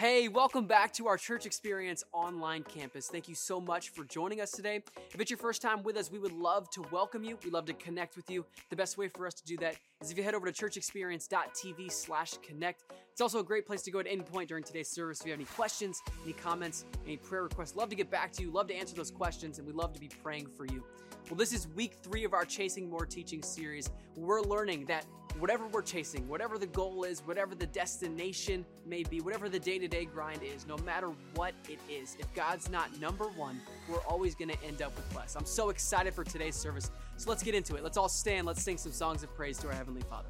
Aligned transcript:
Hey, 0.00 0.28
welcome 0.28 0.64
back 0.64 0.94
to 0.94 1.08
our 1.08 1.18
Church 1.18 1.44
Experience 1.44 2.04
online 2.14 2.62
campus. 2.62 3.08
Thank 3.08 3.28
you 3.28 3.34
so 3.34 3.60
much 3.60 3.90
for 3.90 4.02
joining 4.02 4.40
us 4.40 4.50
today. 4.50 4.82
If 5.12 5.20
it's 5.20 5.30
your 5.30 5.36
first 5.36 5.60
time 5.60 5.82
with 5.82 5.98
us, 5.98 6.10
we 6.10 6.18
would 6.18 6.32
love 6.32 6.70
to 6.70 6.82
welcome 6.90 7.22
you. 7.22 7.38
We'd 7.44 7.52
love 7.52 7.66
to 7.66 7.74
connect 7.74 8.16
with 8.16 8.30
you. 8.30 8.46
The 8.70 8.76
best 8.76 8.96
way 8.96 9.08
for 9.08 9.26
us 9.26 9.34
to 9.34 9.44
do 9.44 9.58
that 9.58 9.76
is 10.00 10.10
if 10.10 10.16
you 10.16 10.24
head 10.24 10.34
over 10.34 10.50
to 10.50 10.64
churchexperience.tv 10.64 11.92
slash 11.92 12.32
connect. 12.38 12.84
It's 13.12 13.20
also 13.20 13.40
a 13.40 13.44
great 13.44 13.66
place 13.66 13.82
to 13.82 13.90
go 13.90 13.98
at 13.98 14.06
any 14.06 14.22
point 14.22 14.48
during 14.48 14.64
today's 14.64 14.88
service. 14.88 15.20
If 15.20 15.26
you 15.26 15.32
have 15.32 15.38
any 15.38 15.44
questions, 15.44 16.00
any 16.24 16.32
comments, 16.32 16.86
any 17.04 17.18
prayer 17.18 17.42
requests, 17.42 17.76
love 17.76 17.90
to 17.90 17.94
get 17.94 18.10
back 18.10 18.32
to 18.32 18.42
you, 18.42 18.50
love 18.50 18.68
to 18.68 18.74
answer 18.74 18.96
those 18.96 19.10
questions, 19.10 19.58
and 19.58 19.66
we 19.66 19.74
love 19.74 19.92
to 19.92 20.00
be 20.00 20.08
praying 20.08 20.46
for 20.46 20.64
you. 20.64 20.82
Well, 21.28 21.36
this 21.36 21.52
is 21.52 21.68
week 21.76 21.98
three 22.02 22.24
of 22.24 22.32
our 22.32 22.46
Chasing 22.46 22.88
More 22.88 23.04
teaching 23.04 23.42
series. 23.42 23.90
We're 24.16 24.40
learning 24.40 24.86
that 24.86 25.04
whatever 25.38 25.66
we're 25.66 25.82
chasing, 25.82 26.26
whatever 26.28 26.58
the 26.58 26.66
goal 26.66 27.04
is, 27.04 27.20
whatever 27.20 27.54
the 27.54 27.66
destination 27.66 28.64
may 28.86 29.02
be, 29.02 29.20
whatever 29.20 29.48
the 29.48 29.58
day 29.58 29.78
to 29.78 29.88
day 29.88 30.04
grind 30.04 30.42
is, 30.42 30.66
no 30.66 30.76
matter 30.78 31.10
what 31.34 31.54
it 31.68 31.78
is, 31.88 32.16
if 32.18 32.32
God's 32.34 32.68
not 32.70 32.98
number 33.00 33.24
one, 33.24 33.60
we're 33.88 34.04
always 34.08 34.34
going 34.34 34.50
to 34.50 34.64
end 34.64 34.82
up 34.82 34.94
with 34.96 35.16
less. 35.16 35.36
I'm 35.36 35.46
so 35.46 35.70
excited 35.70 36.14
for 36.14 36.24
today's 36.24 36.56
service. 36.56 36.90
So 37.16 37.30
let's 37.30 37.42
get 37.42 37.54
into 37.54 37.76
it. 37.76 37.84
Let's 37.84 37.96
all 37.96 38.08
stand. 38.08 38.46
Let's 38.46 38.62
sing 38.62 38.78
some 38.78 38.92
songs 38.92 39.22
of 39.22 39.34
praise 39.34 39.58
to 39.58 39.68
our 39.68 39.74
Heavenly 39.74 40.02
Father. 40.02 40.28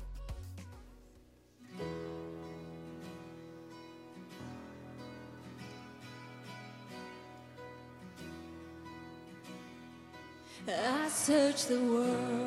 I 10.69 11.09
searched 11.09 11.69
the 11.69 11.81
world, 11.81 12.40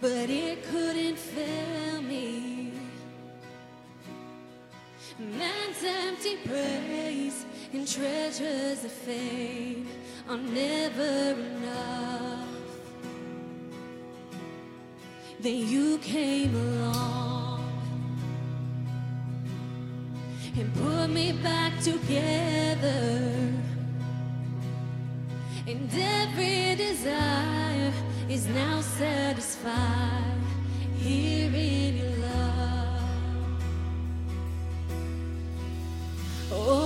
but 0.00 0.30
it 0.30 0.64
couldn't 0.70 1.18
fill 1.18 2.02
me. 2.02 2.72
Man's 5.18 5.84
empty 5.84 6.36
praise 6.46 7.44
and 7.72 7.86
treasures 7.86 8.84
of 8.84 8.90
fame 8.90 9.86
are 10.28 10.38
never 10.38 11.38
enough. 11.38 12.48
Then 15.40 15.68
you 15.68 15.98
came 15.98 16.54
along 16.54 17.64
and 20.56 20.74
put 20.74 21.10
me 21.10 21.32
back 21.32 21.78
together. 21.80 23.52
And 25.66 25.90
every 25.92 26.74
desire 26.76 27.69
is 28.30 28.46
now 28.46 28.80
satisfied 28.80 30.40
here 30.96 31.52
in 31.52 31.96
your 31.96 32.16
love. 32.18 33.02
Oh, 36.52 36.79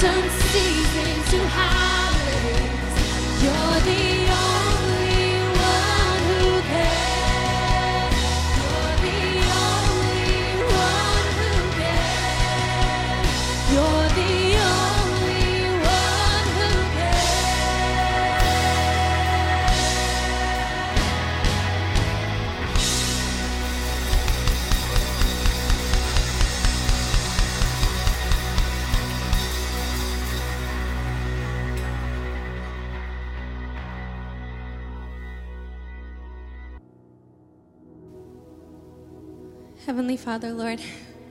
Turn 0.00 0.30
seas 0.30 0.94
into 0.96 1.44
highways. 1.48 3.42
You're 3.42 3.80
the 3.80 4.17
Heavenly 39.98 40.16
Father, 40.16 40.52
Lord, 40.52 40.80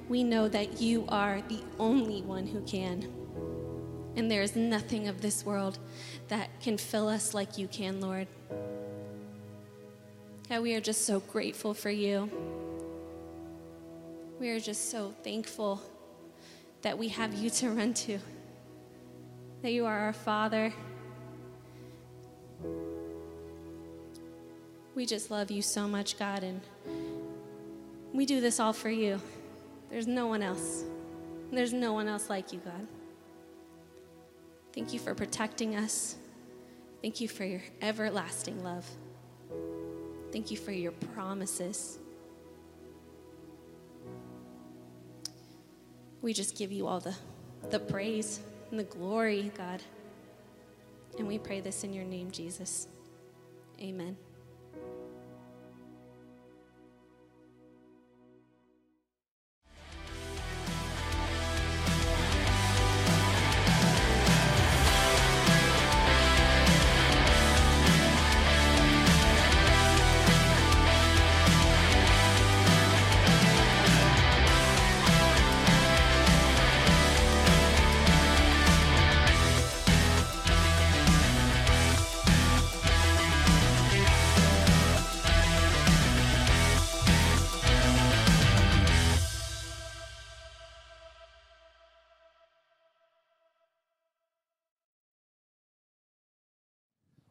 we 0.09 0.25
know 0.25 0.49
that 0.49 0.81
you 0.81 1.05
are 1.07 1.41
the 1.47 1.61
only 1.79 2.21
one 2.21 2.45
who 2.45 2.59
can. 2.63 3.09
And 4.17 4.29
there 4.29 4.41
is 4.41 4.57
nothing 4.57 5.07
of 5.07 5.21
this 5.21 5.45
world 5.45 5.79
that 6.27 6.49
can 6.59 6.77
fill 6.77 7.07
us 7.07 7.33
like 7.33 7.57
you 7.57 7.69
can, 7.69 8.01
Lord. 8.01 8.27
God, 10.49 10.61
we 10.63 10.75
are 10.75 10.81
just 10.81 11.05
so 11.05 11.21
grateful 11.21 11.73
for 11.73 11.89
you. 11.89 12.29
We 14.37 14.49
are 14.49 14.59
just 14.59 14.91
so 14.91 15.13
thankful 15.23 15.81
that 16.81 16.97
we 16.97 17.07
have 17.07 17.33
you 17.35 17.49
to 17.49 17.69
run 17.69 17.93
to, 17.93 18.19
that 19.61 19.71
you 19.71 19.85
are 19.85 19.97
our 19.97 20.11
Father. 20.11 20.73
We 24.93 25.05
just 25.05 25.31
love 25.31 25.51
you 25.51 25.61
so 25.61 25.87
much, 25.87 26.19
God, 26.19 26.43
and 26.43 26.59
we 28.17 28.25
do 28.25 28.41
this 28.41 28.59
all 28.59 28.73
for 28.73 28.89
you. 28.89 29.21
There's 29.91 30.07
no 30.07 30.25
one 30.25 30.41
else. 30.41 30.83
There's 31.51 31.71
no 31.71 31.93
one 31.93 32.07
else 32.07 32.31
like 32.31 32.51
you, 32.51 32.59
God. 32.65 32.87
Thank 34.73 34.91
you 34.91 34.99
for 34.99 35.13
protecting 35.13 35.75
us. 35.75 36.15
Thank 37.03 37.21
you 37.21 37.27
for 37.27 37.45
your 37.45 37.61
everlasting 37.79 38.63
love. 38.63 38.89
Thank 40.31 40.49
you 40.49 40.57
for 40.57 40.71
your 40.71 40.93
promises. 41.13 41.99
We 46.23 46.33
just 46.33 46.57
give 46.57 46.71
you 46.71 46.87
all 46.87 46.99
the, 46.99 47.13
the 47.69 47.79
praise 47.79 48.39
and 48.71 48.79
the 48.79 48.83
glory, 48.83 49.51
God. 49.55 49.83
And 51.19 51.27
we 51.27 51.37
pray 51.37 51.61
this 51.61 51.83
in 51.83 51.93
your 51.93 52.05
name, 52.05 52.31
Jesus. 52.31 52.87
Amen. 53.79 54.17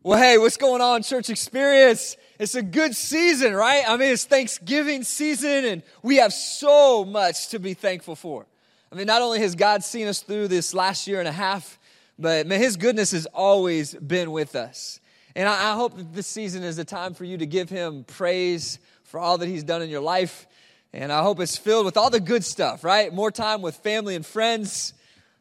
Well, 0.07 0.21
hey, 0.21 0.39
what's 0.39 0.57
going 0.57 0.83
on, 0.83 1.03
church 1.03 1.31
experience? 1.31 2.17
It's 2.39 2.55
a 2.55 2.63
good 2.63 2.95
season, 2.95 3.55
right? 3.55 3.83
I 3.85 3.97
mean, 3.97 4.13
it's 4.13 4.25
Thanksgiving 4.25 5.03
season, 5.03 5.65
and 5.65 5.83
we 6.01 6.19
have 6.19 6.33
so 6.33 7.05
much 7.05 7.49
to 7.49 7.59
be 7.59 7.75
thankful 7.75 8.15
for. 8.15 8.47
I 8.93 8.95
mean, 8.95 9.09
not 9.09 9.21
only 9.21 9.41
has 9.41 9.57
God 9.57 9.83
seen 9.83 10.07
us 10.07 10.21
through 10.21 10.47
this 10.47 10.73
last 10.73 11.09
year 11.09 11.19
and 11.19 11.27
a 11.27 11.33
half, 11.33 11.77
but 12.21 12.47
man, 12.47 12.61
His 12.61 12.77
goodness 12.77 13.11
has 13.11 13.27
always 13.35 13.95
been 13.95 14.31
with 14.31 14.55
us. 14.55 15.01
And 15.35 15.49
I, 15.49 15.73
I 15.73 15.75
hope 15.75 15.97
that 15.97 16.15
this 16.15 16.29
season 16.29 16.63
is 16.63 16.79
a 16.79 16.85
time 16.85 17.13
for 17.13 17.25
you 17.25 17.39
to 17.39 17.47
give 17.47 17.69
Him 17.69 18.05
praise 18.05 18.79
for 19.03 19.19
all 19.19 19.39
that 19.39 19.49
He's 19.49 19.65
done 19.65 19.83
in 19.83 19.91
your 19.91 20.03
life. 20.03 20.47
And 20.93 21.11
I 21.11 21.25
hope 21.25 21.41
it's 21.41 21.59
filled 21.59 21.85
with 21.85 21.97
all 21.97 22.11
the 22.11 22.21
good 22.21 22.45
stuff, 22.45 22.85
right? 22.85 23.13
More 23.13 23.33
time 23.33 23.61
with 23.61 23.75
family 23.79 24.15
and 24.15 24.25
friends, 24.25 24.95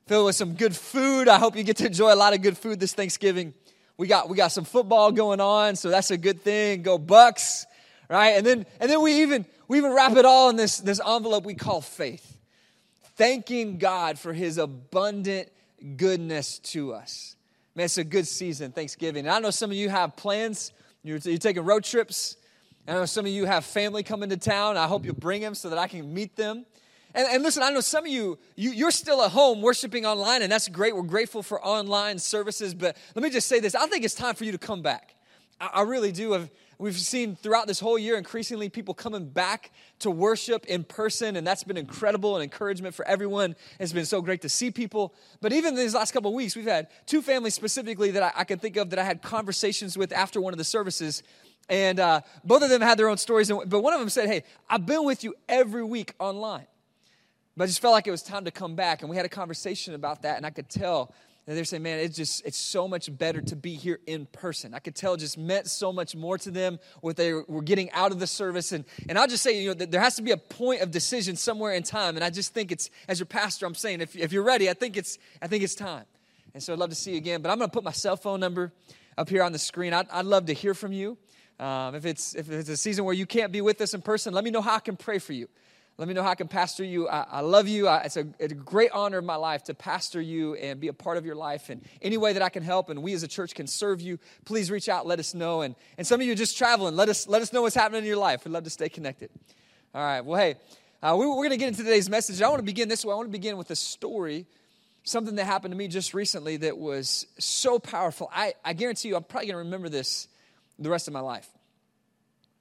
filled 0.07 0.25
with 0.25 0.35
some 0.35 0.55
good 0.55 0.75
food. 0.75 1.27
I 1.27 1.37
hope 1.37 1.55
you 1.55 1.61
get 1.61 1.77
to 1.77 1.85
enjoy 1.85 2.11
a 2.11 2.15
lot 2.15 2.33
of 2.33 2.41
good 2.41 2.57
food 2.57 2.79
this 2.79 2.95
Thanksgiving. 2.95 3.53
We 3.97 4.07
got 4.07 4.29
we 4.29 4.35
got 4.35 4.49
some 4.49 4.65
football 4.65 5.11
going 5.11 5.39
on, 5.39 5.75
so 5.75 5.89
that's 5.89 6.11
a 6.11 6.17
good 6.17 6.41
thing. 6.41 6.81
Go 6.81 6.97
Bucks, 6.97 7.65
right? 8.09 8.31
And 8.31 8.45
then 8.45 8.65
and 8.79 8.89
then 8.91 9.01
we 9.01 9.21
even 9.21 9.45
we 9.67 9.77
even 9.77 9.93
wrap 9.93 10.15
it 10.17 10.25
all 10.25 10.49
in 10.49 10.57
this 10.57 10.79
this 10.79 10.99
envelope 11.05 11.45
we 11.45 11.55
call 11.55 11.81
faith. 11.81 12.37
Thanking 13.15 13.77
God 13.77 14.19
for 14.19 14.33
his 14.33 14.57
abundant 14.57 15.49
goodness 15.95 16.59
to 16.59 16.93
us. 16.93 17.35
Man, 17.73 17.85
it's 17.85 17.97
a 17.97 18.03
good 18.03 18.27
season, 18.27 18.71
Thanksgiving. 18.71 19.25
And 19.25 19.33
I 19.33 19.39
know 19.39 19.51
some 19.51 19.71
of 19.71 19.77
you 19.77 19.89
have 19.89 20.15
plans. 20.15 20.73
You're, 21.03 21.17
you're 21.19 21.37
taking 21.37 21.63
road 21.63 21.83
trips. 21.83 22.35
I 22.87 22.93
know 22.93 23.05
some 23.05 23.25
of 23.25 23.31
you 23.31 23.45
have 23.45 23.65
family 23.65 24.03
coming 24.03 24.29
to 24.29 24.37
town. 24.37 24.77
I 24.77 24.87
hope 24.87 25.05
you 25.05 25.13
bring 25.13 25.41
them 25.41 25.55
so 25.55 25.69
that 25.69 25.79
I 25.79 25.87
can 25.87 26.13
meet 26.13 26.35
them. 26.35 26.65
And, 27.15 27.27
and 27.29 27.43
listen, 27.43 27.63
I 27.63 27.69
know 27.69 27.79
some 27.79 28.03
of 28.03 28.11
you, 28.11 28.37
you, 28.57 28.71
you're 28.71 28.91
still 28.91 29.23
at 29.23 29.31
home 29.31 29.61
worshiping 29.61 30.05
online, 30.05 30.41
and 30.41 30.51
that's 30.51 30.67
great. 30.67 30.93
We're 30.93 31.03
grateful 31.03 31.41
for 31.41 31.63
online 31.65 32.19
services. 32.19 32.73
But 32.73 32.97
let 33.15 33.23
me 33.23 33.29
just 33.29 33.47
say 33.47 33.61
this 33.61 33.73
I 33.73 33.87
think 33.87 34.03
it's 34.03 34.13
time 34.13 34.35
for 34.35 34.43
you 34.43 34.51
to 34.51 34.57
come 34.57 34.81
back. 34.81 35.15
I, 35.61 35.67
I 35.75 35.81
really 35.83 36.11
do. 36.11 36.33
I've, 36.35 36.51
we've 36.77 36.99
seen 36.99 37.37
throughout 37.37 37.67
this 37.67 37.79
whole 37.79 37.97
year 37.97 38.17
increasingly 38.17 38.67
people 38.67 38.93
coming 38.93 39.29
back 39.29 39.71
to 39.99 40.11
worship 40.11 40.65
in 40.65 40.83
person, 40.83 41.37
and 41.37 41.47
that's 41.47 41.63
been 41.63 41.77
incredible 41.77 42.35
and 42.35 42.43
encouragement 42.43 42.93
for 42.93 43.07
everyone. 43.07 43.55
It's 43.79 43.93
been 43.93 44.05
so 44.05 44.21
great 44.21 44.41
to 44.41 44.49
see 44.49 44.69
people. 44.69 45.15
But 45.39 45.53
even 45.53 45.73
these 45.73 45.95
last 45.95 46.11
couple 46.11 46.33
weeks, 46.33 46.53
we've 46.53 46.65
had 46.65 46.89
two 47.05 47.21
families 47.21 47.53
specifically 47.53 48.11
that 48.11 48.23
I, 48.23 48.41
I 48.41 48.43
can 48.43 48.59
think 48.59 48.75
of 48.75 48.89
that 48.89 48.99
I 48.99 49.05
had 49.05 49.21
conversations 49.21 49.97
with 49.97 50.11
after 50.11 50.41
one 50.41 50.53
of 50.53 50.57
the 50.57 50.65
services. 50.65 51.23
And 51.69 51.97
uh, 51.97 52.21
both 52.43 52.61
of 52.61 52.69
them 52.69 52.81
had 52.81 52.99
their 52.99 53.07
own 53.07 53.17
stories, 53.17 53.49
but 53.49 53.79
one 53.79 53.93
of 53.93 54.01
them 54.01 54.09
said, 54.09 54.27
Hey, 54.27 54.43
I've 54.69 54.85
been 54.85 55.05
with 55.05 55.23
you 55.23 55.33
every 55.47 55.83
week 55.83 56.13
online. 56.19 56.67
But 57.57 57.65
I 57.65 57.67
just 57.67 57.81
felt 57.81 57.93
like 57.93 58.07
it 58.07 58.11
was 58.11 58.23
time 58.23 58.45
to 58.45 58.51
come 58.51 58.75
back, 58.75 59.01
and 59.01 59.09
we 59.09 59.15
had 59.15 59.25
a 59.25 59.29
conversation 59.29 59.93
about 59.93 60.23
that, 60.23 60.37
and 60.37 60.45
I 60.45 60.49
could 60.49 60.69
tell 60.69 61.13
that 61.45 61.53
they're 61.53 61.63
saying, 61.63 61.83
man, 61.83 61.99
it's 61.99 62.17
just, 62.17 62.43
it's 62.45 62.57
so 62.57 62.87
much 62.87 63.15
better 63.15 63.39
to 63.39 63.55
be 63.55 63.75
here 63.75 63.99
in 64.07 64.25
person. 64.25 64.73
I 64.73 64.79
could 64.79 64.95
tell 64.95 65.13
it 65.13 65.19
just 65.19 65.37
meant 65.37 65.67
so 65.67 65.93
much 65.93 66.15
more 66.15 66.39
to 66.39 66.49
them 66.49 66.79
what 67.01 67.17
they 67.17 67.33
were 67.33 67.61
getting 67.61 67.91
out 67.91 68.11
of 68.11 68.19
the 68.19 68.25
service. 68.25 68.71
And, 68.71 68.83
and 69.07 69.19
I'll 69.19 69.27
just 69.27 69.43
say, 69.43 69.61
you 69.61 69.69
know, 69.69 69.85
there 69.85 70.01
has 70.01 70.15
to 70.15 70.23
be 70.23 70.31
a 70.31 70.37
point 70.37 70.81
of 70.81 70.89
decision 70.89 71.35
somewhere 71.35 71.73
in 71.73 71.83
time. 71.83 72.15
And 72.15 72.23
I 72.23 72.31
just 72.31 72.55
think 72.55 72.71
it's, 72.71 72.89
as 73.07 73.19
your 73.19 73.27
pastor, 73.27 73.67
I'm 73.67 73.75
saying, 73.75 74.01
if, 74.01 74.15
if 74.15 74.33
you're 74.33 74.43
ready, 74.43 74.71
I 74.71 74.73
think 74.73 74.97
it's, 74.97 75.19
I 75.39 75.47
think 75.47 75.63
it's 75.63 75.75
time. 75.75 76.05
And 76.55 76.63
so 76.63 76.73
I'd 76.73 76.79
love 76.79 76.89
to 76.89 76.95
see 76.95 77.11
you 77.11 77.17
again. 77.17 77.43
But 77.43 77.51
I'm 77.51 77.59
going 77.59 77.69
to 77.69 77.73
put 77.73 77.83
my 77.83 77.91
cell 77.91 78.17
phone 78.17 78.39
number 78.39 78.73
up 79.15 79.29
here 79.29 79.43
on 79.43 79.51
the 79.51 79.59
screen. 79.59 79.93
I'd, 79.93 80.09
I'd 80.09 80.25
love 80.25 80.47
to 80.47 80.53
hear 80.53 80.73
from 80.73 80.93
you. 80.93 81.15
Um, 81.59 81.93
if, 81.93 82.07
it's, 82.07 82.33
if 82.33 82.49
it's 82.49 82.69
a 82.69 82.77
season 82.77 83.05
where 83.05 83.13
you 83.13 83.27
can't 83.27 83.51
be 83.51 83.61
with 83.61 83.79
us 83.81 83.93
in 83.93 84.01
person, 84.01 84.33
let 84.33 84.43
me 84.43 84.49
know 84.49 84.61
how 84.61 84.75
I 84.75 84.79
can 84.79 84.97
pray 84.97 85.19
for 85.19 85.33
you. 85.33 85.47
Let 85.97 86.09
me 86.09 86.13
know 86.13 86.23
how 86.23 86.31
I 86.31 86.35
can 86.35 86.49
pastor 86.49 86.83
you. 86.83 87.07
I, 87.07 87.25
I 87.31 87.39
love 87.39 87.69
you. 87.69 87.87
I, 87.87 88.01
it's, 88.01 88.17
a, 88.17 88.27
it's, 88.37 88.51
a, 88.51 88.55
great 88.55 88.91
honor 88.91 89.19
of 89.19 89.23
my 89.23 89.37
life 89.37 89.63
to 89.65 89.73
pastor 89.73 90.19
you 90.19 90.55
and 90.55 90.77
be 90.77 90.89
a 90.89 90.93
part 90.93 91.15
of 91.15 91.25
your 91.25 91.35
life. 91.35 91.69
And 91.69 91.81
any 92.01 92.17
way 92.17 92.33
that 92.33 92.41
I 92.41 92.49
can 92.49 92.63
help 92.63 92.89
and 92.89 93.01
we 93.01 93.13
as 93.13 93.23
a 93.23 93.29
church 93.29 93.55
can 93.55 93.65
serve 93.65 94.01
you, 94.01 94.19
please 94.43 94.69
reach 94.69 94.89
out, 94.89 95.07
let 95.07 95.19
us 95.19 95.33
know. 95.33 95.61
And, 95.61 95.73
and 95.97 96.05
some 96.05 96.19
of 96.19 96.27
you 96.27 96.33
are 96.33 96.35
just 96.35 96.57
traveling, 96.57 96.97
let 96.97 97.07
us, 97.07 97.29
let 97.29 97.41
us 97.41 97.53
know 97.53 97.61
what's 97.61 97.75
happening 97.75 97.99
in 97.99 98.07
your 98.07 98.17
life. 98.17 98.43
We'd 98.43 98.51
love 98.51 98.65
to 98.65 98.69
stay 98.69 98.89
connected. 98.89 99.29
All 99.93 100.03
right. 100.03 100.19
Well, 100.19 100.37
hey, 100.37 100.55
uh, 101.01 101.15
we, 101.17 101.25
we're 101.27 101.35
going 101.35 101.51
to 101.51 101.57
get 101.57 101.69
into 101.69 101.83
today's 101.83 102.09
message. 102.09 102.41
I 102.41 102.49
want 102.49 102.59
to 102.59 102.65
begin 102.65 102.89
this 102.89 103.05
way. 103.05 103.13
I 103.13 103.15
want 103.15 103.29
to 103.29 103.37
begin 103.37 103.55
with 103.55 103.71
a 103.71 103.75
story, 103.75 104.47
something 105.05 105.35
that 105.35 105.45
happened 105.45 105.71
to 105.71 105.77
me 105.77 105.87
just 105.87 106.13
recently 106.13 106.57
that 106.57 106.77
was 106.77 107.25
so 107.39 107.79
powerful. 107.79 108.29
I, 108.33 108.55
I 108.65 108.73
guarantee 108.73 109.07
you, 109.07 109.15
I'm 109.15 109.23
probably 109.23 109.47
going 109.47 109.53
to 109.53 109.59
remember 109.59 109.87
this 109.87 110.27
the 110.77 110.89
rest 110.89 111.07
of 111.07 111.13
my 111.13 111.21
life. 111.21 111.47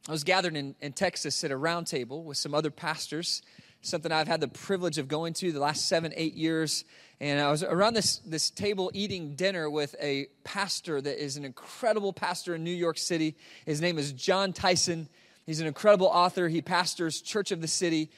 I 0.07 0.13
was 0.13 0.23
gathered 0.23 0.55
in, 0.55 0.75
in 0.83 0.93
Texas 0.93 1.43
at 1.45 1.51
a 1.51 1.57
round 1.57 1.87
table 1.87 2.25
with 2.25 2.37
some 2.37 2.55
other 2.55 2.71
pastors, 2.71 3.41
something 3.81 4.13
I've 4.13 4.29
had 4.29 4.41
the 4.41 4.49
privilege 4.49 4.99
of 4.99 5.09
going 5.09 5.33
to 5.35 5.51
the 5.51 5.61
last 5.61 5.89
seven, 5.89 6.13
eight 6.15 6.35
years. 6.35 6.85
And 7.21 7.41
I 7.41 7.51
was 7.51 7.63
around 7.63 7.95
this, 7.95 8.19
this 8.19 8.51
table 8.51 8.91
eating 8.93 9.35
dinner 9.35 9.71
with 9.71 9.95
a 9.99 10.27
pastor 10.45 11.01
that 11.01 11.23
is 11.23 11.39
an 11.39 11.45
incredible 11.47 12.13
pastor 12.13 12.55
in 12.55 12.63
New 12.65 12.71
York 12.71 12.99
City. 12.99 13.35
His 13.65 13.81
name 13.81 13.97
is 13.97 14.13
Jon 14.13 14.53
Tyson. 14.53 15.09
He's 15.47 15.61
an 15.61 15.67
incredible 15.67 16.09
author. 16.09 16.49
He 16.49 16.61
pastors 16.61 17.23
Church 17.23 17.51
of 17.51 17.63
the 17.63 17.69
City. 17.69 18.11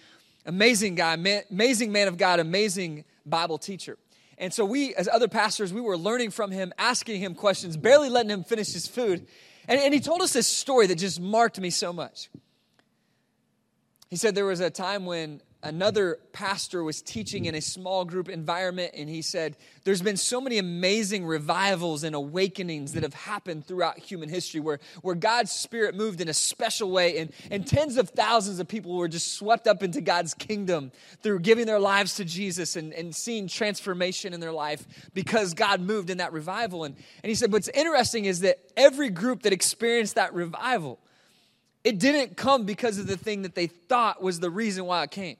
Amazing 0.45 0.97
guy, 0.97 1.14
man, 1.14 1.43
amazing 1.52 1.93
man 1.93 2.09
of 2.09 2.19
God, 2.19 2.40
amazing 2.40 3.05
Bible 3.25 3.59
teacher. 3.59 3.97
And 4.38 4.52
so 4.52 4.64
we, 4.64 4.93
as 4.97 5.09
other 5.09 5.28
pastors, 5.28 5.73
we 5.73 5.81
were 5.81 5.97
learning 5.97 6.33
from 6.33 6.50
him, 6.50 6.73
asking 6.78 7.21
him 7.21 7.37
questions, 7.37 7.76
barely 7.76 8.09
letting 8.09 8.31
him 8.31 8.43
finish 8.43 8.73
his 8.73 8.88
food. 8.88 9.28
And, 9.69 9.81
and 9.81 9.95
he 9.95 10.01
told 10.01 10.23
us 10.23 10.33
this 10.33 10.47
story 10.47 10.87
that 10.87 10.97
just 10.97 11.21
marked 11.21 11.61
me 11.61 11.71
so 11.71 11.93
much. 11.93 12.31
He 14.09 14.17
said 14.17 14.35
there 14.35 14.47
was 14.47 14.61
a 14.61 14.71
time 14.71 15.07
when 15.07 15.41
another 15.67 16.19
pastor 16.33 16.83
was 16.83 17.03
teaching 17.03 17.45
in 17.45 17.55
a 17.55 17.61
small 17.61 18.05
group 18.05 18.29
environment, 18.29 18.93
and 18.95 19.09
he 19.09 19.23
said, 19.23 19.57
There's 19.85 20.03
been 20.03 20.17
so 20.17 20.41
many 20.41 20.59
amazing 20.59 21.27
revivals 21.27 22.05
and 22.05 22.15
awakenings 22.15 22.93
that 22.93 23.03
have 23.03 23.15
happened 23.15 23.67
throughout 23.67 23.99
human 23.99 24.29
history 24.29 24.61
where, 24.61 24.79
where 25.03 25.15
God's 25.15 25.53
Spirit 25.53 25.95
moved 25.95 26.21
in 26.21 26.29
a 26.29 26.35
special 26.35 26.91
way, 26.91 27.19
and, 27.19 27.33
and 27.51 27.67
tens 27.67 27.97
of 27.97 28.11
thousands 28.11 28.59
of 28.61 28.69
people 28.69 28.97
were 28.97 29.09
just 29.09 29.35
swept 29.35 29.67
up 29.67 29.83
into 29.83 30.01
God's 30.01 30.35
kingdom 30.35 30.93
through 31.23 31.41
giving 31.41 31.67
their 31.67 31.81
lives 31.81 32.15
to 32.15 32.25
Jesus 32.25 32.77
and, 32.77 32.93
and 32.93 33.15
seeing 33.15 33.49
transformation 33.49 34.33
in 34.33 34.41
their 34.41 34.53
life 34.53 34.87
because 35.15 35.55
God 35.55 35.81
moved 35.81 36.11
in 36.11 36.19
that 36.19 36.33
revival. 36.33 36.85
And, 36.85 36.95
and 37.23 37.29
he 37.29 37.35
said, 37.35 37.53
What's 37.53 37.69
interesting 37.69 38.25
is 38.25 38.41
that 38.41 38.59
every 38.77 39.11
group 39.11 39.43
that 39.43 39.53
experienced 39.53 40.15
that 40.15 40.35
revival, 40.35 41.01
it 41.85 41.99
didn't 41.99 42.37
come 42.37 42.65
because 42.65 42.99
of 42.99 43.07
the 43.07 43.17
thing 43.17 43.43
that 43.43 43.55
they 43.55 43.69
thought 43.69 44.23
was 44.23 44.41
the 44.41 44.51
reason 44.51 44.87
why 44.87 45.05
it 45.05 45.11
came. 45.11 45.37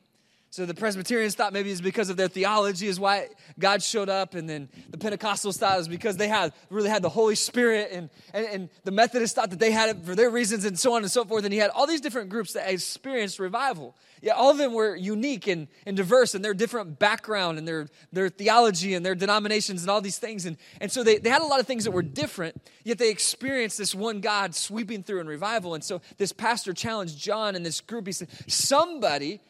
So 0.56 0.64
the 0.64 0.72
Presbyterians 0.72 1.34
thought 1.34 1.52
maybe 1.52 1.70
it's 1.70 1.82
because 1.82 2.08
of 2.08 2.16
their 2.16 2.28
theology 2.28 2.86
is 2.86 2.98
why 2.98 3.28
God 3.58 3.82
showed 3.82 4.08
up, 4.08 4.34
and 4.34 4.48
then 4.48 4.70
the 4.88 4.96
Pentecostals 4.96 5.58
thought 5.58 5.75
it 5.75 5.76
was 5.76 5.86
because 5.86 6.16
they 6.16 6.28
had 6.28 6.54
really 6.70 6.88
had 6.88 7.02
the 7.02 7.10
Holy 7.10 7.34
Spirit, 7.34 7.90
and, 7.92 8.08
and, 8.32 8.46
and 8.46 8.70
the 8.82 8.90
Methodists 8.90 9.34
thought 9.34 9.50
that 9.50 9.58
they 9.58 9.70
had 9.70 9.90
it 9.90 10.06
for 10.06 10.14
their 10.14 10.30
reasons, 10.30 10.64
and 10.64 10.78
so 10.78 10.94
on 10.94 11.02
and 11.02 11.12
so 11.12 11.26
forth. 11.26 11.44
And 11.44 11.52
he 11.52 11.58
had 11.58 11.68
all 11.72 11.86
these 11.86 12.00
different 12.00 12.30
groups 12.30 12.54
that 12.54 12.70
experienced 12.70 13.38
revival. 13.38 13.94
Yeah, 14.22 14.32
all 14.32 14.50
of 14.50 14.56
them 14.56 14.72
were 14.72 14.96
unique 14.96 15.46
and, 15.46 15.68
and 15.84 15.94
diverse, 15.94 16.34
and 16.34 16.42
their 16.42 16.54
different 16.54 16.98
background 16.98 17.58
and 17.58 17.68
their, 17.68 17.88
their 18.10 18.30
theology 18.30 18.94
and 18.94 19.04
their 19.04 19.14
denominations 19.14 19.82
and 19.82 19.90
all 19.90 20.00
these 20.00 20.16
things. 20.16 20.46
And, 20.46 20.56
and 20.80 20.90
so 20.90 21.04
they, 21.04 21.18
they 21.18 21.28
had 21.28 21.42
a 21.42 21.46
lot 21.46 21.60
of 21.60 21.66
things 21.66 21.84
that 21.84 21.90
were 21.90 22.00
different, 22.00 22.62
yet 22.82 22.96
they 22.96 23.10
experienced 23.10 23.76
this 23.76 23.94
one 23.94 24.22
God 24.22 24.54
sweeping 24.54 25.02
through 25.02 25.20
in 25.20 25.26
revival. 25.26 25.75
And 25.75 25.84
so 25.84 26.00
this 26.16 26.32
pastor 26.32 26.72
challenged 26.72 27.18
Jon 27.18 27.56
and 27.56 27.66
this 27.66 27.82
group. 27.82 28.06
He 28.06 28.12
said, 28.12 28.28
Somebody 28.48 29.42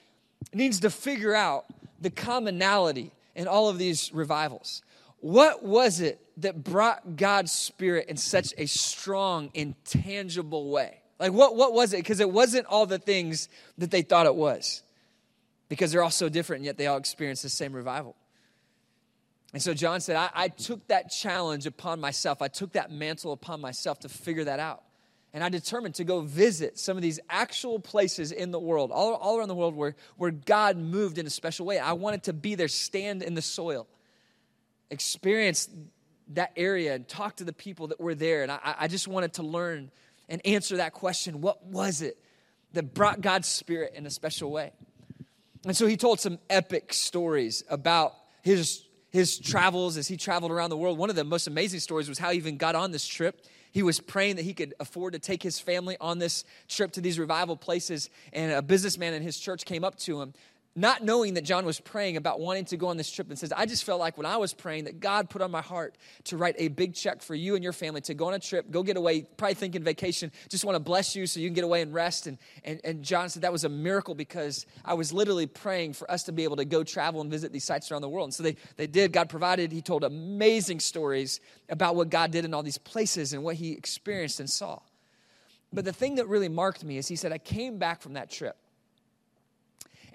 needs 0.52 0.80
to 0.80 0.90
figure 0.90 1.34
out 1.34 1.66
the 2.00 2.10
commonality 2.10 3.12
in 3.34 3.48
all 3.48 3.68
of 3.68 3.78
these 3.78 4.12
revivals. 4.12 4.82
What 5.20 5.64
was 5.64 6.00
it 6.00 6.20
that 6.38 6.62
brought 6.62 7.16
God's 7.16 7.52
Spirit 7.52 8.08
in 8.08 8.16
such 8.16 8.54
a 8.58 8.66
strong, 8.66 9.50
intangible 9.54 10.70
way? 10.70 11.00
Like, 11.18 11.32
what, 11.32 11.56
what 11.56 11.72
was 11.72 11.92
it? 11.92 11.98
Because 11.98 12.20
it 12.20 12.30
wasn't 12.30 12.66
all 12.66 12.86
the 12.86 12.98
things 12.98 13.48
that 13.78 13.90
they 13.90 14.02
thought 14.02 14.26
it 14.26 14.34
was. 14.34 14.82
Because 15.68 15.90
they're 15.90 16.02
all 16.02 16.10
so 16.10 16.28
different, 16.28 16.60
and 16.60 16.66
yet 16.66 16.78
they 16.78 16.86
all 16.86 16.98
experienced 16.98 17.42
the 17.42 17.48
same 17.48 17.72
revival. 17.72 18.14
And 19.52 19.62
so 19.62 19.72
Jon 19.74 20.00
said, 20.00 20.16
I, 20.16 20.30
I 20.34 20.48
took 20.48 20.86
that 20.88 21.10
challenge 21.10 21.66
upon 21.66 22.00
myself. 22.00 22.42
I 22.42 22.48
took 22.48 22.72
that 22.72 22.90
mantle 22.90 23.32
upon 23.32 23.60
myself 23.60 24.00
to 24.00 24.08
figure 24.08 24.44
that 24.44 24.60
out. 24.60 24.82
And 25.36 25.44
I 25.44 25.50
determined 25.50 25.96
to 25.96 26.04
go 26.04 26.22
visit 26.22 26.78
some 26.78 26.96
of 26.96 27.02
these 27.02 27.20
actual 27.28 27.78
places 27.78 28.32
in 28.32 28.52
the 28.52 28.58
world, 28.58 28.90
all, 28.90 29.12
all 29.16 29.36
around 29.36 29.48
the 29.48 29.54
world, 29.54 29.76
where, 29.76 29.94
where 30.16 30.30
God 30.30 30.78
moved 30.78 31.18
in 31.18 31.26
a 31.26 31.30
special 31.30 31.66
way. 31.66 31.78
I 31.78 31.92
wanted 31.92 32.22
to 32.22 32.32
be 32.32 32.54
there, 32.54 32.68
stand 32.68 33.22
in 33.22 33.34
the 33.34 33.42
soil, 33.42 33.86
experience 34.90 35.68
that 36.28 36.52
area, 36.56 36.94
and 36.94 37.06
talk 37.06 37.36
to 37.36 37.44
the 37.44 37.52
people 37.52 37.88
that 37.88 38.00
were 38.00 38.14
there. 38.14 38.44
And 38.44 38.50
I, 38.50 38.76
I 38.80 38.88
just 38.88 39.08
wanted 39.08 39.34
to 39.34 39.42
learn 39.42 39.90
and 40.30 40.40
answer 40.46 40.78
that 40.78 40.94
question 40.94 41.42
what 41.42 41.62
was 41.66 42.00
it 42.00 42.16
that 42.72 42.94
brought 42.94 43.20
God's 43.20 43.46
Spirit 43.46 43.92
in 43.94 44.06
a 44.06 44.10
special 44.10 44.50
way? 44.50 44.72
And 45.66 45.76
so 45.76 45.86
he 45.86 45.98
told 45.98 46.18
some 46.18 46.38
epic 46.48 46.94
stories 46.94 47.62
about 47.68 48.14
his, 48.40 48.85
his 49.16 49.38
travels 49.38 49.96
as 49.96 50.06
he 50.06 50.16
traveled 50.16 50.52
around 50.52 50.70
the 50.70 50.76
world. 50.76 50.98
One 50.98 51.10
of 51.10 51.16
the 51.16 51.24
most 51.24 51.46
amazing 51.46 51.80
stories 51.80 52.08
was 52.08 52.18
how 52.18 52.30
he 52.30 52.36
even 52.36 52.56
got 52.56 52.74
on 52.74 52.92
this 52.92 53.06
trip 53.06 53.44
he 53.76 53.82
was 53.82 54.00
praying 54.00 54.36
that 54.36 54.46
he 54.46 54.54
could 54.54 54.72
afford 54.80 55.12
to 55.12 55.18
take 55.18 55.42
his 55.42 55.60
family 55.60 55.98
on 56.00 56.18
this 56.18 56.44
trip 56.66 56.92
to 56.92 57.02
these 57.02 57.18
revival 57.18 57.58
places. 57.58 58.08
And 58.32 58.52
a 58.52 58.62
businessman 58.62 59.12
in 59.12 59.22
his 59.22 59.38
church 59.38 59.66
came 59.66 59.84
up 59.84 59.98
to 59.98 60.22
him 60.22 60.32
not 60.76 61.02
knowing 61.02 61.34
that 61.34 61.42
Jon 61.42 61.64
was 61.64 61.80
praying 61.80 62.18
about 62.18 62.38
wanting 62.38 62.66
to 62.66 62.76
go 62.76 62.88
on 62.88 62.98
this 62.98 63.10
trip 63.10 63.30
and 63.30 63.38
says, 63.38 63.50
I 63.50 63.64
just 63.64 63.82
felt 63.82 63.98
like 63.98 64.18
when 64.18 64.26
I 64.26 64.36
was 64.36 64.52
praying 64.52 64.84
that 64.84 65.00
God 65.00 65.30
put 65.30 65.40
on 65.40 65.50
my 65.50 65.62
heart 65.62 65.96
to 66.24 66.36
write 66.36 66.54
a 66.58 66.68
big 66.68 66.94
check 66.94 67.22
for 67.22 67.34
you 67.34 67.54
and 67.54 67.64
your 67.64 67.72
family 67.72 68.02
to 68.02 68.14
go 68.14 68.26
on 68.26 68.34
a 68.34 68.38
trip, 68.38 68.70
go 68.70 68.82
get 68.82 68.98
away, 68.98 69.22
probably 69.22 69.54
thinking 69.54 69.82
vacation, 69.82 70.30
just 70.50 70.66
want 70.66 70.76
to 70.76 70.80
bless 70.80 71.16
you 71.16 71.26
so 71.26 71.40
you 71.40 71.48
can 71.48 71.54
get 71.54 71.64
away 71.64 71.80
and 71.80 71.94
rest. 71.94 72.26
And, 72.26 72.36
and, 72.62 72.78
and 72.84 73.02
Jon 73.02 73.30
said 73.30 73.40
that 73.42 73.52
was 73.52 73.64
a 73.64 73.70
miracle 73.70 74.14
because 74.14 74.66
I 74.84 74.92
was 74.92 75.14
literally 75.14 75.46
praying 75.46 75.94
for 75.94 76.10
us 76.10 76.24
to 76.24 76.32
be 76.32 76.44
able 76.44 76.56
to 76.56 76.66
go 76.66 76.84
travel 76.84 77.22
and 77.22 77.30
visit 77.30 77.52
these 77.52 77.64
sites 77.64 77.90
around 77.90 78.02
the 78.02 78.10
world. 78.10 78.26
And 78.26 78.34
so 78.34 78.42
they, 78.42 78.56
they 78.76 78.86
did. 78.86 79.12
God 79.12 79.30
provided. 79.30 79.72
He 79.72 79.80
told 79.80 80.04
amazing 80.04 80.80
stories 80.80 81.40
about 81.70 81.96
what 81.96 82.10
God 82.10 82.32
did 82.32 82.44
in 82.44 82.52
all 82.52 82.62
these 82.62 82.78
places 82.78 83.32
and 83.32 83.42
what 83.42 83.56
he 83.56 83.72
experienced 83.72 84.40
and 84.40 84.50
saw. 84.50 84.80
But 85.72 85.86
the 85.86 85.92
thing 85.94 86.16
that 86.16 86.28
really 86.28 86.50
marked 86.50 86.84
me 86.84 86.98
is 86.98 87.08
he 87.08 87.16
said, 87.16 87.32
I 87.32 87.38
came 87.38 87.78
back 87.78 88.02
from 88.02 88.12
that 88.12 88.30
trip 88.30 88.56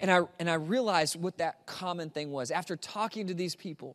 and 0.02 0.10
I, 0.10 0.22
and 0.40 0.50
I 0.50 0.54
realized 0.54 1.14
what 1.14 1.38
that 1.38 1.64
common 1.64 2.10
thing 2.10 2.32
was. 2.32 2.50
After 2.50 2.74
talking 2.74 3.28
to 3.28 3.34
these 3.34 3.54
people, 3.54 3.94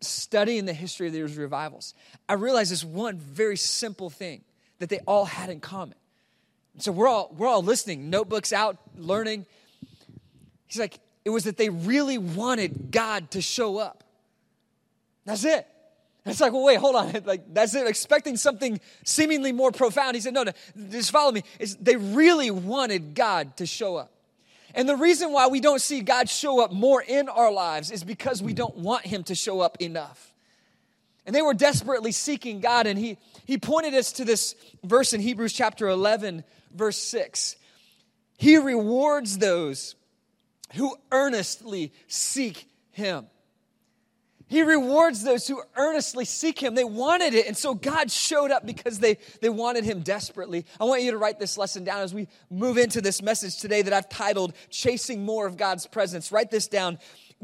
studying 0.00 0.64
the 0.64 0.72
history 0.72 1.06
of 1.06 1.12
these 1.12 1.36
revivals, 1.36 1.92
I 2.26 2.32
realized 2.32 2.72
this 2.72 2.82
one 2.82 3.18
very 3.18 3.58
simple 3.58 4.08
thing 4.08 4.40
that 4.78 4.88
they 4.88 5.00
all 5.00 5.26
had 5.26 5.50
in 5.50 5.60
common. 5.60 5.96
So 6.78 6.90
we're 6.90 7.06
all, 7.06 7.32
we're 7.36 7.46
all 7.46 7.62
listening, 7.62 8.08
notebooks 8.08 8.52
out, 8.52 8.78
learning. 8.96 9.44
He's 10.66 10.80
like, 10.80 10.98
it 11.24 11.30
was 11.30 11.44
that 11.44 11.58
they 11.58 11.68
really 11.68 12.16
wanted 12.16 12.90
God 12.90 13.30
to 13.32 13.42
show 13.42 13.76
up. 13.76 14.04
That's 15.26 15.44
it. 15.44 15.66
it's 16.24 16.40
like, 16.40 16.52
well, 16.52 16.64
wait, 16.64 16.78
hold 16.78 16.96
on. 16.96 17.12
Like, 17.26 17.52
that's 17.52 17.74
it. 17.74 17.86
Expecting 17.86 18.38
something 18.38 18.80
seemingly 19.04 19.52
more 19.52 19.70
profound. 19.70 20.14
He 20.14 20.22
said, 20.22 20.32
no, 20.32 20.44
no, 20.44 20.52
just 20.90 21.10
follow 21.10 21.30
me. 21.30 21.42
It's, 21.58 21.74
they 21.74 21.96
really 21.96 22.50
wanted 22.50 23.14
God 23.14 23.58
to 23.58 23.66
show 23.66 23.96
up. 23.96 24.13
And 24.74 24.88
the 24.88 24.96
reason 24.96 25.32
why 25.32 25.46
we 25.46 25.60
don't 25.60 25.80
see 25.80 26.00
God 26.00 26.28
show 26.28 26.62
up 26.62 26.72
more 26.72 27.00
in 27.00 27.28
our 27.28 27.52
lives 27.52 27.92
is 27.92 28.02
because 28.02 28.42
we 28.42 28.52
don't 28.52 28.76
want 28.76 29.06
Him 29.06 29.22
to 29.24 29.34
show 29.34 29.60
up 29.60 29.80
enough. 29.80 30.32
And 31.24 31.34
they 31.34 31.42
were 31.42 31.54
desperately 31.54 32.12
seeking 32.12 32.60
God, 32.60 32.86
and 32.86 32.98
He, 32.98 33.16
he 33.46 33.56
pointed 33.56 33.94
us 33.94 34.12
to 34.12 34.24
this 34.24 34.56
verse 34.82 35.12
in 35.12 35.20
Hebrews 35.20 35.52
chapter 35.52 35.88
11, 35.88 36.42
verse 36.74 36.98
6. 36.98 37.56
He 38.36 38.56
rewards 38.56 39.38
those 39.38 39.94
who 40.74 40.96
earnestly 41.12 41.92
seek 42.08 42.68
Him. 42.90 43.26
He 44.46 44.62
rewards 44.62 45.22
those 45.22 45.48
who 45.48 45.62
earnestly 45.76 46.24
seek 46.24 46.62
Him. 46.62 46.74
They 46.74 46.84
wanted 46.84 47.34
it, 47.34 47.46
and 47.46 47.56
so 47.56 47.74
God 47.74 48.10
showed 48.10 48.50
up 48.50 48.66
because 48.66 48.98
they, 48.98 49.18
they 49.40 49.48
wanted 49.48 49.84
Him 49.84 50.00
desperately. 50.00 50.66
I 50.78 50.84
want 50.84 51.02
you 51.02 51.12
to 51.12 51.18
write 51.18 51.38
this 51.38 51.56
lesson 51.56 51.82
down 51.82 52.02
as 52.02 52.12
we 52.12 52.28
move 52.50 52.76
into 52.76 53.00
this 53.00 53.22
message 53.22 53.58
today 53.58 53.82
that 53.82 53.92
I've 53.92 54.08
titled 54.08 54.54
Chasing 54.68 55.24
More 55.24 55.46
of 55.46 55.56
God's 55.56 55.86
Presence. 55.86 56.30
Write 56.30 56.50
this 56.50 56.68
down. 56.68 56.98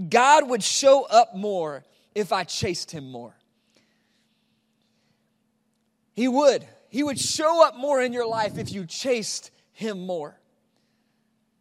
God 0.08 0.48
would 0.48 0.62
show 0.62 1.04
up 1.04 1.34
more 1.34 1.84
if 2.14 2.32
I 2.32 2.44
chased 2.44 2.90
Him 2.90 3.10
more. 3.10 3.34
He 6.14 6.28
would. 6.28 6.66
He 6.90 7.02
would 7.02 7.18
show 7.18 7.66
up 7.66 7.76
more 7.76 8.02
in 8.02 8.12
your 8.12 8.26
life 8.26 8.58
if 8.58 8.70
you 8.70 8.84
chased 8.84 9.50
Him 9.72 10.06
more. 10.06 10.38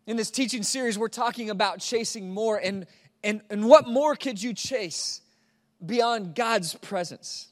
In 0.05 0.17
this 0.17 0.31
teaching 0.31 0.63
series, 0.63 0.99
we're 0.99 1.07
talking 1.07 1.49
about 1.49 1.79
chasing 1.79 2.33
more, 2.33 2.57
and, 2.57 2.87
and, 3.23 3.41
and 3.49 3.69
what 3.69 3.87
more 3.87 4.15
could 4.15 4.41
you 4.41 4.53
chase? 4.53 5.21
Beyond 5.85 6.35
God's 6.35 6.75
presence? 6.75 7.47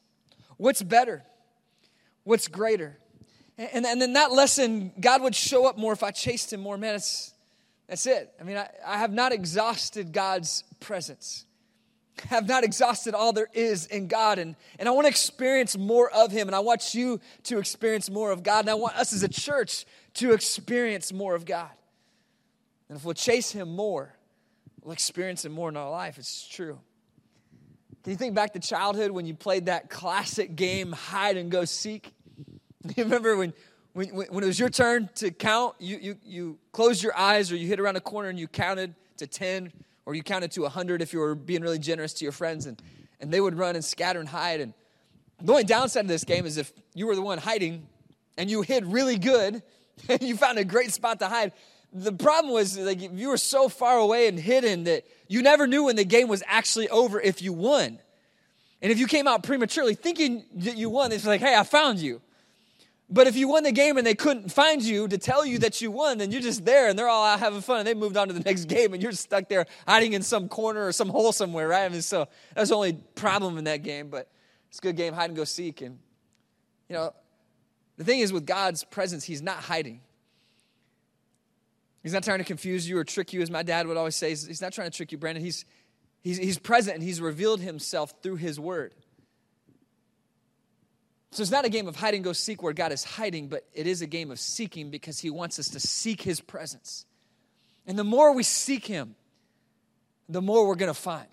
What's 0.58 0.82
better? 0.82 1.24
What's 2.24 2.48
greater? 2.48 2.98
And, 3.58 3.86
and 3.86 4.02
then 4.02 4.14
that 4.14 4.32
lesson, 4.32 4.92
God 5.00 5.22
would 5.22 5.36
show 5.36 5.66
up 5.68 5.78
more 5.78 5.94
if 5.94 6.04
I 6.04 6.12
chased 6.12 6.54
him 6.54 6.60
more. 6.60 6.78
Man, 6.78 6.96
it's, 6.96 7.34
that's 7.88 8.06
it. 8.06 8.32
I 8.40 8.44
mean, 8.44 8.58
I, 8.58 8.70
I 8.86 8.98
have 8.98 9.12
not 9.12 9.32
exhausted 9.32 10.12
God's 10.12 10.64
presence. 10.80 11.46
I 12.24 12.28
have 12.28 12.48
not 12.48 12.64
exhausted 12.64 13.14
all 13.14 13.34
there 13.34 13.50
is 13.54 13.86
in 13.88 14.08
God. 14.08 14.40
And, 14.40 14.56
and 14.78 14.88
I 14.88 14.92
want 14.92 15.06
to 15.06 15.10
experience 15.10 15.78
more 15.78 16.10
of 16.12 16.32
him. 16.32 16.48
And 16.48 16.56
I 16.56 16.60
want 16.60 16.94
you 16.94 17.20
to 17.44 17.60
experience 17.60 18.10
more 18.10 18.32
of 18.32 18.44
God. 18.44 18.62
And 18.62 18.70
I 18.70 18.76
want 18.76 18.96
us 18.96 19.14
as 19.14 19.24
a 19.24 19.30
church 19.30 19.86
to 20.16 20.34
experience 20.34 21.14
more 21.14 21.36
of 21.36 21.46
God. 21.46 21.70
And 22.90 22.98
if 22.98 23.06
we'll 23.06 23.14
chase 23.14 23.52
him 23.52 23.76
more, 23.76 24.14
we'll 24.84 24.94
experience 24.94 25.46
him 25.46 25.52
more 25.52 25.70
in 25.70 25.78
our 25.78 25.90
life. 25.90 26.18
It's 26.18 26.48
true. 26.48 26.80
Can 28.08 28.12
you 28.12 28.18
think 28.18 28.36
back 28.36 28.54
to 28.54 28.60
childhood 28.60 29.12
when 29.12 29.26
you 29.26 29.34
played 29.34 29.66
that 29.66 29.90
classic 29.90 30.56
game, 30.56 30.94
hide 30.94 31.36
and 31.36 31.52
go 31.52 31.66
seek? 31.66 32.14
Do 32.86 32.94
you 32.96 33.04
remember 33.04 33.36
when, 33.36 33.54
when, 33.92 34.08
when 34.12 34.44
it 34.46 34.48
was 34.48 34.58
your 34.58 34.70
turn 34.70 35.10
to 35.16 35.30
count, 35.30 35.76
you, 35.80 35.98
you, 35.98 36.16
you 36.24 36.58
closed 36.72 37.04
your 37.04 37.14
eyes 37.18 37.52
or 37.52 37.58
you 37.58 37.68
hit 37.68 37.82
around 37.82 37.98
a 37.98 38.00
corner 38.00 38.30
and 38.30 38.40
you 38.40 38.48
counted 38.48 38.96
to 39.18 39.28
10 39.28 39.74
or 40.06 40.16
you 40.16 40.24
counted 40.24 40.52
to 40.52 40.62
100 40.62 41.02
if 41.02 41.12
you 41.12 41.20
were 41.20 41.36
being 41.36 41.62
really 41.62 41.80
generous 41.80 42.14
to 42.14 42.24
your 42.24 42.32
friends 42.32 42.66
and, 42.66 42.82
and 43.20 43.30
they 43.30 43.42
would 43.42 43.58
run 43.58 43.76
and 43.76 43.84
scatter 43.84 44.22
and 44.22 44.30
hide. 44.30 44.62
And 44.62 44.74
the 45.42 45.52
only 45.52 45.66
downside 45.66 46.06
of 46.06 46.08
this 46.08 46.24
game 46.24 46.46
is 46.46 46.56
if 46.56 46.72
you 46.94 47.08
were 47.08 47.16
the 47.16 47.22
one 47.22 47.40
hiding 47.40 47.90
and 48.38 48.50
you 48.50 48.62
hid 48.62 48.86
really 48.86 49.18
good 49.18 49.62
and 50.08 50.22
you 50.22 50.38
found 50.38 50.58
a 50.60 50.64
great 50.64 50.94
spot 50.94 51.20
to 51.20 51.28
hide, 51.28 51.52
the 51.94 52.12
problem 52.12 52.54
was 52.54 52.78
like 52.78 53.00
you 53.02 53.30
were 53.30 53.38
so 53.38 53.70
far 53.70 53.98
away 53.98 54.28
and 54.28 54.40
hidden 54.40 54.84
that 54.86 55.06
you 55.28 55.42
never 55.42 55.68
knew 55.68 55.86
when 55.86 55.96
the 55.96 56.06
game 56.06 56.28
was 56.28 56.44
actually 56.46 56.90
over 56.90 57.20
if 57.20 57.42
you 57.42 57.54
won. 57.54 58.00
And 58.82 58.92
if 58.92 59.00
you 59.00 59.08
came 59.08 59.28
out 59.28 59.44
prematurely 59.44 59.96
thinking 59.96 60.46
that 60.56 60.78
you 60.78 60.90
won, 60.90 61.12
it's 61.12 61.26
like, 61.26 61.42
hey, 61.42 61.56
I 61.56 61.64
found 61.64 62.00
you. 62.00 62.22
But 63.10 63.26
if 63.26 63.38
you 63.38 63.48
won 63.48 63.64
the 63.64 63.72
game 63.72 63.98
and 63.98 64.06
they 64.06 64.16
couldn't 64.16 64.52
find 64.52 64.84
you 64.84 65.08
to 65.08 65.18
tell 65.18 65.46
you 65.46 65.60
that 65.60 65.80
you 65.80 65.92
won, 65.92 66.18
then 66.18 66.32
you're 66.32 66.42
just 66.42 66.66
there 66.66 66.90
and 66.90 67.00
they're 67.00 67.08
all 67.08 67.26
out 67.26 67.40
having 67.40 67.62
fun 67.62 67.80
and 67.80 67.88
they 67.88 67.94
moved 67.94 68.18
on 68.18 68.28
to 68.28 68.34
the 68.34 68.42
next 68.42 68.66
game 68.66 68.94
and 68.94 69.02
you're 69.02 69.14
stuck 69.14 69.48
there 69.48 69.66
hiding 69.88 70.12
in 70.12 70.22
some 70.22 70.50
corner 70.50 70.86
or 70.86 70.92
some 70.92 71.08
hole 71.08 71.32
somewhere, 71.32 71.70
right? 71.70 71.86
I 71.86 71.90
mean, 71.90 72.02
so 72.02 72.28
that's 72.54 72.70
the 72.70 72.76
only 72.76 72.94
problem 73.16 73.58
in 73.58 73.64
that 73.64 73.82
game, 73.84 74.10
but 74.10 74.30
it's 74.70 74.80
a 74.80 74.82
good 74.82 74.98
game, 74.98 75.14
hide 75.14 75.30
and 75.30 75.38
go 75.38 75.46
seek. 75.46 75.82
And, 75.82 76.00
you 76.90 76.96
know, 76.96 77.14
the 77.96 78.04
thing 78.04 78.20
is 78.20 78.34
with 78.34 78.46
God's 78.46 78.84
presence, 78.84 79.24
He's 79.24 79.42
not 79.42 79.58
hiding. 79.58 80.02
He's 82.04 82.14
not 82.14 82.24
trying 82.24 82.40
to 82.40 82.46
confuse 82.46 82.88
you 82.88 82.98
or 82.98 83.04
trick 83.04 83.34
you, 83.34 83.42
as 83.42 83.52
my 83.52 83.64
dad 83.64 83.88
would 83.88 83.98
always 83.98 84.16
say. 84.16 84.30
He's 84.30 84.62
not 84.62 84.74
trying 84.74 84.90
to 84.90 84.96
trick 84.96 85.12
you, 85.12 85.18
Brandon. 85.18 85.44
He's, 85.44 85.66
he's, 86.22 86.38
he's 86.38 86.58
present 86.58 86.96
and 86.96 87.04
He's 87.04 87.20
revealed 87.20 87.60
Himself 87.60 88.14
through 88.22 88.38
His 88.38 88.60
Word. 88.60 88.94
So 91.32 91.42
it's 91.42 91.52
not 91.52 91.66
a 91.66 91.70
game 91.70 91.88
of 91.88 91.96
hide 91.96 92.14
and 92.14 92.24
go 92.24 92.34
seek 92.34 92.64
where 92.64 92.74
God 92.74 92.92
is 92.92 93.04
hiding, 93.04 93.50
but 93.50 93.66
it 93.74 93.86
is 93.86 94.02
a 94.02 94.08
game 94.08 94.32
of 94.32 94.40
seeking 94.40 94.90
because 94.90 95.20
He 95.20 95.30
wants 95.30 95.60
us 95.60 95.68
to 95.70 95.80
seek 95.80 96.22
His 96.22 96.40
presence. 96.40 97.06
And 97.86 97.98
the 98.00 98.04
more 98.04 98.34
we 98.34 98.44
seek 98.44 98.86
Him, 98.86 99.16
the 100.30 100.42
more 100.42 100.68
we're 100.68 100.76
going 100.76 100.94
to 100.94 101.00
find. 101.00 101.28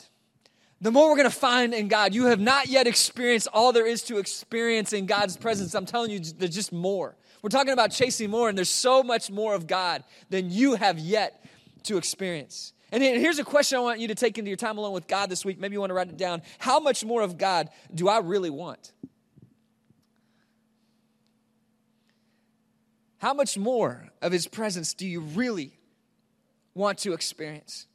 The 0.80 0.90
more 0.90 1.09
we're 1.09 1.16
going 1.16 1.30
to 1.30 1.37
find 1.37 1.73
in 1.73 1.88
God. 1.88 2.14
You 2.14 2.26
have 2.26 2.40
not 2.40 2.68
yet 2.68 2.87
experienced 2.87 3.49
all 3.52 3.73
there 3.73 3.87
is 3.87 4.02
to 4.04 4.18
experience 4.18 4.92
in 4.92 5.06
God's 5.06 5.37
presence. 5.37 5.75
I'm 5.75 5.87
telling 5.87 6.11
you, 6.11 6.21
there's 6.21 6.54
just 6.54 6.73
more. 6.73 7.16
We're 7.44 7.50
talking 7.50 7.74
about 7.74 7.90
chasing 7.90 8.30
more, 8.30 8.48
and 8.48 8.56
there's 8.56 8.70
so 8.70 9.02
much 9.02 9.30
more 9.30 9.54
of 9.54 9.66
God 9.66 10.02
than 10.30 10.50
you 10.50 10.76
have 10.76 10.98
yet 10.98 11.44
to 11.82 11.98
experience. 11.98 12.72
And 12.90 13.02
here's 13.02 13.38
a 13.38 13.44
question 13.44 13.76
I 13.76 13.82
want 13.82 14.00
you 14.00 14.08
to 14.08 14.14
take 14.14 14.38
into 14.38 14.48
your 14.48 14.56
time 14.56 14.78
alone 14.78 14.94
with 14.94 15.06
God 15.06 15.28
this 15.28 15.44
week. 15.44 15.60
Maybe 15.60 15.74
you 15.74 15.80
want 15.80 15.90
to 15.90 15.94
write 15.94 16.08
it 16.08 16.16
down. 16.16 16.40
How 16.56 16.80
much 16.80 17.04
more 17.04 17.20
of 17.20 17.36
God 17.36 17.68
do 17.94 18.08
I 18.08 18.20
really 18.20 18.48
want? 18.48 18.94
How 23.18 23.34
much 23.34 23.58
more 23.58 24.08
of 24.22 24.32
his 24.32 24.46
presence 24.46 24.94
do 24.94 25.06
you 25.06 25.20
really 25.20 25.78
want 26.72 26.96
to 27.00 27.12
experience? 27.12 27.86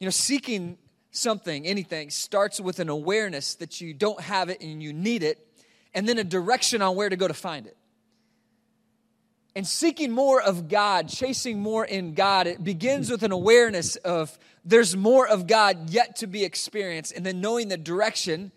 You 0.00 0.06
know, 0.06 0.10
seeking 0.10 0.78
something, 1.10 1.66
anything, 1.66 2.08
starts 2.08 2.58
with 2.58 2.78
an 2.78 2.88
awareness 2.88 3.56
that 3.56 3.82
you 3.82 3.92
don't 3.92 4.22
have 4.22 4.48
it 4.48 4.62
and 4.62 4.82
you 4.82 4.94
need 4.94 5.22
it, 5.22 5.46
and 5.92 6.08
then 6.08 6.16
a 6.16 6.24
direction 6.24 6.80
on 6.80 6.96
where 6.96 7.10
to 7.10 7.16
go 7.16 7.28
to 7.28 7.34
find 7.34 7.66
it. 7.66 7.76
And 9.56 9.66
seeking 9.66 10.12
more 10.12 10.42
of 10.42 10.68
God, 10.68 11.08
chasing 11.08 11.60
more 11.60 11.82
in 11.82 12.12
God, 12.12 12.46
it 12.46 12.62
begins 12.62 13.10
with 13.10 13.22
an 13.22 13.32
awareness 13.32 13.96
of 13.96 14.38
there's 14.66 14.94
more 14.94 15.26
of 15.26 15.46
God 15.46 15.88
yet 15.88 16.16
to 16.16 16.26
be 16.26 16.44
experienced, 16.44 17.14
and 17.16 17.24
then 17.24 17.40
knowing 17.40 17.68
the 17.68 17.78
direction 17.78 18.52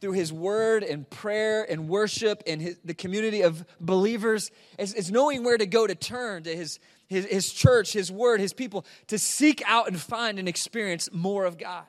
through 0.00 0.12
his 0.12 0.32
word 0.32 0.84
and 0.84 1.10
prayer 1.10 1.64
and 1.68 1.88
worship 1.88 2.44
and 2.46 2.62
his, 2.62 2.76
the 2.84 2.94
community 2.94 3.42
of 3.42 3.66
believers 3.80 4.52
is, 4.78 5.10
knowing 5.10 5.42
where 5.42 5.58
to 5.58 5.66
go 5.66 5.88
to 5.88 5.94
turn 5.96 6.44
to 6.44 6.54
his, 6.54 6.78
his, 7.08 7.24
his 7.24 7.52
church, 7.52 7.92
his 7.92 8.12
word, 8.12 8.38
his 8.38 8.52
people, 8.52 8.86
to 9.08 9.18
seek 9.18 9.60
out 9.66 9.88
and 9.88 9.98
find 9.98 10.38
and 10.38 10.48
experience 10.48 11.08
more 11.12 11.46
of 11.46 11.58
God. 11.58 11.86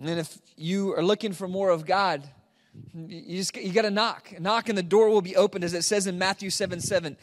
And 0.00 0.18
if 0.18 0.38
you 0.56 0.94
are 0.94 1.04
looking 1.04 1.34
for 1.34 1.46
more 1.46 1.68
of 1.68 1.84
God, 1.84 2.26
you 2.94 3.38
just 3.38 3.56
you 3.56 3.72
got 3.72 3.82
to 3.82 3.90
knock. 3.90 4.32
Knock 4.40 4.68
and 4.68 4.76
the 4.76 4.82
door 4.82 5.08
will 5.08 5.22
be 5.22 5.36
opened, 5.36 5.64
as 5.64 5.74
it 5.74 5.82
says 5.82 6.06
in 6.06 6.18
Matthew 6.18 6.50
7 6.50 6.80
7. 6.80 7.16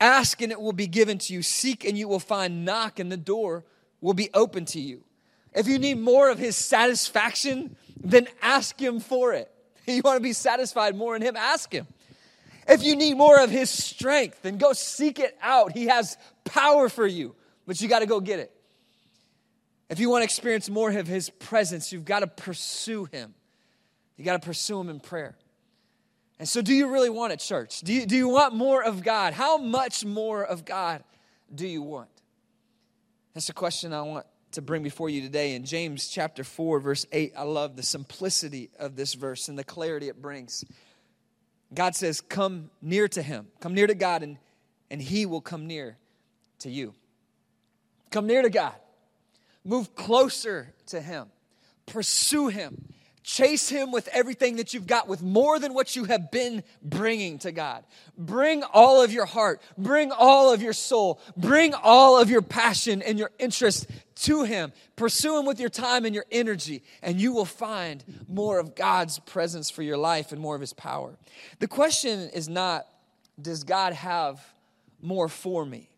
Ask 0.00 0.42
and 0.42 0.52
it 0.52 0.60
will 0.60 0.72
be 0.72 0.86
given 0.86 1.18
to 1.18 1.32
you. 1.32 1.42
Seek 1.42 1.84
and 1.84 1.96
you 1.96 2.08
will 2.08 2.20
find. 2.20 2.64
Knock 2.64 2.98
and 2.98 3.10
the 3.10 3.16
door 3.16 3.64
will 4.00 4.14
be 4.14 4.30
open 4.34 4.64
to 4.66 4.80
you. 4.80 5.02
If 5.54 5.66
you 5.66 5.78
need 5.78 5.98
more 5.98 6.28
of 6.28 6.38
his 6.38 6.54
satisfaction, 6.54 7.76
then 8.02 8.28
ask 8.42 8.78
him 8.80 9.00
for 9.00 9.32
it. 9.32 9.50
You 9.86 10.02
want 10.04 10.16
to 10.16 10.22
be 10.22 10.32
satisfied 10.32 10.96
more 10.96 11.14
in 11.14 11.22
him, 11.22 11.36
ask 11.36 11.72
him. 11.72 11.86
If 12.68 12.82
you 12.82 12.96
need 12.96 13.16
more 13.16 13.40
of 13.40 13.50
his 13.50 13.70
strength, 13.70 14.42
then 14.42 14.58
go 14.58 14.72
seek 14.72 15.20
it 15.20 15.38
out. 15.40 15.72
He 15.72 15.86
has 15.86 16.18
power 16.44 16.88
for 16.88 17.06
you, 17.06 17.36
but 17.68 17.80
you 17.80 17.88
got 17.88 18.00
to 18.00 18.06
go 18.06 18.18
get 18.18 18.40
it. 18.40 18.52
If 19.88 20.00
you 20.00 20.10
want 20.10 20.22
to 20.22 20.24
experience 20.24 20.68
more 20.68 20.90
of 20.90 21.06
his 21.06 21.30
presence, 21.30 21.92
you've 21.92 22.04
got 22.04 22.20
to 22.20 22.26
pursue 22.26 23.04
him. 23.04 23.34
You 24.16 24.24
got 24.24 24.40
to 24.40 24.46
pursue 24.46 24.80
him 24.80 24.88
in 24.88 25.00
prayer. 25.00 25.36
And 26.38 26.48
so, 26.48 26.60
do 26.60 26.74
you 26.74 26.88
really 26.88 27.10
want 27.10 27.32
it, 27.32 27.40
church? 27.40 27.80
Do 27.80 27.92
you, 27.92 28.06
do 28.06 28.16
you 28.16 28.28
want 28.28 28.54
more 28.54 28.82
of 28.82 29.02
God? 29.02 29.32
How 29.32 29.56
much 29.56 30.04
more 30.04 30.44
of 30.44 30.64
God 30.64 31.02
do 31.54 31.66
you 31.66 31.82
want? 31.82 32.08
That's 33.32 33.46
the 33.46 33.52
question 33.52 33.92
I 33.92 34.02
want 34.02 34.26
to 34.52 34.62
bring 34.62 34.82
before 34.82 35.08
you 35.10 35.22
today 35.22 35.54
in 35.54 35.64
James 35.64 36.08
chapter 36.08 36.44
4, 36.44 36.80
verse 36.80 37.06
8. 37.12 37.32
I 37.36 37.42
love 37.42 37.76
the 37.76 37.82
simplicity 37.82 38.70
of 38.78 38.96
this 38.96 39.14
verse 39.14 39.48
and 39.48 39.58
the 39.58 39.64
clarity 39.64 40.08
it 40.08 40.20
brings. 40.20 40.64
God 41.72 41.94
says, 41.94 42.20
Come 42.20 42.70
near 42.82 43.08
to 43.08 43.22
him, 43.22 43.48
come 43.60 43.74
near 43.74 43.86
to 43.86 43.94
God, 43.94 44.22
and, 44.22 44.38
and 44.90 45.00
he 45.00 45.26
will 45.26 45.40
come 45.40 45.66
near 45.66 45.96
to 46.60 46.70
you. 46.70 46.94
Come 48.10 48.26
near 48.26 48.42
to 48.42 48.50
God, 48.50 48.74
move 49.64 49.94
closer 49.94 50.72
to 50.86 51.00
him, 51.00 51.26
pursue 51.86 52.48
him, 52.48 52.94
Chase 53.26 53.68
him 53.68 53.90
with 53.90 54.06
everything 54.12 54.54
that 54.54 54.72
you've 54.72 54.86
got, 54.86 55.08
with 55.08 55.20
more 55.20 55.58
than 55.58 55.74
what 55.74 55.96
you 55.96 56.04
have 56.04 56.30
been 56.30 56.62
bringing 56.80 57.40
to 57.40 57.50
God. 57.50 57.84
Bring 58.16 58.62
all 58.62 59.02
of 59.02 59.12
your 59.12 59.26
heart, 59.26 59.60
bring 59.76 60.12
all 60.12 60.52
of 60.52 60.62
your 60.62 60.72
soul, 60.72 61.20
bring 61.36 61.74
all 61.74 62.20
of 62.20 62.30
your 62.30 62.40
passion 62.40 63.02
and 63.02 63.18
your 63.18 63.32
interest 63.40 63.90
to 64.14 64.44
him. 64.44 64.72
Pursue 64.94 65.40
him 65.40 65.44
with 65.44 65.58
your 65.58 65.68
time 65.68 66.04
and 66.04 66.14
your 66.14 66.24
energy, 66.30 66.84
and 67.02 67.20
you 67.20 67.32
will 67.32 67.44
find 67.44 68.04
more 68.28 68.60
of 68.60 68.76
God's 68.76 69.18
presence 69.18 69.70
for 69.70 69.82
your 69.82 69.96
life 69.96 70.30
and 70.30 70.40
more 70.40 70.54
of 70.54 70.60
his 70.60 70.72
power. 70.72 71.18
The 71.58 71.66
question 71.66 72.30
is 72.32 72.48
not, 72.48 72.86
does 73.42 73.64
God 73.64 73.92
have 73.92 74.40
more 75.02 75.28
for 75.28 75.66
me? 75.66 75.90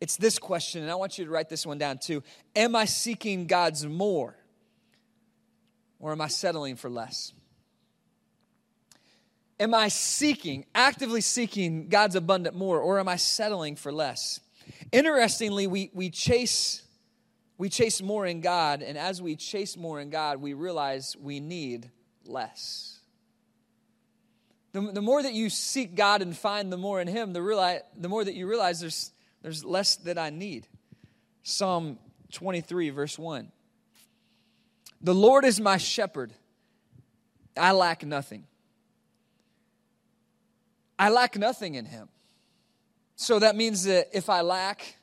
It's 0.00 0.16
this 0.16 0.38
question, 0.38 0.80
and 0.80 0.90
I 0.90 0.94
want 0.94 1.18
you 1.18 1.26
to 1.26 1.30
write 1.30 1.50
this 1.50 1.66
one 1.66 1.76
down 1.76 1.98
too. 1.98 2.22
Am 2.56 2.74
I 2.74 2.86
seeking 2.86 3.46
God's 3.46 3.84
more? 3.84 4.34
Or 6.04 6.12
am 6.12 6.20
I 6.20 6.28
settling 6.28 6.76
for 6.76 6.90
less? 6.90 7.32
Am 9.58 9.72
I 9.72 9.88
seeking, 9.88 10.66
actively 10.74 11.22
seeking 11.22 11.88
God's 11.88 12.14
abundant 12.14 12.54
more, 12.54 12.78
or 12.78 13.00
am 13.00 13.08
I 13.08 13.16
settling 13.16 13.74
for 13.74 13.90
less? 13.90 14.38
Interestingly, 14.92 15.66
we, 15.66 15.90
we 15.94 16.10
chase 16.10 16.82
we 17.56 17.70
chase 17.70 18.02
more 18.02 18.26
in 18.26 18.42
God, 18.42 18.82
and 18.82 18.98
as 18.98 19.22
we 19.22 19.34
chase 19.34 19.78
more 19.78 19.98
in 19.98 20.10
God, 20.10 20.42
we 20.42 20.52
realize 20.52 21.16
we 21.18 21.40
need 21.40 21.90
less. 22.26 22.98
The, 24.72 24.82
the 24.82 25.00
more 25.00 25.22
that 25.22 25.32
you 25.32 25.48
seek 25.48 25.94
God 25.94 26.20
and 26.20 26.36
find 26.36 26.70
the 26.70 26.76
more 26.76 27.00
in 27.00 27.08
Him, 27.08 27.32
the, 27.32 27.40
realize, 27.40 27.80
the 27.96 28.10
more 28.10 28.22
that 28.22 28.34
you 28.34 28.46
realize 28.46 28.80
there's, 28.80 29.10
there's 29.40 29.64
less 29.64 29.96
that 29.96 30.18
I 30.18 30.28
need. 30.28 30.66
Psalm 31.44 31.98
23, 32.32 32.90
verse 32.90 33.18
1. 33.18 33.50
The 35.04 35.14
Lord 35.14 35.44
is 35.44 35.60
my 35.60 35.76
shepherd. 35.76 36.32
I 37.58 37.72
lack 37.72 38.04
nothing. 38.06 38.46
I 40.98 41.10
lack 41.10 41.36
nothing 41.36 41.74
in 41.74 41.84
him. 41.84 42.08
So 43.14 43.38
that 43.38 43.54
means 43.54 43.84
that 43.84 44.08
if 44.14 44.30
I 44.30 44.40
lack, 44.40 44.96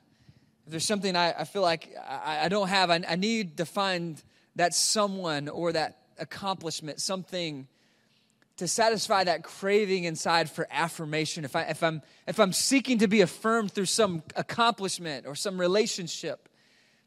if 0.65 0.71
there's 0.71 0.85
something 0.85 1.15
I, 1.15 1.41
I 1.41 1.43
feel 1.43 1.61
like 1.61 1.95
I, 2.09 2.45
I 2.45 2.49
don't 2.49 2.67
have, 2.67 2.89
I, 2.89 3.01
I, 3.07 3.15
need 3.15 3.57
to 3.57 3.65
find 3.65 4.21
that 4.55 4.73
someone 4.73 5.47
or 5.47 5.71
that 5.71 5.99
accomplishment, 6.17 6.99
something 6.99 7.67
to 8.57 8.67
satisfy 8.67 9.23
that 9.25 9.43
craving 9.43 10.05
inside 10.05 10.49
for 10.49 10.67
affirmation. 10.71 11.45
If, 11.45 11.55
I, 11.55 11.63
if, 11.63 11.83
I'm, 11.83 12.01
if 12.27 12.39
I'm 12.39 12.53
seeking 12.53 12.97
to 12.99 13.07
be 13.07 13.21
affirmed 13.21 13.71
through 13.71 13.85
some 13.85 14.23
accomplishment 14.35 15.27
or 15.27 15.35
some 15.35 15.59
relationship, 15.59 16.49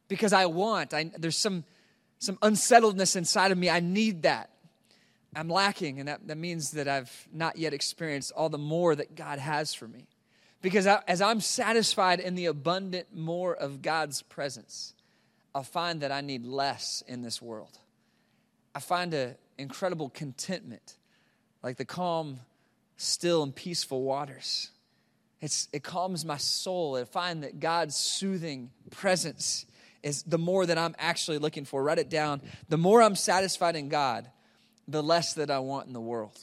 because 0.06 0.32
I 0.32 0.46
want, 0.46 0.94
I, 0.94 1.10
there's 1.18 1.36
some 1.36 1.64
some 2.18 2.38
unsettledness 2.42 3.16
inside 3.16 3.52
of 3.52 3.58
me. 3.58 3.68
I 3.68 3.80
need 3.80 4.22
that. 4.22 4.50
I'm 5.36 5.48
lacking, 5.48 5.98
and 5.98 6.08
that, 6.08 6.26
that 6.28 6.38
means 6.38 6.72
that 6.72 6.86
I've 6.86 7.28
not 7.32 7.58
yet 7.58 7.74
experienced 7.74 8.32
all 8.36 8.48
the 8.48 8.58
more 8.58 8.94
that 8.94 9.16
God 9.16 9.38
has 9.38 9.74
for 9.74 9.88
me. 9.88 10.06
Because 10.62 10.86
I, 10.86 11.02
as 11.06 11.20
I'm 11.20 11.40
satisfied 11.40 12.20
in 12.20 12.36
the 12.36 12.46
abundant 12.46 13.14
more 13.14 13.54
of 13.54 13.82
God's 13.82 14.22
presence, 14.22 14.94
I'll 15.54 15.62
find 15.62 16.00
that 16.00 16.10
I 16.10 16.20
need 16.20 16.46
less 16.46 17.02
in 17.06 17.22
this 17.22 17.42
world. 17.42 17.78
I 18.74 18.80
find 18.80 19.12
an 19.12 19.36
incredible 19.58 20.08
contentment, 20.08 20.96
like 21.62 21.76
the 21.76 21.84
calm 21.84 22.40
still 22.96 23.42
and 23.42 23.54
peaceful 23.54 24.02
waters. 24.02 24.70
It's, 25.40 25.68
it 25.72 25.82
calms 25.82 26.24
my 26.24 26.38
soul. 26.38 26.96
I 26.96 27.04
find 27.04 27.42
that 27.42 27.60
God's 27.60 27.96
soothing 27.96 28.70
presence 28.90 29.66
is 30.04 30.22
the 30.22 30.38
more 30.38 30.66
that 30.66 30.78
I'm 30.78 30.94
actually 30.98 31.38
looking 31.38 31.64
for. 31.64 31.82
Write 31.82 31.98
it 31.98 32.10
down. 32.10 32.42
The 32.68 32.76
more 32.76 33.02
I'm 33.02 33.16
satisfied 33.16 33.74
in 33.74 33.88
God, 33.88 34.30
the 34.86 35.02
less 35.02 35.34
that 35.34 35.50
I 35.50 35.58
want 35.60 35.86
in 35.86 35.94
the 35.94 36.00
world. 36.00 36.38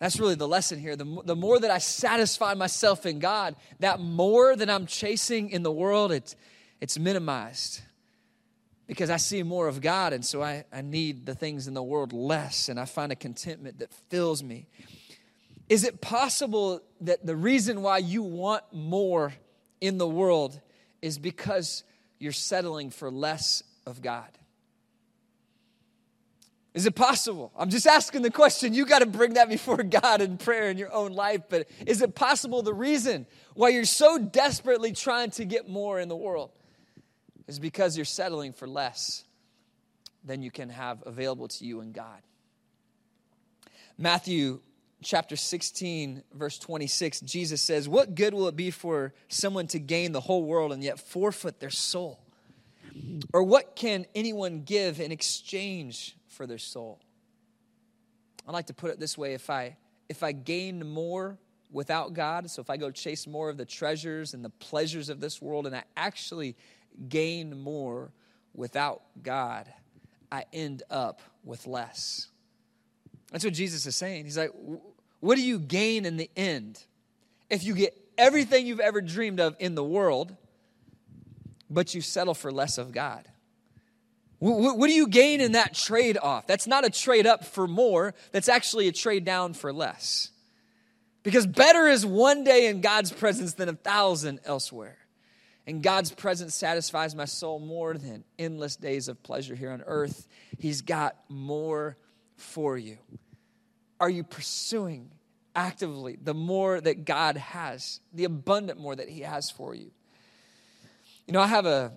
That's 0.00 0.18
really 0.18 0.34
the 0.34 0.48
lesson 0.48 0.80
here. 0.80 0.96
The, 0.96 1.22
the 1.24 1.36
more 1.36 1.60
that 1.60 1.70
I 1.70 1.78
satisfy 1.78 2.54
myself 2.54 3.06
in 3.06 3.20
God, 3.20 3.54
that 3.78 4.00
more 4.00 4.56
that 4.56 4.68
I'm 4.68 4.86
chasing 4.86 5.50
in 5.50 5.62
the 5.62 5.70
world, 5.70 6.10
it's, 6.10 6.34
it's 6.80 6.98
minimized 6.98 7.82
because 8.88 9.10
I 9.10 9.18
see 9.18 9.42
more 9.42 9.68
of 9.68 9.80
God, 9.80 10.12
and 10.12 10.24
so 10.24 10.42
I, 10.42 10.64
I 10.72 10.80
need 10.80 11.24
the 11.24 11.34
things 11.34 11.68
in 11.68 11.74
the 11.74 11.82
world 11.82 12.12
less, 12.12 12.68
and 12.68 12.80
I 12.80 12.84
find 12.84 13.12
a 13.12 13.16
contentment 13.16 13.78
that 13.78 13.92
fills 14.10 14.42
me. 14.42 14.66
Is 15.68 15.84
it 15.84 16.00
possible 16.00 16.82
that 17.02 17.24
the 17.24 17.36
reason 17.36 17.82
why 17.82 17.98
you 17.98 18.22
want 18.22 18.64
more 18.72 19.34
in 19.80 19.98
the 19.98 20.08
world 20.08 20.60
is 21.00 21.18
because 21.18 21.84
you're 22.22 22.32
settling 22.32 22.90
for 22.90 23.10
less 23.10 23.62
of 23.84 24.00
God? 24.00 24.28
Is 26.72 26.86
it 26.86 26.94
possible? 26.94 27.52
I'm 27.58 27.68
just 27.68 27.86
asking 27.86 28.22
the 28.22 28.30
question. 28.30 28.72
You 28.72 28.86
got 28.86 29.00
to 29.00 29.06
bring 29.06 29.34
that 29.34 29.48
before 29.48 29.82
God 29.82 30.22
in 30.22 30.38
prayer 30.38 30.70
in 30.70 30.78
your 30.78 30.92
own 30.92 31.12
life. 31.12 31.42
But 31.50 31.68
is 31.86 32.00
it 32.00 32.14
possible 32.14 32.62
the 32.62 32.72
reason 32.72 33.26
why 33.54 33.70
you're 33.70 33.84
so 33.84 34.18
desperately 34.18 34.92
trying 34.92 35.30
to 35.32 35.44
get 35.44 35.68
more 35.68 36.00
in 36.00 36.08
the 36.08 36.16
world 36.16 36.50
is 37.46 37.58
because 37.58 37.96
you're 37.96 38.06
settling 38.06 38.52
for 38.52 38.66
less 38.66 39.24
than 40.24 40.40
you 40.40 40.50
can 40.50 40.70
have 40.70 41.02
available 41.04 41.48
to 41.48 41.64
you 41.66 41.80
in 41.80 41.92
God? 41.92 42.22
Matthew 43.98 44.60
chapter 45.02 45.36
16, 45.36 46.22
verse 46.32 46.58
26, 46.58 47.20
Jesus 47.20 47.60
says, 47.60 47.88
What 47.88 48.14
good 48.14 48.34
will 48.34 48.48
it 48.48 48.56
be 48.56 48.70
for 48.70 49.12
someone 49.28 49.66
to 49.68 49.78
gain 49.78 50.12
the 50.12 50.20
whole 50.20 50.44
world 50.44 50.72
and 50.72 50.82
yet 50.82 50.98
forfeit 50.98 51.60
their 51.60 51.70
soul? 51.70 52.20
Or 53.32 53.42
what 53.42 53.74
can 53.74 54.06
anyone 54.14 54.62
give 54.62 55.00
in 55.00 55.12
exchange 55.12 56.16
for 56.28 56.46
their 56.46 56.58
soul? 56.58 57.00
I 58.46 58.52
like 58.52 58.66
to 58.66 58.74
put 58.74 58.90
it 58.90 58.98
this 58.98 59.16
way 59.16 59.34
if 59.34 59.50
I 59.50 59.76
if 60.08 60.22
I 60.22 60.32
gain 60.32 60.86
more 60.86 61.38
without 61.70 62.12
God, 62.12 62.50
so 62.50 62.60
if 62.60 62.68
I 62.68 62.76
go 62.76 62.90
chase 62.90 63.26
more 63.26 63.48
of 63.48 63.56
the 63.56 63.64
treasures 63.64 64.34
and 64.34 64.44
the 64.44 64.50
pleasures 64.50 65.08
of 65.08 65.20
this 65.20 65.40
world 65.40 65.66
and 65.66 65.74
I 65.74 65.84
actually 65.96 66.56
gain 67.08 67.58
more 67.58 68.12
without 68.52 69.02
God, 69.22 69.72
I 70.30 70.44
end 70.52 70.82
up 70.90 71.22
with 71.44 71.66
less. 71.66 72.28
That's 73.30 73.44
what 73.44 73.54
Jesus 73.54 73.86
is 73.86 73.96
saying. 73.96 74.26
He's 74.26 74.36
like, 74.36 74.50
what 75.22 75.36
do 75.36 75.42
you 75.42 75.60
gain 75.60 76.04
in 76.04 76.16
the 76.16 76.28
end 76.36 76.82
if 77.48 77.62
you 77.62 77.74
get 77.74 77.96
everything 78.18 78.66
you've 78.66 78.80
ever 78.80 79.00
dreamed 79.00 79.38
of 79.38 79.54
in 79.60 79.76
the 79.76 79.84
world, 79.84 80.34
but 81.70 81.94
you 81.94 82.00
settle 82.00 82.34
for 82.34 82.50
less 82.50 82.76
of 82.76 82.90
God? 82.90 83.24
What 84.40 84.88
do 84.88 84.92
you 84.92 85.06
gain 85.06 85.40
in 85.40 85.52
that 85.52 85.74
trade 85.74 86.18
off? 86.20 86.48
That's 86.48 86.66
not 86.66 86.84
a 86.84 86.90
trade 86.90 87.24
up 87.24 87.44
for 87.44 87.68
more, 87.68 88.14
that's 88.32 88.48
actually 88.48 88.88
a 88.88 88.92
trade 88.92 89.24
down 89.24 89.54
for 89.54 89.72
less. 89.72 90.30
Because 91.22 91.46
better 91.46 91.86
is 91.86 92.04
one 92.04 92.42
day 92.42 92.66
in 92.66 92.80
God's 92.80 93.12
presence 93.12 93.54
than 93.54 93.68
a 93.68 93.74
thousand 93.74 94.40
elsewhere. 94.44 94.98
And 95.68 95.84
God's 95.84 96.10
presence 96.10 96.56
satisfies 96.56 97.14
my 97.14 97.26
soul 97.26 97.60
more 97.60 97.94
than 97.94 98.24
endless 98.40 98.74
days 98.74 99.06
of 99.06 99.22
pleasure 99.22 99.54
here 99.54 99.70
on 99.70 99.84
earth. 99.86 100.26
He's 100.58 100.82
got 100.82 101.14
more 101.28 101.96
for 102.36 102.76
you. 102.76 102.98
Are 104.02 104.10
you 104.10 104.24
pursuing 104.24 105.12
actively 105.54 106.18
the 106.20 106.34
more 106.34 106.80
that 106.80 107.04
God 107.04 107.36
has, 107.36 108.00
the 108.12 108.24
abundant 108.24 108.80
more 108.80 108.96
that 108.96 109.08
He 109.08 109.20
has 109.20 109.48
for 109.48 109.76
you? 109.76 109.92
You 111.28 111.32
know, 111.32 111.40
I 111.40 111.46
have 111.46 111.66
a, 111.66 111.92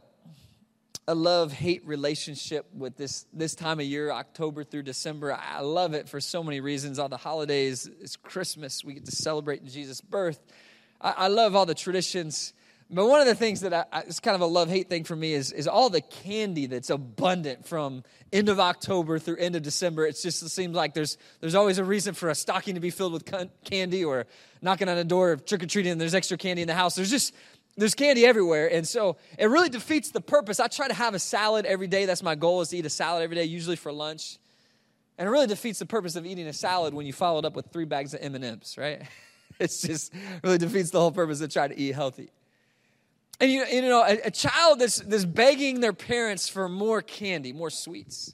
a 1.07 1.15
love 1.15 1.51
hate 1.51 1.83
relationship 1.83 2.67
with 2.75 2.95
this, 2.95 3.25
this 3.33 3.55
time 3.55 3.79
of 3.79 3.87
year, 3.87 4.11
October 4.11 4.63
through 4.63 4.83
December. 4.83 5.33
I 5.33 5.61
love 5.61 5.95
it 5.95 6.07
for 6.07 6.21
so 6.21 6.43
many 6.43 6.59
reasons. 6.59 6.99
All 6.99 7.09
the 7.09 7.17
holidays, 7.17 7.89
it's 7.99 8.17
Christmas, 8.17 8.83
we 8.83 8.93
get 8.93 9.05
to 9.05 9.11
celebrate 9.11 9.65
Jesus' 9.65 9.99
birth. 9.99 10.39
I, 11.01 11.11
I 11.17 11.27
love 11.29 11.55
all 11.55 11.65
the 11.65 11.73
traditions. 11.73 12.53
But 12.89 13.07
one 13.07 13.19
of 13.19 13.25
the 13.25 13.33
things 13.33 13.61
that 13.61 13.73
I, 13.73 14.01
it's 14.01 14.19
kind 14.19 14.35
of 14.35 14.41
a 14.41 14.45
love 14.45 14.69
hate 14.69 14.89
thing 14.89 15.05
for 15.05 15.15
me 15.15 15.33
is, 15.33 15.51
is 15.51 15.67
all 15.67 15.89
the 15.89 16.01
candy 16.01 16.67
that's 16.67 16.91
abundant 16.91 17.65
from 17.65 18.03
end 18.31 18.47
of 18.47 18.59
October 18.59 19.17
through 19.17 19.37
end 19.37 19.55
of 19.55 19.63
December. 19.63 20.05
It 20.05 20.19
just 20.21 20.47
seems 20.49 20.75
like 20.75 20.93
there's, 20.93 21.17
there's 21.41 21.55
always 21.55 21.79
a 21.79 21.83
reason 21.83 22.13
for 22.13 22.29
a 22.29 22.35
stocking 22.35 22.75
to 22.75 22.79
be 22.79 22.91
filled 22.91 23.13
with 23.13 23.25
candy 23.63 24.05
or 24.05 24.27
knocking 24.61 24.87
on 24.87 24.99
a 24.99 25.03
door 25.03 25.31
of 25.31 25.45
trick 25.45 25.63
or 25.63 25.65
treating 25.65 25.93
and 25.93 26.01
there's 26.01 26.13
extra 26.13 26.37
candy 26.37 26.61
in 26.61 26.67
the 26.67 26.75
house. 26.75 26.93
There's 26.95 27.09
just, 27.09 27.33
there's 27.75 27.95
candy 27.95 28.23
everywhere. 28.23 28.71
And 28.71 28.87
so 28.87 29.17
it 29.39 29.47
really 29.47 29.69
defeats 29.69 30.11
the 30.11 30.21
purpose. 30.21 30.59
I 30.59 30.67
try 30.67 30.87
to 30.87 30.93
have 30.93 31.15
a 31.15 31.19
salad 31.19 31.65
every 31.65 31.87
day. 31.87 32.05
That's 32.05 32.21
my 32.21 32.35
goal 32.35 32.61
is 32.61 32.69
to 32.69 32.77
eat 32.77 32.85
a 32.85 32.89
salad 32.91 33.23
every 33.23 33.35
day, 33.35 33.45
usually 33.45 33.77
for 33.77 33.91
lunch. 33.91 34.37
And 35.17 35.27
it 35.27 35.31
really 35.31 35.47
defeats 35.47 35.79
the 35.79 35.87
purpose 35.87 36.15
of 36.15 36.25
eating 36.25 36.45
a 36.45 36.53
salad 36.53 36.93
when 36.93 37.07
you 37.07 37.13
follow 37.13 37.39
it 37.39 37.45
up 37.45 37.55
with 37.55 37.71
three 37.71 37.85
bags 37.85 38.13
of 38.13 38.19
M&Ms, 38.21 38.77
right? 38.77 39.01
It's 39.57 39.81
just 39.81 40.13
really 40.43 40.57
defeats 40.57 40.89
the 40.89 40.99
whole 40.99 41.13
purpose 41.13 41.39
of 41.39 41.49
trying 41.49 41.69
to 41.69 41.79
eat 41.79 41.95
healthy. 41.95 42.29
And 43.39 43.51
you, 43.51 43.65
you 43.65 43.81
know, 43.81 44.03
a, 44.03 44.19
a 44.25 44.31
child 44.31 44.79
that's, 44.79 44.97
that's 44.97 45.25
begging 45.25 45.81
their 45.81 45.93
parents 45.93 46.47
for 46.47 46.69
more 46.69 47.01
candy, 47.01 47.51
more 47.51 47.69
sweets. 47.69 48.33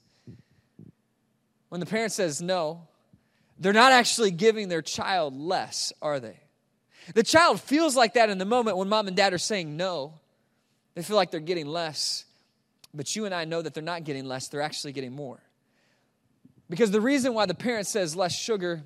When 1.69 1.79
the 1.79 1.85
parent 1.85 2.11
says 2.11 2.41
no, 2.41 2.87
they're 3.57 3.73
not 3.73 3.91
actually 3.91 4.31
giving 4.31 4.67
their 4.67 4.81
child 4.81 5.35
less, 5.35 5.93
are 6.01 6.19
they? 6.19 6.39
The 7.13 7.23
child 7.23 7.61
feels 7.61 7.95
like 7.95 8.13
that 8.13 8.29
in 8.29 8.37
the 8.37 8.45
moment 8.45 8.77
when 8.77 8.89
mom 8.89 9.07
and 9.07 9.15
dad 9.15 9.33
are 9.33 9.39
saying 9.39 9.75
no. 9.75 10.19
They 10.93 11.01
feel 11.01 11.15
like 11.15 11.31
they're 11.31 11.39
getting 11.39 11.67
less. 11.67 12.25
But 12.93 13.15
you 13.15 13.25
and 13.25 13.33
I 13.33 13.45
know 13.45 13.61
that 13.61 13.73
they're 13.73 13.83
not 13.83 14.03
getting 14.03 14.25
less, 14.25 14.49
they're 14.49 14.61
actually 14.61 14.91
getting 14.91 15.13
more. 15.13 15.39
Because 16.69 16.91
the 16.91 17.01
reason 17.01 17.33
why 17.33 17.45
the 17.45 17.53
parent 17.53 17.87
says 17.87 18.15
less 18.15 18.33
sugar 18.33 18.83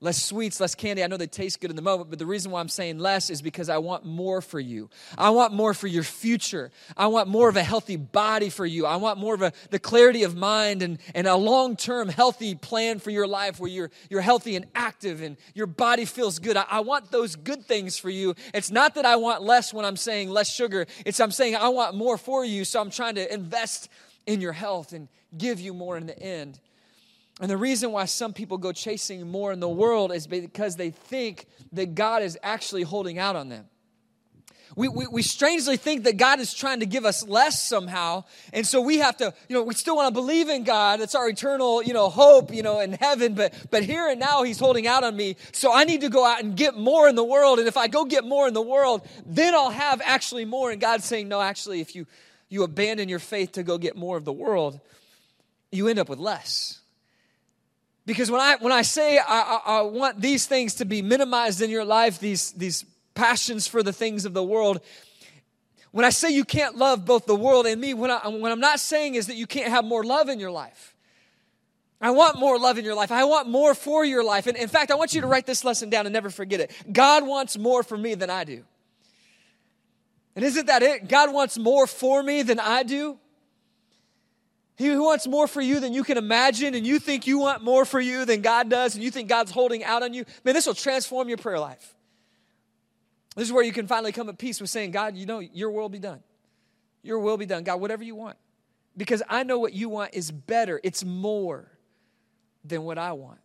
less 0.00 0.22
sweets, 0.22 0.60
less 0.60 0.74
candy. 0.74 1.02
I 1.02 1.08
know 1.08 1.16
they 1.16 1.26
taste 1.26 1.60
good 1.60 1.70
in 1.70 1.76
the 1.76 1.82
moment, 1.82 2.10
but 2.10 2.18
the 2.18 2.26
reason 2.26 2.52
why 2.52 2.60
I'm 2.60 2.68
saying 2.68 2.98
less 2.98 3.30
is 3.30 3.42
because 3.42 3.68
I 3.68 3.78
want 3.78 4.04
more 4.04 4.40
for 4.40 4.60
you. 4.60 4.90
I 5.16 5.30
want 5.30 5.52
more 5.52 5.74
for 5.74 5.88
your 5.88 6.04
future. 6.04 6.70
I 6.96 7.08
want 7.08 7.28
more 7.28 7.48
of 7.48 7.56
a 7.56 7.62
healthy 7.62 7.96
body 7.96 8.48
for 8.48 8.64
you. 8.64 8.86
I 8.86 8.96
want 8.96 9.18
more 9.18 9.34
of 9.34 9.42
a, 9.42 9.52
the 9.70 9.80
clarity 9.80 10.22
of 10.22 10.36
mind 10.36 10.82
and, 10.82 10.98
and 11.14 11.26
a 11.26 11.34
long 11.34 11.76
term 11.76 12.08
healthy 12.08 12.54
plan 12.54 13.00
for 13.00 13.10
your 13.10 13.26
life 13.26 13.58
where 13.58 13.70
you're, 13.70 13.90
you're 14.08 14.20
healthy 14.20 14.54
and 14.54 14.66
active 14.74 15.20
and 15.20 15.36
your 15.54 15.66
body 15.66 16.04
feels 16.04 16.38
good. 16.38 16.56
I, 16.56 16.64
I 16.70 16.80
want 16.80 17.10
those 17.10 17.34
good 17.34 17.64
things 17.64 17.98
for 17.98 18.10
you. 18.10 18.34
It's 18.54 18.70
not 18.70 18.94
that 18.94 19.04
I 19.04 19.16
want 19.16 19.42
less 19.42 19.74
when 19.74 19.84
I'm 19.84 19.96
saying 19.96 20.30
less 20.30 20.48
sugar, 20.48 20.86
it's 21.04 21.18
I'm 21.18 21.32
saying 21.32 21.56
I 21.56 21.68
want 21.68 21.96
more 21.96 22.16
for 22.16 22.44
you, 22.44 22.64
so 22.64 22.80
I'm 22.80 22.90
trying 22.90 23.16
to 23.16 23.32
invest 23.32 23.88
in 24.26 24.40
your 24.40 24.52
health 24.52 24.92
and 24.92 25.08
give 25.36 25.58
you 25.58 25.74
more 25.74 25.96
in 25.96 26.06
the 26.06 26.18
end. 26.18 26.60
And 27.40 27.50
the 27.50 27.56
reason 27.56 27.92
why 27.92 28.06
some 28.06 28.32
people 28.32 28.58
go 28.58 28.72
chasing 28.72 29.28
more 29.28 29.52
in 29.52 29.60
the 29.60 29.68
world 29.68 30.12
is 30.12 30.26
because 30.26 30.76
they 30.76 30.90
think 30.90 31.46
that 31.72 31.94
God 31.94 32.22
is 32.22 32.36
actually 32.42 32.82
holding 32.82 33.18
out 33.18 33.36
on 33.36 33.48
them. 33.48 33.66
We, 34.76 34.88
we, 34.88 35.06
we, 35.06 35.22
strangely 35.22 35.76
think 35.76 36.04
that 36.04 36.18
God 36.18 36.40
is 36.40 36.52
trying 36.52 36.80
to 36.80 36.86
give 36.86 37.04
us 37.04 37.26
less 37.26 37.62
somehow. 37.62 38.24
And 38.52 38.66
so 38.66 38.80
we 38.80 38.98
have 38.98 39.16
to, 39.16 39.32
you 39.48 39.56
know, 39.56 39.62
we 39.62 39.74
still 39.74 39.96
want 39.96 40.08
to 40.08 40.20
believe 40.20 40.48
in 40.48 40.64
God. 40.64 41.00
It's 41.00 41.14
our 41.14 41.28
eternal, 41.28 41.82
you 41.82 41.94
know, 41.94 42.10
hope, 42.10 42.52
you 42.52 42.62
know, 42.62 42.80
in 42.80 42.92
heaven. 42.92 43.34
But, 43.34 43.54
but 43.70 43.82
here 43.82 44.08
and 44.08 44.20
now 44.20 44.42
he's 44.42 44.58
holding 44.58 44.86
out 44.86 45.04
on 45.04 45.16
me. 45.16 45.36
So 45.52 45.72
I 45.72 45.84
need 45.84 46.02
to 46.02 46.10
go 46.10 46.24
out 46.24 46.42
and 46.42 46.56
get 46.56 46.76
more 46.76 47.08
in 47.08 47.14
the 47.14 47.24
world. 47.24 47.58
And 47.58 47.66
if 47.66 47.76
I 47.76 47.88
go 47.88 48.04
get 48.04 48.24
more 48.24 48.46
in 48.46 48.54
the 48.54 48.62
world, 48.62 49.06
then 49.26 49.54
I'll 49.54 49.70
have 49.70 50.02
actually 50.04 50.44
more. 50.44 50.70
And 50.70 50.80
God's 50.80 51.06
saying, 51.06 51.28
no, 51.28 51.40
actually, 51.40 51.80
if 51.80 51.96
you, 51.96 52.06
you 52.48 52.62
abandon 52.62 53.08
your 53.08 53.20
faith 53.20 53.52
to 53.52 53.62
go 53.62 53.78
get 53.78 53.96
more 53.96 54.16
of 54.16 54.24
the 54.24 54.32
world, 54.32 54.78
you 55.72 55.88
end 55.88 55.98
up 55.98 56.08
with 56.08 56.18
less. 56.18 56.77
Because 58.08 58.30
when 58.30 58.40
I, 58.40 58.56
when 58.58 58.72
I 58.72 58.80
say 58.80 59.18
I, 59.18 59.22
I, 59.28 59.60
I 59.66 59.80
want 59.82 60.18
these 60.18 60.46
things 60.46 60.76
to 60.76 60.86
be 60.86 61.02
minimized 61.02 61.60
in 61.60 61.68
your 61.68 61.84
life, 61.84 62.18
these, 62.18 62.52
these 62.52 62.86
passions 63.12 63.66
for 63.68 63.82
the 63.82 63.92
things 63.92 64.24
of 64.24 64.32
the 64.32 64.42
world, 64.42 64.80
when 65.90 66.06
I 66.06 66.08
say 66.08 66.30
you 66.30 66.46
can't 66.46 66.74
love 66.74 67.04
both 67.04 67.26
the 67.26 67.36
world 67.36 67.66
and 67.66 67.78
me, 67.78 67.92
what, 67.92 68.08
I, 68.08 68.26
what 68.28 68.50
I'm 68.50 68.60
not 68.60 68.80
saying 68.80 69.16
is 69.16 69.26
that 69.26 69.36
you 69.36 69.46
can't 69.46 69.68
have 69.68 69.84
more 69.84 70.02
love 70.02 70.30
in 70.30 70.40
your 70.40 70.50
life. 70.50 70.94
I 72.00 72.12
want 72.12 72.38
more 72.38 72.58
love 72.58 72.78
in 72.78 72.84
your 72.86 72.94
life. 72.94 73.12
I 73.12 73.24
want 73.24 73.46
more 73.46 73.74
for 73.74 74.06
your 74.06 74.24
life. 74.24 74.46
And 74.46 74.56
in 74.56 74.68
fact, 74.68 74.90
I 74.90 74.94
want 74.94 75.12
you 75.12 75.20
to 75.20 75.26
write 75.26 75.44
this 75.44 75.62
lesson 75.62 75.90
down 75.90 76.06
and 76.06 76.12
never 76.14 76.30
forget 76.30 76.60
it. 76.60 76.72
God 76.90 77.26
wants 77.26 77.58
more 77.58 77.82
for 77.82 77.98
me 77.98 78.14
than 78.14 78.30
I 78.30 78.44
do. 78.44 78.64
And 80.34 80.46
isn't 80.46 80.64
that 80.64 80.82
it? 80.82 81.10
God 81.10 81.34
wants 81.34 81.58
more 81.58 81.86
for 81.86 82.22
me 82.22 82.42
than 82.42 82.58
I 82.58 82.84
do. 82.84 83.18
He 84.78 84.96
wants 84.96 85.26
more 85.26 85.48
for 85.48 85.60
you 85.60 85.80
than 85.80 85.92
you 85.92 86.04
can 86.04 86.16
imagine, 86.16 86.74
and 86.74 86.86
you 86.86 87.00
think 87.00 87.26
you 87.26 87.40
want 87.40 87.64
more 87.64 87.84
for 87.84 87.98
you 87.98 88.24
than 88.24 88.42
God 88.42 88.70
does, 88.70 88.94
and 88.94 89.02
you 89.02 89.10
think 89.10 89.28
God's 89.28 89.50
holding 89.50 89.82
out 89.82 90.04
on 90.04 90.14
you. 90.14 90.24
Man, 90.44 90.54
this 90.54 90.66
will 90.66 90.74
transform 90.74 91.28
your 91.28 91.36
prayer 91.36 91.58
life. 91.58 91.96
This 93.34 93.48
is 93.48 93.52
where 93.52 93.64
you 93.64 93.72
can 93.72 93.88
finally 93.88 94.12
come 94.12 94.28
at 94.28 94.38
peace 94.38 94.60
with 94.60 94.70
saying, 94.70 94.92
God, 94.92 95.16
you 95.16 95.26
know, 95.26 95.40
your 95.40 95.72
will 95.72 95.88
be 95.88 95.98
done. 95.98 96.22
Your 97.02 97.18
will 97.18 97.36
be 97.36 97.44
done. 97.44 97.64
God, 97.64 97.80
whatever 97.80 98.04
you 98.04 98.14
want. 98.14 98.36
Because 98.96 99.20
I 99.28 99.42
know 99.42 99.58
what 99.58 99.72
you 99.72 99.88
want 99.88 100.14
is 100.14 100.30
better, 100.30 100.80
it's 100.84 101.04
more 101.04 101.70
than 102.64 102.84
what 102.84 102.98
I 102.98 103.12
want. 103.12 103.40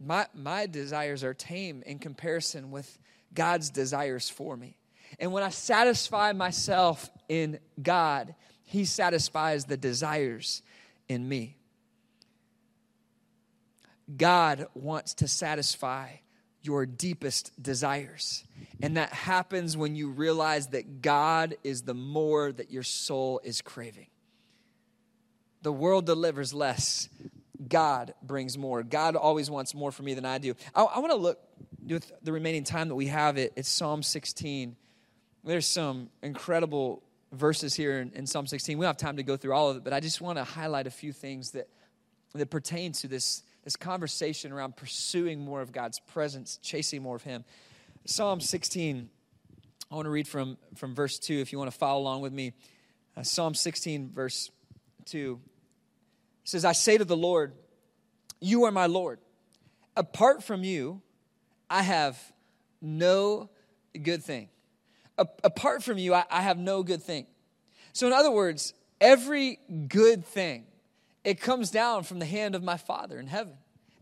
my, 0.00 0.26
my 0.34 0.66
desires 0.66 1.24
are 1.24 1.34
tame 1.34 1.82
in 1.86 1.98
comparison 1.98 2.70
with 2.70 2.98
God's 3.34 3.70
desires 3.70 4.28
for 4.28 4.56
me. 4.56 4.78
And 5.18 5.32
when 5.32 5.42
I 5.42 5.50
satisfy 5.50 6.32
myself 6.32 7.10
in 7.28 7.58
God, 7.82 8.34
He 8.66 8.84
satisfies 8.84 9.64
the 9.64 9.76
desires 9.76 10.60
in 11.08 11.26
me. 11.26 11.56
God 14.14 14.66
wants 14.74 15.14
to 15.14 15.28
satisfy 15.28 16.16
your 16.62 16.84
deepest 16.84 17.50
desires. 17.62 18.44
And 18.82 18.96
that 18.96 19.12
happens 19.12 19.76
when 19.76 19.94
you 19.94 20.10
realize 20.10 20.68
that 20.68 21.00
God 21.00 21.54
is 21.62 21.82
the 21.82 21.94
more 21.94 22.50
that 22.52 22.72
your 22.72 22.82
soul 22.82 23.40
is 23.44 23.62
craving. 23.62 24.08
The 25.62 25.72
world 25.72 26.04
delivers 26.04 26.52
less, 26.52 27.08
God 27.68 28.14
brings 28.20 28.58
more. 28.58 28.82
God 28.82 29.14
always 29.14 29.48
wants 29.48 29.74
more 29.74 29.92
for 29.92 30.02
me 30.02 30.14
than 30.14 30.24
I 30.24 30.38
do. 30.38 30.54
I, 30.74 30.82
I 30.82 30.98
want 30.98 31.12
to 31.12 31.18
look 31.18 31.38
with 31.86 32.10
the 32.22 32.32
remaining 32.32 32.64
time 32.64 32.88
that 32.88 32.96
we 32.96 33.06
have 33.06 33.38
it. 33.38 33.52
It's 33.54 33.68
Psalm 33.68 34.02
16. 34.02 34.76
There's 35.44 35.66
some 35.66 36.10
incredible 36.20 37.04
verses 37.32 37.74
here 37.74 38.00
in, 38.00 38.12
in 38.12 38.26
Psalm 38.26 38.46
16. 38.46 38.78
We 38.78 38.82
don't 38.82 38.88
have 38.88 38.96
time 38.96 39.16
to 39.16 39.22
go 39.22 39.36
through 39.36 39.52
all 39.52 39.70
of 39.70 39.76
it, 39.76 39.84
but 39.84 39.92
I 39.92 40.00
just 40.00 40.20
want 40.20 40.38
to 40.38 40.44
highlight 40.44 40.86
a 40.86 40.90
few 40.90 41.12
things 41.12 41.52
that, 41.52 41.68
that 42.34 42.50
pertain 42.50 42.92
to 42.92 43.08
this, 43.08 43.42
this 43.64 43.76
conversation 43.76 44.52
around 44.52 44.76
pursuing 44.76 45.40
more 45.40 45.60
of 45.60 45.72
God's 45.72 45.98
presence, 45.98 46.58
chasing 46.62 47.02
more 47.02 47.16
of 47.16 47.22
Him. 47.22 47.44
Psalm 48.04 48.40
16, 48.40 49.08
I 49.90 49.94
want 49.94 50.06
to 50.06 50.10
read 50.10 50.28
from, 50.28 50.56
from 50.76 50.94
verse 50.94 51.18
2 51.18 51.34
if 51.34 51.52
you 51.52 51.58
want 51.58 51.70
to 51.70 51.76
follow 51.76 52.00
along 52.00 52.22
with 52.22 52.32
me. 52.32 52.52
Uh, 53.16 53.22
Psalm 53.22 53.54
16, 53.54 54.10
verse 54.12 54.50
2 55.06 55.40
says, 56.44 56.64
I 56.64 56.72
say 56.72 56.98
to 56.98 57.04
the 57.04 57.16
Lord, 57.16 57.52
You 58.40 58.64
are 58.64 58.72
my 58.72 58.86
Lord. 58.86 59.18
Apart 59.96 60.42
from 60.44 60.62
you, 60.62 61.00
I 61.70 61.82
have 61.82 62.20
no 62.80 63.50
good 64.00 64.22
thing. 64.22 64.48
Apart 65.18 65.82
from 65.82 65.98
you, 65.98 66.14
I, 66.14 66.24
I 66.30 66.42
have 66.42 66.58
no 66.58 66.82
good 66.82 67.02
thing. 67.02 67.26
So, 67.92 68.06
in 68.06 68.12
other 68.12 68.30
words, 68.30 68.74
every 69.00 69.58
good 69.88 70.24
thing, 70.24 70.64
it 71.24 71.40
comes 71.40 71.70
down 71.70 72.02
from 72.04 72.18
the 72.18 72.26
hand 72.26 72.54
of 72.54 72.62
my 72.62 72.76
Father 72.76 73.18
in 73.18 73.26
heaven. 73.26 73.54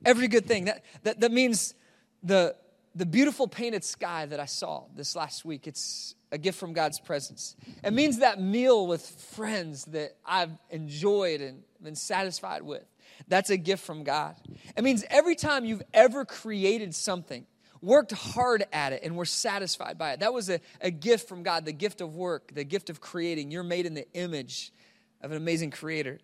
Every 0.05 0.29
good 0.29 0.46
thing. 0.46 0.66
That, 0.66 0.85
that, 1.05 1.20
that 1.20 1.33
means 1.33 1.74
the, 2.22 2.57
the 2.94 3.07
beautiful 3.07 3.46
painted 3.46 3.85
sky 3.85 4.27
that 4.27 4.40
I 4.40 4.46
saw 4.46 4.85
this 4.94 5.14
last 5.14 5.44
week, 5.44 5.66
it's 5.66 6.14
a 6.33 6.38
gift 6.38 6.59
from 6.59 6.72
God's 6.72 6.98
presence. 6.98 7.55
It 7.83 7.92
means 7.92 8.18
that 8.18 8.40
meal 8.40 8.87
with 8.87 9.07
friends 9.07 9.85
that 9.87 10.16
I've 10.27 10.50
enjoyed 10.70 11.40
and 11.40 11.62
been 11.81 11.94
satisfied 11.94 12.62
with. 12.62 12.85
That's 13.29 13.50
a 13.50 13.57
gift 13.57 13.85
from 13.85 14.03
God. 14.03 14.35
It 14.77 14.83
means 14.83 15.05
every 15.09 15.37
time 15.37 15.64
you've 15.64 15.85
ever 15.94 16.24
created 16.24 16.94
something, 16.94 17.46
worked 17.85 18.12
hard 18.12 18.64
at 18.73 18.92
it, 18.92 19.03
and 19.03 19.16
were 19.16 19.25
satisfied 19.25 19.99
by 19.99 20.12
it, 20.12 20.20
that 20.20 20.33
was 20.33 20.49
a, 20.49 20.61
a 20.81 20.90
gift 20.90 21.29
from 21.29 21.42
God 21.42 21.64
the 21.64 21.73
gift 21.73 22.01
of 22.01 22.14
work, 22.14 22.53
the 22.55 22.64
gift 22.64 22.90
of 22.90 23.01
creating. 23.01 23.51
You're 23.51 23.62
made 23.62 23.87
in 23.87 23.94
the 23.94 24.11
image 24.14 24.73
of 25.20 25.31
an 25.31 25.37
amazing 25.37 25.70
creator. 25.70 26.18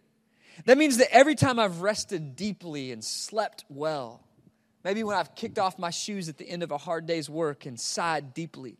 That 0.66 0.76
means 0.78 0.98
that 0.98 1.12
every 1.14 1.34
time 1.34 1.58
I've 1.58 1.80
rested 1.80 2.36
deeply 2.36 2.92
and 2.92 3.04
slept 3.04 3.64
well, 3.68 4.22
maybe 4.84 5.02
when 5.04 5.16
I've 5.16 5.34
kicked 5.34 5.58
off 5.58 5.78
my 5.78 5.90
shoes 5.90 6.28
at 6.28 6.38
the 6.38 6.48
end 6.48 6.62
of 6.62 6.70
a 6.70 6.78
hard 6.78 7.06
day's 7.06 7.30
work 7.30 7.66
and 7.66 7.78
sighed 7.78 8.34
deeply, 8.34 8.76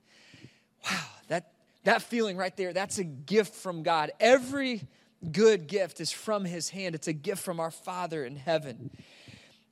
wow, 0.85 1.01
that, 1.29 1.53
that 1.85 2.03
feeling 2.03 2.37
right 2.37 2.57
there, 2.57 2.73
that's 2.73 2.99
a 2.99 3.05
gift 3.05 3.55
from 3.55 3.83
God. 3.83 4.11
Every 4.21 4.83
good 5.31 5.67
gift 5.67 6.01
is 6.01 6.11
from 6.11 6.45
his 6.45 6.71
hand, 6.71 6.95
it's 6.95 7.09
a 7.09 7.13
gift 7.13 7.43
from 7.43 7.61
our 7.61 7.71
Father 7.71 8.25
in 8.25 8.37
heaven. 8.37 8.91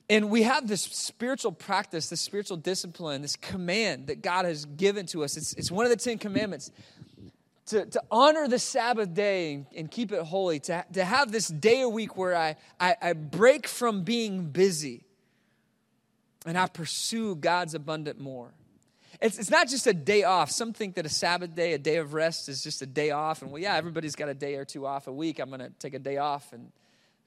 And 0.09 0.31
we 0.31 0.41
have 0.41 0.67
this 0.67 0.81
spiritual 0.81 1.51
practice, 1.51 2.09
this 2.09 2.21
spiritual 2.21 2.57
discipline, 2.57 3.21
this 3.21 3.35
command 3.35 4.07
that 4.07 4.23
God 4.23 4.45
has 4.45 4.65
given 4.65 5.05
to 5.07 5.23
us. 5.23 5.37
It's, 5.37 5.53
it's 5.53 5.69
one 5.69 5.85
of 5.85 5.91
the 5.91 5.97
Ten 5.97 6.17
Commandments 6.17 6.71
to, 7.67 7.85
to 7.85 8.01
honor 8.09 8.47
the 8.47 8.57
Sabbath 8.57 9.13
day 9.13 9.53
and, 9.53 9.65
and 9.75 9.91
keep 9.91 10.11
it 10.11 10.21
holy, 10.23 10.59
to, 10.61 10.83
to 10.93 11.05
have 11.05 11.31
this 11.31 11.47
day 11.47 11.81
a 11.81 11.89
week 11.89 12.17
where 12.17 12.35
I, 12.35 12.55
I, 12.79 12.95
I 12.99 13.13
break 13.13 13.67
from 13.67 14.03
being 14.03 14.45
busy 14.45 15.03
and 16.45 16.57
I 16.57 16.65
pursue 16.67 17.35
God's 17.35 17.75
abundant 17.75 18.19
more. 18.19 18.51
It's, 19.21 19.37
it's 19.37 19.51
not 19.51 19.67
just 19.67 19.85
a 19.85 19.93
day 19.93 20.23
off. 20.23 20.49
Some 20.49 20.73
think 20.73 20.95
that 20.95 21.05
a 21.05 21.09
Sabbath 21.09 21.53
day, 21.53 21.73
a 21.73 21.77
day 21.77 21.97
of 21.97 22.13
rest, 22.13 22.49
is 22.49 22.63
just 22.63 22.81
a 22.81 22.85
day 22.87 23.11
off. 23.11 23.43
And 23.43 23.51
well, 23.51 23.61
yeah, 23.61 23.75
everybody's 23.75 24.15
got 24.15 24.29
a 24.29 24.33
day 24.33 24.55
or 24.55 24.65
two 24.65 24.87
off 24.87 25.07
a 25.07 25.13
week. 25.13 25.39
I'm 25.39 25.49
going 25.49 25.59
to 25.59 25.69
take 25.77 25.93
a 25.93 25.99
day 25.99 26.17
off 26.17 26.53
and 26.53 26.71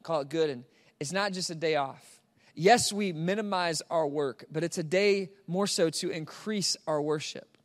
call 0.03 0.23
it 0.23 0.29
good. 0.29 0.51
And 0.51 0.64
it's 0.99 1.12
not 1.12 1.33
just 1.33 1.51
a 1.51 1.55
day 1.55 1.77
off. 1.77 2.12
Yes, 2.55 2.93
we 2.93 3.12
minimize 3.12 3.83
our 3.91 4.07
work, 4.07 4.45
but 4.51 4.62
it's 4.62 4.79
a 4.79 4.83
day 4.83 5.31
more 5.47 5.67
so 5.67 5.88
to 5.91 6.11
increase 6.11 6.77
our 6.87 7.01
worship. 7.01 7.57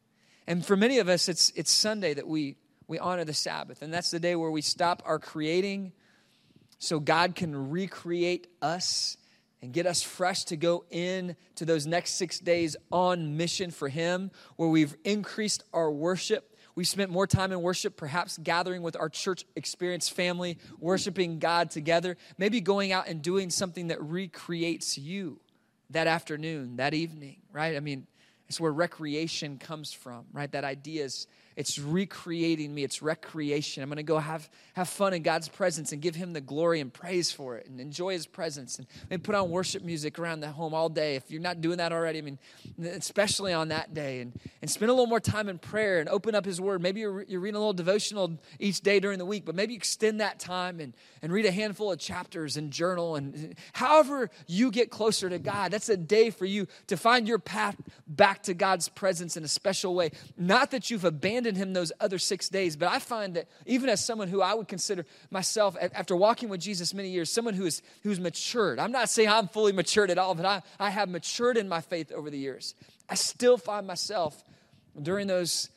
And 0.47 0.65
for 0.65 0.77
many 0.77 0.99
of 0.99 1.09
us, 1.09 1.27
it's, 1.27 1.51
it's 1.55 1.71
Sunday 1.71 2.13
that 2.13 2.27
we, 2.27 2.55
we 2.87 2.97
honor 2.97 3.25
the 3.25 3.33
Sabbath. 3.33 3.81
And 3.81 3.93
that's 3.93 4.11
the 4.11 4.19
day 4.19 4.35
where 4.35 4.51
we 4.51 4.61
stop 4.61 5.03
our 5.05 5.19
creating 5.19 5.91
so 6.79 6.99
God 6.99 7.35
can 7.35 7.69
recreate 7.69 8.47
us 8.61 9.17
and 9.61 9.73
get 9.73 9.85
us 9.85 10.01
fresh 10.01 10.45
to 10.45 10.55
go 10.55 10.85
in 10.89 11.35
to 11.55 11.65
those 11.65 11.85
next 11.85 12.13
six 12.13 12.39
days 12.39 12.75
on 12.91 13.35
mission 13.35 13.71
for 13.71 13.89
him 13.89 14.31
where 14.55 14.69
we've 14.69 14.95
increased 15.03 15.63
our 15.73 15.91
worship 15.91 16.55
we've 16.77 16.87
spent 16.87 17.09
more 17.09 17.25
time 17.25 17.51
in 17.51 17.61
worship 17.63 17.97
perhaps 17.97 18.37
gathering 18.37 18.83
with 18.83 18.95
our 18.95 19.09
church 19.09 19.43
experience 19.55 20.07
family 20.07 20.59
worshiping 20.79 21.39
god 21.39 21.71
together 21.71 22.15
maybe 22.37 22.61
going 22.61 22.91
out 22.91 23.07
and 23.07 23.23
doing 23.23 23.49
something 23.49 23.87
that 23.87 24.01
recreates 24.01 24.95
you 24.97 25.39
that 25.89 26.05
afternoon 26.07 26.77
that 26.77 26.93
evening 26.93 27.37
right? 27.51 27.75
I 27.75 27.79
mean 27.79 28.05
it's 28.47 28.61
where 28.61 28.71
recreation 28.71 29.57
comes 29.57 29.91
from 29.91 30.25
right? 30.31 30.51
That 30.51 30.63
idea 30.63 31.03
is 31.05 31.25
it's 31.57 31.79
recreating 31.79 32.71
me. 32.73 32.83
It's 32.83 33.01
recreation. 33.01 33.81
I'm 33.81 33.89
going 33.89 33.97
to 33.97 34.03
go 34.03 34.19
have, 34.19 34.47
have 34.75 34.87
fun 34.87 35.15
in 35.15 35.23
God's 35.23 35.49
presence 35.49 35.91
and 35.91 35.99
give 35.99 36.13
Him 36.13 36.33
the 36.33 36.39
glory 36.39 36.79
and 36.81 36.93
praise 36.93 37.31
for 37.31 37.57
it 37.57 37.65
and 37.65 37.81
enjoy 37.81 38.13
His 38.13 38.27
presence. 38.27 38.77
And 38.77 38.85
maybe 39.09 39.23
put 39.23 39.33
on 39.33 39.49
worship 39.49 39.81
music 39.81 40.19
around 40.19 40.41
the 40.41 40.49
home 40.49 40.75
all 40.75 40.87
day. 40.87 41.15
If 41.15 41.31
you're 41.31 41.41
not 41.41 41.59
doing 41.59 41.79
that 41.79 41.91
already, 41.91 42.19
I 42.19 42.21
mean, 42.21 42.37
especially 42.83 43.53
on 43.53 43.69
that 43.69 43.95
day. 43.95 44.21
And, 44.21 44.39
and 44.61 44.69
spend 44.69 44.91
a 44.91 44.93
little 44.93 45.07
more 45.07 45.19
time 45.19 45.49
in 45.49 45.57
prayer 45.57 45.99
and 45.99 46.07
open 46.09 46.35
up 46.35 46.45
His 46.45 46.61
Word. 46.61 46.79
Maybe 46.79 46.99
you're, 46.99 47.23
you're 47.23 47.39
reading 47.39 47.55
a 47.55 47.59
little 47.59 47.73
devotional 47.73 48.39
each 48.59 48.81
day 48.81 48.99
during 48.99 49.17
the 49.17 49.25
week, 49.25 49.43
but 49.43 49.55
maybe 49.55 49.73
extend 49.73 50.21
that 50.21 50.39
time 50.39 50.79
and, 50.79 50.93
and 51.23 51.33
read 51.33 51.47
a 51.47 51.51
handful 51.51 51.91
of 51.91 51.97
chapters 51.97 52.55
and 52.55 52.69
journal. 52.69 53.15
And 53.15 53.55
however 53.73 54.29
you 54.45 54.69
get 54.69 54.91
closer 54.91 55.27
to 55.27 55.39
God, 55.39 55.71
that's 55.71 55.89
a 55.89 55.97
day 55.97 56.29
for 56.29 56.45
you 56.45 56.67
to 56.85 56.97
find 56.97 57.27
your 57.27 57.39
path 57.39 57.75
back 58.05 58.43
to 58.43 58.53
God's 58.53 58.89
presence 58.89 59.35
in 59.35 59.43
a 59.43 59.47
special 59.47 59.95
way. 59.95 60.11
Not 60.37 60.69
that 60.69 60.91
you've 60.91 61.03
abandoned 61.03 61.46
abandoned 61.47 61.57
him 61.57 61.73
those 61.73 61.91
other 61.99 62.17
six 62.17 62.49
days. 62.49 62.75
But 62.75 62.89
I 62.89 62.99
find 62.99 63.35
that 63.35 63.47
even 63.65 63.89
as 63.89 64.03
someone 64.03 64.27
who 64.27 64.41
I 64.41 64.53
would 64.53 64.67
consider 64.67 65.05
myself, 65.31 65.75
after 65.79 66.15
walking 66.15 66.49
with 66.49 66.61
Jesus 66.61 66.93
many 66.93 67.09
years, 67.09 67.31
someone 67.31 67.53
who 67.53 67.65
is 67.65 67.81
who's 68.03 68.19
matured. 68.19 68.79
I'm 68.79 68.91
not 68.91 69.09
saying 69.09 69.29
I'm 69.29 69.47
fully 69.47 69.71
matured 69.71 70.11
at 70.11 70.17
all, 70.17 70.35
but 70.35 70.45
I, 70.45 70.61
I 70.79 70.89
have 70.89 71.09
matured 71.09 71.57
in 71.57 71.69
my 71.69 71.81
faith 71.81 72.11
over 72.11 72.29
the 72.29 72.37
years. 72.37 72.75
I 73.09 73.15
still 73.15 73.57
find 73.57 73.87
myself 73.87 74.43
during 75.01 75.27
those 75.27 75.69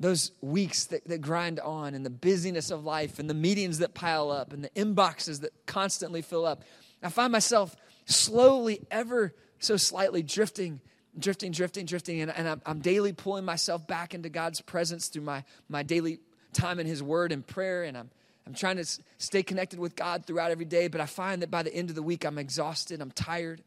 those 0.00 0.32
weeks 0.40 0.86
that, 0.86 1.06
that 1.06 1.20
grind 1.20 1.60
on 1.60 1.94
and 1.94 2.04
the 2.04 2.10
busyness 2.10 2.72
of 2.72 2.84
life 2.84 3.20
and 3.20 3.30
the 3.30 3.34
meetings 3.34 3.78
that 3.78 3.94
pile 3.94 4.32
up 4.32 4.52
and 4.52 4.64
the 4.64 4.70
inboxes 4.70 5.42
that 5.42 5.52
constantly 5.66 6.22
fill 6.22 6.44
up. 6.44 6.64
I 7.04 7.08
find 7.08 7.30
myself 7.30 7.76
slowly, 8.06 8.80
ever 8.90 9.32
so 9.60 9.76
slightly 9.76 10.22
drifting 10.24 10.80
drifting, 11.18 11.52
drifting, 11.52 11.86
drifting, 11.86 12.20
and, 12.20 12.30
and 12.36 12.48
I'm, 12.48 12.62
I'm, 12.64 12.78
daily 12.80 13.12
pulling 13.12 13.44
myself 13.44 13.86
back 13.86 14.14
into 14.14 14.28
God's 14.28 14.60
presence 14.60 15.08
through 15.08 15.22
my, 15.22 15.44
my 15.68 15.82
daily 15.82 16.20
time 16.52 16.80
in 16.80 16.86
His 16.86 17.02
Word 17.02 17.32
and 17.32 17.46
prayer, 17.46 17.84
and 17.84 17.96
I'm, 17.96 18.10
I'm 18.46 18.54
trying 18.54 18.76
to 18.76 18.86
stay 19.18 19.42
connected 19.42 19.78
with 19.78 19.94
God 19.94 20.24
throughout 20.24 20.50
every 20.50 20.64
day, 20.64 20.88
but 20.88 21.00
I 21.00 21.06
find 21.06 21.42
that 21.42 21.50
by 21.50 21.62
the 21.62 21.74
end 21.74 21.90
of 21.90 21.96
the 21.96 22.02
week, 22.02 22.24
I'm 22.24 22.38
exhausted, 22.38 23.00
I'm 23.00 23.10
tired. 23.10 23.62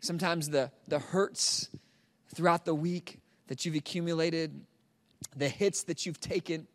Sometimes 0.00 0.50
the, 0.50 0.70
the 0.88 0.98
hurts 0.98 1.68
throughout 2.34 2.64
the 2.64 2.74
week 2.74 3.18
that 3.48 3.64
you've 3.64 3.74
accumulated, 3.74 4.64
the 5.36 5.48
hits 5.48 5.84
that 5.84 6.06
you've 6.06 6.20
taken, 6.20 6.66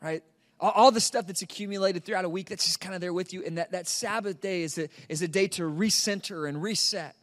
right? 0.00 0.22
All, 0.60 0.70
all 0.70 0.90
the 0.90 1.00
stuff 1.00 1.26
that's 1.26 1.42
accumulated 1.42 2.04
throughout 2.04 2.24
a 2.24 2.28
week 2.28 2.48
that's 2.48 2.64
just 2.64 2.80
kind 2.80 2.94
of 2.94 3.00
there 3.00 3.12
with 3.12 3.32
you. 3.32 3.44
And 3.44 3.58
that, 3.58 3.72
that 3.72 3.86
Sabbath 3.86 4.40
day 4.40 4.62
is 4.62 4.78
a, 4.78 4.88
is 5.08 5.22
a 5.22 5.28
day 5.28 5.48
to 5.48 5.62
recenter 5.62 6.48
and 6.48 6.62
reset 6.62 7.16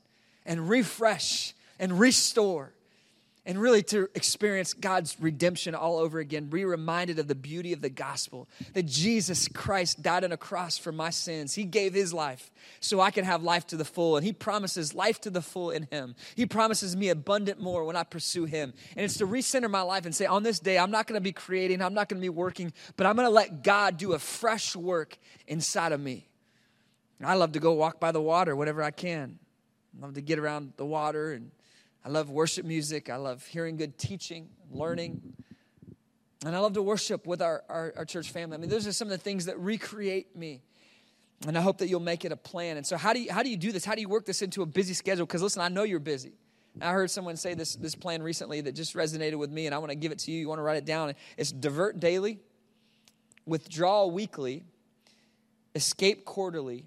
and 0.46 0.70
refresh 0.70 1.54
and 1.82 2.00
restore 2.00 2.72
and 3.44 3.60
really 3.60 3.82
to 3.82 4.08
experience 4.14 4.76
God's 4.76 5.18
redemption 5.20 5.74
all 5.74 5.98
over 5.98 6.20
again, 6.20 6.46
be 6.46 6.64
reminded 6.64 7.18
of 7.18 7.28
the 7.28 7.34
beauty 7.34 7.74
of 7.74 7.82
the 7.82 7.90
gospel 7.90 8.48
that 8.74 8.86
Jesus 8.86 9.48
Christ 9.48 10.04
died 10.04 10.24
on 10.24 10.32
a 10.32 10.38
cross 10.38 10.78
for 10.78 10.92
my 10.92 11.10
sins. 11.10 11.56
He 11.56 11.64
gave 11.64 11.96
his 11.96 12.14
life 12.14 12.52
so 12.82 13.02
I 13.02 13.10
can 13.10 13.26
have 13.26 13.42
life 13.42 13.66
to 13.68 13.78
the 13.78 13.84
full, 13.84 14.16
and 14.16 14.24
he 14.24 14.32
promises 14.32 14.94
life 14.94 15.20
to 15.22 15.32
the 15.32 15.42
full 15.42 15.72
in 15.72 15.88
him. 15.90 16.16
He 16.36 16.46
promises 16.46 16.96
me 16.96 17.10
abundant 17.10 17.60
more 17.60 17.84
when 17.84 17.96
I 17.96 18.04
pursue 18.04 18.46
him. 18.46 18.74
And 18.96 19.04
it's 19.04 19.18
to 19.18 19.26
recenter 19.26 19.72
my 19.72 19.82
life 19.82 20.06
and 20.06 20.14
say, 20.14 20.28
on 20.28 20.44
this 20.44 20.60
day, 20.60 20.78
I'm 20.78 20.92
not 20.92 21.08
to 21.08 21.20
be 21.20 21.32
creating, 21.32 21.82
I'm 21.82 21.96
not 21.96 22.10
to 22.10 22.16
be 22.16 22.30
working, 22.30 22.74
but 22.96 23.08
I'm 23.08 23.18
to 23.18 23.28
let 23.28 23.64
God 23.64 23.98
do 23.98 24.14
a 24.14 24.20
fresh 24.20 24.76
work 24.76 25.18
inside 25.48 25.94
of 25.94 26.00
me. 26.00 26.28
I 27.24 27.34
love 27.34 27.54
to 27.54 27.60
go 27.60 27.74
walk 27.74 28.00
by 28.00 28.12
the 28.12 28.22
water 28.22 28.56
whenever 28.56 28.84
I 28.84 28.92
can. 28.92 29.40
I 29.98 30.06
love 30.06 30.14
to 30.14 30.22
get 30.22 30.38
around 30.38 30.74
the 30.78 30.86
water, 30.86 31.34
and 31.34 31.50
I 32.04 32.10
love 32.10 32.30
worship 32.30 32.66
music. 32.66 33.10
I 33.10 33.18
love 33.18 33.46
hearing 33.46 33.78
good 33.78 33.98
teaching, 33.98 34.50
learning. 34.72 35.22
And 36.44 36.56
I 36.56 36.60
love 36.60 36.74
to 36.74 36.82
worship 36.82 37.28
with 37.28 37.42
our, 37.42 37.64
our, 37.70 37.94
our 37.98 38.06
church 38.06 38.32
family. 38.32 38.56
I 38.56 38.58
mean, 38.60 38.70
those 38.70 38.88
are 38.88 38.92
some 38.92 39.08
of 39.08 39.12
the 39.12 39.20
things 39.20 39.46
that 39.46 39.60
recreate 39.60 40.36
me. 40.36 40.62
And 41.48 41.58
I 41.58 41.62
hope 41.62 41.80
that 41.80 41.88
you'll 41.88 42.00
make 42.00 42.26
it 42.26 42.32
a 42.32 42.38
plan. 42.38 42.78
And 42.78 42.86
so, 42.86 42.98
how 42.98 43.14
do 43.14 43.22
you, 43.22 43.32
how 43.32 43.44
do, 43.44 43.50
you 43.50 43.58
do 43.58 43.72
this? 43.72 43.86
How 43.86 43.96
do 43.96 44.02
you 44.02 44.10
work 44.10 44.26
this 44.26 44.42
into 44.42 44.62
a 44.62 44.66
busy 44.66 44.94
schedule? 44.94 45.26
Because 45.26 45.42
listen, 45.42 45.62
I 45.62 45.70
know 45.70 45.84
you're 45.84 46.00
busy. 46.00 46.34
I 46.80 46.92
heard 46.92 47.12
someone 47.12 47.36
say 47.36 47.54
this, 47.54 47.76
this 47.76 47.96
plan 47.96 48.24
recently 48.24 48.62
that 48.62 48.74
just 48.74 48.96
resonated 48.96 49.38
with 49.38 49.52
me, 49.52 49.66
and 49.66 49.76
I 49.76 49.78
want 49.80 49.90
to 49.90 49.96
give 49.96 50.12
it 50.12 50.20
to 50.20 50.32
you. 50.32 50.40
You 50.40 50.48
want 50.48 50.60
to 50.60 50.64
write 50.64 50.78
it 50.78 50.86
down. 50.86 51.14
It's 51.38 51.52
divert 51.52 52.00
daily, 52.00 52.40
withdraw 53.46 54.06
weekly, 54.06 54.64
escape 55.76 56.26
quarterly, 56.26 56.86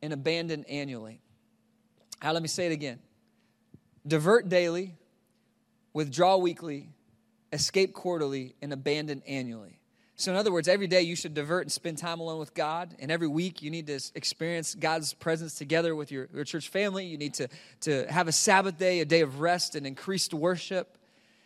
and 0.00 0.12
abandon 0.12 0.64
annually. 0.64 1.20
Now, 2.22 2.32
let 2.32 2.42
me 2.42 2.48
say 2.48 2.66
it 2.66 2.72
again 2.72 3.00
divert 4.06 4.48
daily, 4.48 4.94
withdraw 5.92 6.36
weekly, 6.36 6.88
escape 7.52 7.92
quarterly, 7.92 8.54
and 8.62 8.72
abandon 8.72 9.22
annually. 9.26 9.78
So, 10.16 10.30
in 10.30 10.36
other 10.36 10.52
words, 10.52 10.68
every 10.68 10.86
day 10.86 11.02
you 11.02 11.16
should 11.16 11.34
divert 11.34 11.62
and 11.62 11.72
spend 11.72 11.98
time 11.98 12.20
alone 12.20 12.38
with 12.38 12.54
God. 12.54 12.94
And 13.00 13.10
every 13.10 13.26
week 13.26 13.62
you 13.62 13.70
need 13.70 13.86
to 13.88 13.98
experience 14.14 14.74
God's 14.74 15.14
presence 15.14 15.54
together 15.54 15.96
with 15.96 16.12
your, 16.12 16.28
your 16.32 16.44
church 16.44 16.68
family. 16.68 17.06
You 17.06 17.18
need 17.18 17.34
to, 17.34 17.48
to 17.80 18.06
have 18.10 18.28
a 18.28 18.32
Sabbath 18.32 18.78
day, 18.78 19.00
a 19.00 19.04
day 19.04 19.22
of 19.22 19.40
rest 19.40 19.74
and 19.74 19.86
increased 19.86 20.32
worship. 20.32 20.96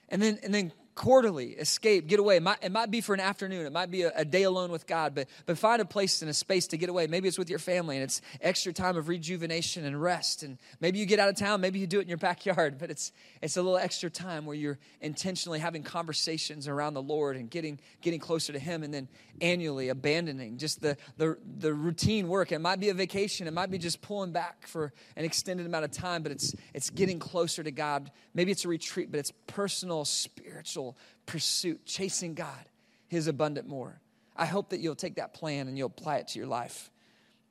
And 0.08 0.20
then, 0.20 0.38
and 0.42 0.52
then 0.52 0.72
quarterly 0.96 1.50
escape 1.50 2.08
get 2.08 2.18
away. 2.18 2.36
It 2.36 2.42
might, 2.42 2.64
it 2.64 2.72
might 2.72 2.90
be 2.90 3.02
for 3.02 3.12
an 3.14 3.20
afternoon. 3.20 3.66
It 3.66 3.72
might 3.72 3.90
be 3.90 4.02
a, 4.02 4.12
a, 4.16 4.24
day 4.24 4.44
alone 4.44 4.72
with 4.72 4.86
god 4.86 5.14
but, 5.14 5.28
but 5.44 5.58
find 5.58 5.80
a 5.80 5.84
place 5.84 6.22
and 6.22 6.30
a 6.30 6.34
space 6.34 6.66
to 6.68 6.78
get 6.78 6.88
away. 6.88 7.06
Maybe 7.06 7.28
it's 7.28 7.38
with 7.38 7.50
your 7.50 7.58
family 7.58 7.96
and 7.96 8.02
it's 8.02 8.22
extra 8.40 8.72
time 8.72 8.96
of 8.96 9.06
rejuvenation 9.06 9.84
and 9.84 10.00
rest. 10.02 10.42
And 10.42 10.56
maybe 10.80 10.98
you 10.98 11.04
get 11.04 11.20
out 11.20 11.28
of 11.28 11.36
town. 11.36 11.60
Maybe 11.60 11.78
you 11.78 11.86
do 11.86 11.98
it 11.98 12.02
in 12.02 12.08
your 12.08 12.16
backyard 12.16 12.78
but 12.78 12.90
it's 12.90 13.12
it's 13.42 13.58
a 13.58 13.62
little 13.62 13.76
extra 13.76 14.08
time 14.08 14.46
where 14.46 14.56
you're 14.56 14.78
intentionally 15.02 15.58
having 15.58 15.82
conversations 15.82 16.66
around 16.66 16.94
the 16.94 17.02
lord 17.02 17.36
and 17.36 17.50
getting 17.50 17.78
getting 18.00 18.18
closer 18.18 18.54
to 18.54 18.58
him 18.58 18.82
and 18.82 18.92
then 18.92 19.06
annually 19.42 19.90
abandoning 19.90 20.56
just 20.56 20.80
the 20.80 20.96
the, 21.18 21.36
the 21.58 21.74
routine 21.74 22.26
work. 22.26 22.52
It 22.52 22.60
might 22.60 22.80
be 22.80 22.88
a 22.88 22.94
vacation. 22.94 23.46
It 23.46 23.52
might 23.52 23.70
be 23.70 23.78
just 23.78 24.00
pulling 24.00 24.32
back 24.32 24.66
for 24.66 24.94
an 25.14 25.26
extended 25.26 25.66
amount 25.66 25.84
of 25.84 25.90
time 25.90 26.22
but 26.22 26.32
it's 26.32 26.54
it's 26.72 26.88
getting 26.88 27.18
closer 27.18 27.62
to 27.62 27.70
god. 27.70 28.10
Maybe 28.32 28.50
it's 28.50 28.64
a 28.64 28.68
retreat 28.68 29.10
but 29.10 29.20
it's 29.20 29.32
personal 29.46 30.06
spiritual 30.06 30.85
pursuit, 31.24 31.84
chasing 31.86 32.34
God, 32.34 32.64
His 33.08 33.26
abundant 33.26 33.66
more. 33.66 34.00
I 34.36 34.46
hope 34.46 34.70
that 34.70 34.80
you'll 34.80 34.94
take 34.94 35.16
that 35.16 35.32
plan 35.34 35.66
and 35.66 35.78
you'll 35.78 35.86
apply 35.86 36.18
it 36.18 36.28
to 36.28 36.38
your 36.38 36.48
life. 36.48 36.90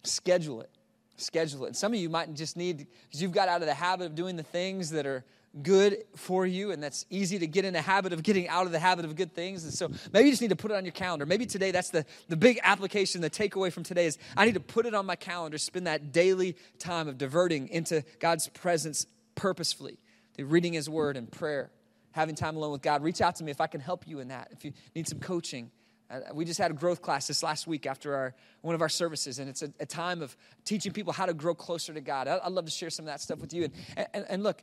Schedule 0.03 0.61
it. 0.61 0.69
Schedule 1.17 1.63
it. 1.65 1.67
And 1.67 1.75
some 1.75 1.93
of 1.93 1.99
you 1.99 2.09
might 2.09 2.33
just 2.33 2.55
need, 2.57 2.85
because 3.07 3.21
you've 3.21 3.31
got 3.31 3.49
out 3.49 3.61
of 3.61 3.67
the 3.67 3.73
habit 3.73 4.05
of 4.05 4.15
doing 4.15 4.35
the 4.35 4.43
things 4.43 4.91
that 4.91 5.05
are 5.05 5.23
good 5.63 6.03
for 6.17 6.45
you, 6.45 6.71
and 6.71 6.83
that's 6.83 7.05
easy 7.09 7.39
to 7.39 7.47
get 7.47 7.63
in 7.63 7.73
the 7.73 7.81
habit 7.81 8.11
of 8.11 8.21
getting 8.21 8.47
out 8.49 8.65
of 8.65 8.73
the 8.73 8.79
habit 8.79 9.05
of 9.05 9.15
good 9.15 9.33
things. 9.33 9.63
And 9.63 9.73
so 9.73 9.89
maybe 10.11 10.25
you 10.25 10.31
just 10.33 10.41
need 10.41 10.49
to 10.49 10.55
put 10.55 10.71
it 10.71 10.75
on 10.75 10.83
your 10.83 10.91
calendar. 10.91 11.25
Maybe 11.25 11.45
today 11.45 11.71
that's 11.71 11.89
the, 11.89 12.05
the 12.27 12.35
big 12.35 12.59
application, 12.61 13.21
the 13.21 13.29
takeaway 13.29 13.71
from 13.71 13.83
today 13.83 14.05
is 14.05 14.17
I 14.35 14.45
need 14.45 14.55
to 14.55 14.59
put 14.59 14.85
it 14.85 14.93
on 14.93 15.05
my 15.05 15.15
calendar, 15.15 15.57
spend 15.57 15.87
that 15.87 16.11
daily 16.11 16.57
time 16.77 17.07
of 17.07 17.17
diverting 17.17 17.69
into 17.69 18.03
God's 18.19 18.49
presence 18.49 19.05
purposefully, 19.35 19.97
The 20.35 20.43
reading 20.43 20.73
His 20.73 20.89
Word 20.89 21.15
and 21.15 21.31
prayer 21.31 21.71
having 22.15 22.33
time 22.33 22.55
alone 22.55 22.71
with 22.71 22.81
God, 22.81 23.03
reach 23.03 23.19
out 23.19 23.35
to 23.35 23.43
me 23.43 23.51
if 23.51 23.59
I 23.59 23.67
can 23.67 23.81
help 23.81 24.07
you 24.07 24.19
in 24.19 24.29
that. 24.29 24.47
If 24.51 24.63
you 24.63 24.71
need 24.95 25.05
some 25.05 25.19
coaching, 25.19 25.69
uh, 26.09 26.19
we 26.33 26.45
just 26.45 26.57
had 26.57 26.71
a 26.71 26.73
growth 26.73 27.01
class 27.01 27.27
this 27.27 27.43
last 27.43 27.67
week 27.67 27.85
after 27.85 28.15
our 28.15 28.33
one 28.61 28.73
of 28.73 28.81
our 28.81 28.87
services, 28.87 29.37
and 29.37 29.49
it's 29.49 29.61
a, 29.61 29.73
a 29.81 29.85
time 29.85 30.21
of 30.21 30.35
teaching 30.63 30.93
people 30.93 31.11
how 31.11 31.25
to 31.25 31.33
grow 31.33 31.53
closer 31.53 31.93
to 31.93 31.99
God. 31.99 32.29
I, 32.29 32.39
would 32.45 32.53
love 32.53 32.65
to 32.65 32.71
share 32.71 32.89
some 32.89 33.03
of 33.03 33.07
that 33.07 33.19
stuff 33.19 33.39
with 33.39 33.53
you. 33.53 33.65
And, 33.65 34.07
and, 34.13 34.25
and 34.29 34.43
look, 34.43 34.61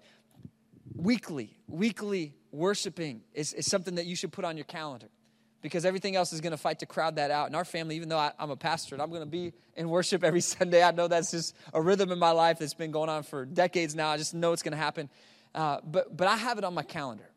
weekly, 0.97 1.55
weekly 1.69 2.33
worshiping 2.53 3.21
is, 3.35 3.53
is 3.53 3.67
something 3.67 3.97
that 3.97 4.07
you 4.07 4.17
should 4.17 4.33
put 4.33 4.47
on 4.47 4.57
your 4.57 4.65
calendar 4.65 5.09
because 5.61 5.85
everything 5.85 6.17
else 6.17 6.33
is 6.33 6.41
going 6.41 6.53
to 6.53 6.57
fight 6.57 6.79
to 6.79 6.87
crowd 6.87 7.17
that 7.17 7.31
out. 7.31 7.49
And 7.49 7.55
our 7.55 7.67
family, 7.67 7.97
even 7.97 8.09
though 8.09 8.19
I, 8.19 8.33
am 8.39 8.51
a 8.51 8.57
pastor 8.57 8.95
and 8.95 9.03
I'm 9.03 9.11
going 9.11 9.23
to 9.23 9.27
be 9.27 9.53
in 9.77 9.91
worship 9.91 10.25
every 10.25 10.41
Sunday, 10.57 10.83
I 10.83 10.91
know 10.91 11.07
that's 11.07 11.33
just 11.33 11.55
a 11.75 11.83
rhythm 11.83 12.13
in 12.13 12.19
my 12.19 12.31
life 12.31 12.59
that's 12.59 12.75
been 12.75 12.93
going 12.93 13.11
on 13.11 13.25
for 13.25 13.45
decades 13.45 13.95
now. 13.95 14.09
I 14.09 14.17
just 14.17 14.33
know 14.33 14.53
it's 14.53 14.63
going 14.63 14.73
to 14.73 14.79
happen. 14.79 15.11
Uh, 15.55 15.79
but, 15.85 16.17
but 16.17 16.29
I 16.29 16.37
have 16.37 16.57
it 16.57 16.65
on 16.65 16.73
my 16.73 16.83
calendar. 16.83 17.29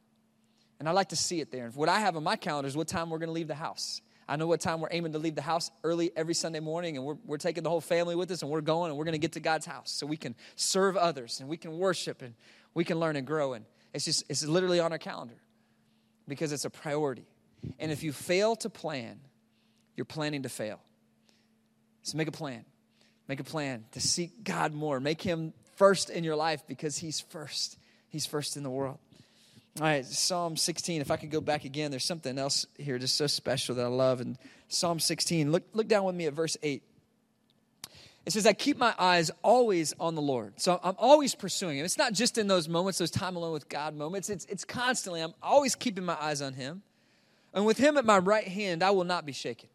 And 0.79 0.89
I 0.89 0.91
like 0.91 1.09
to 1.09 1.15
see 1.15 1.39
it 1.39 1.51
there. 1.51 1.69
What 1.73 1.89
I 1.89 1.99
have 1.99 2.15
on 2.15 2.23
my 2.23 2.35
calendar 2.35 2.67
is 2.67 2.75
what 2.75 2.87
time 2.87 3.09
we're 3.09 3.19
going 3.19 3.27
to 3.27 3.33
leave 3.33 3.47
the 3.47 3.55
house. 3.55 4.01
I 4.27 4.35
know 4.37 4.47
what 4.47 4.59
time 4.59 4.81
we're 4.81 4.89
aiming 4.91 5.13
to 5.13 5.19
leave 5.19 5.35
the 5.35 5.41
house 5.41 5.69
early 5.83 6.11
every 6.15 6.33
Sunday 6.33 6.59
morning, 6.59 6.97
and 6.97 7.05
we're, 7.05 7.17
we're 7.25 7.37
taking 7.37 7.63
the 7.63 7.69
whole 7.69 7.81
family 7.81 8.15
with 8.15 8.31
us, 8.31 8.41
and 8.41 8.49
we're 8.49 8.61
going, 8.61 8.89
and 8.89 8.97
we're 8.97 9.05
going 9.05 9.13
to 9.13 9.19
get 9.19 9.33
to 9.33 9.39
God's 9.39 9.67
house 9.67 9.91
so 9.91 10.07
we 10.07 10.17
can 10.17 10.35
serve 10.55 10.97
others, 10.97 11.39
and 11.39 11.47
we 11.47 11.57
can 11.57 11.77
worship, 11.77 12.21
and 12.23 12.33
we 12.73 12.83
can 12.83 12.99
learn 12.99 13.15
and 13.15 13.27
grow. 13.27 13.53
And 13.53 13.65
it's 13.93 14.05
just, 14.05 14.23
it's 14.27 14.43
literally 14.43 14.79
on 14.79 14.91
our 14.91 14.97
calendar 14.97 15.35
because 16.27 16.51
it's 16.51 16.65
a 16.65 16.71
priority. 16.71 17.27
And 17.79 17.91
if 17.91 18.03
you 18.03 18.11
fail 18.11 18.55
to 18.57 18.69
plan, 18.69 19.19
you're 19.95 20.05
planning 20.05 20.43
to 20.43 20.49
fail. 20.49 20.79
So 22.01 22.17
make 22.17 22.27
a 22.27 22.31
plan. 22.31 22.65
Make 23.27 23.39
a 23.39 23.43
plan 23.43 23.85
to 23.91 24.01
seek 24.01 24.43
God 24.43 24.73
more. 24.73 24.99
Make 24.99 25.21
Him 25.21 25.53
first 25.75 26.09
in 26.09 26.23
your 26.23 26.35
life 26.35 26.63
because 26.67 26.97
He's 26.97 27.19
first. 27.19 27.77
He's 28.09 28.25
first 28.25 28.57
in 28.57 28.63
the 28.63 28.69
world. 28.69 28.99
All 29.77 29.85
right, 29.85 30.05
Psalm 30.05 30.55
16. 30.55 31.01
If 31.01 31.11
I 31.11 31.17
could 31.17 31.31
go 31.31 31.41
back 31.41 31.65
again, 31.65 31.91
there's 31.91 32.05
something 32.05 32.39
else 32.39 32.65
here 32.77 32.97
just 32.97 33.17
so 33.17 33.27
special 33.27 33.75
that 33.75 33.83
I 33.83 33.89
love. 33.89 34.21
And 34.21 34.37
Psalm 34.69 35.01
16, 35.01 35.51
look, 35.51 35.63
look 35.73 35.89
down 35.89 36.05
with 36.05 36.15
me 36.15 36.27
at 36.27 36.33
verse 36.33 36.55
8. 36.63 36.81
It 38.25 38.31
says, 38.31 38.47
I 38.47 38.53
keep 38.53 38.77
my 38.77 38.95
eyes 38.97 39.31
always 39.43 39.93
on 39.99 40.15
the 40.15 40.21
Lord. 40.21 40.53
So 40.61 40.79
I'm 40.81 40.95
always 40.97 41.35
pursuing 41.35 41.77
Him. 41.77 41.83
It's 41.83 41.97
not 41.97 42.13
just 42.13 42.37
in 42.37 42.47
those 42.47 42.69
moments, 42.69 42.99
those 42.99 43.11
time 43.11 43.35
alone 43.35 43.51
with 43.51 43.67
God 43.67 43.95
moments. 43.95 44.29
It's, 44.29 44.45
it's 44.45 44.63
constantly, 44.63 45.19
I'm 45.19 45.33
always 45.43 45.75
keeping 45.75 46.05
my 46.05 46.17
eyes 46.21 46.41
on 46.41 46.53
Him. 46.53 46.81
And 47.53 47.65
with 47.65 47.77
Him 47.77 47.97
at 47.97 48.05
my 48.05 48.19
right 48.19 48.47
hand, 48.47 48.81
I 48.81 48.91
will 48.91 49.03
not 49.03 49.25
be 49.25 49.33
shaken. 49.33 49.67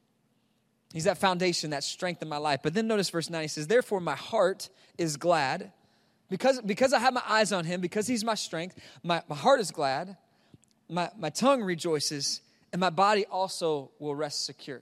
He's 0.95 1.05
that 1.05 1.19
foundation, 1.19 1.71
that 1.71 1.85
strength 1.85 2.23
in 2.23 2.29
my 2.29 2.39
life. 2.39 2.61
But 2.63 2.73
then 2.73 2.87
notice 2.87 3.11
verse 3.11 3.29
9, 3.29 3.43
he 3.43 3.49
says, 3.49 3.67
Therefore 3.67 4.01
my 4.01 4.17
heart 4.17 4.71
is 4.97 5.19
glad 5.19 5.73
because, 6.31 6.61
because 6.61 6.93
I 6.93 7.01
have 7.01 7.13
my 7.13 7.23
eyes 7.29 7.53
on 7.53 7.65
him, 7.65 7.81
because 7.81 8.07
he's 8.07 8.25
my 8.25 8.35
strength, 8.35 8.81
my, 9.03 9.23
my 9.29 9.37
heart 9.37 9.61
is 9.61 9.71
glad, 9.71 10.17
my, 10.89 11.11
my 11.19 11.29
tongue 11.31 11.63
rejoices, 11.63 12.41
and 12.73 12.81
my 12.81 12.91
body 12.91 13.27
also 13.27 13.91
will 13.99 14.15
rest 14.15 14.47
secure. 14.47 14.81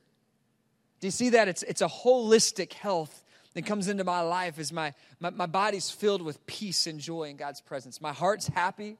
Do 1.01 1.07
you 1.07 1.11
see 1.11 1.31
that? 1.31 1.49
It's, 1.49 1.63
it's 1.63 1.81
a 1.81 1.89
holistic 1.89 2.75
health 2.75 3.25
that 3.55 3.65
comes 3.65 3.89
into 3.89 4.05
my 4.05 4.21
life 4.21 4.59
as 4.59 4.73
my, 4.73 4.93
my, 5.21 5.31
my 5.31 5.47
body's 5.47 5.91
filled 5.91 6.23
with 6.23 6.45
peace 6.47 6.87
and 6.87 7.01
joy 7.01 7.25
in 7.25 7.37
God's 7.37 7.61
presence. 7.61 8.01
My 8.01 8.13
heart's 8.13 8.49
happy. 8.49 8.99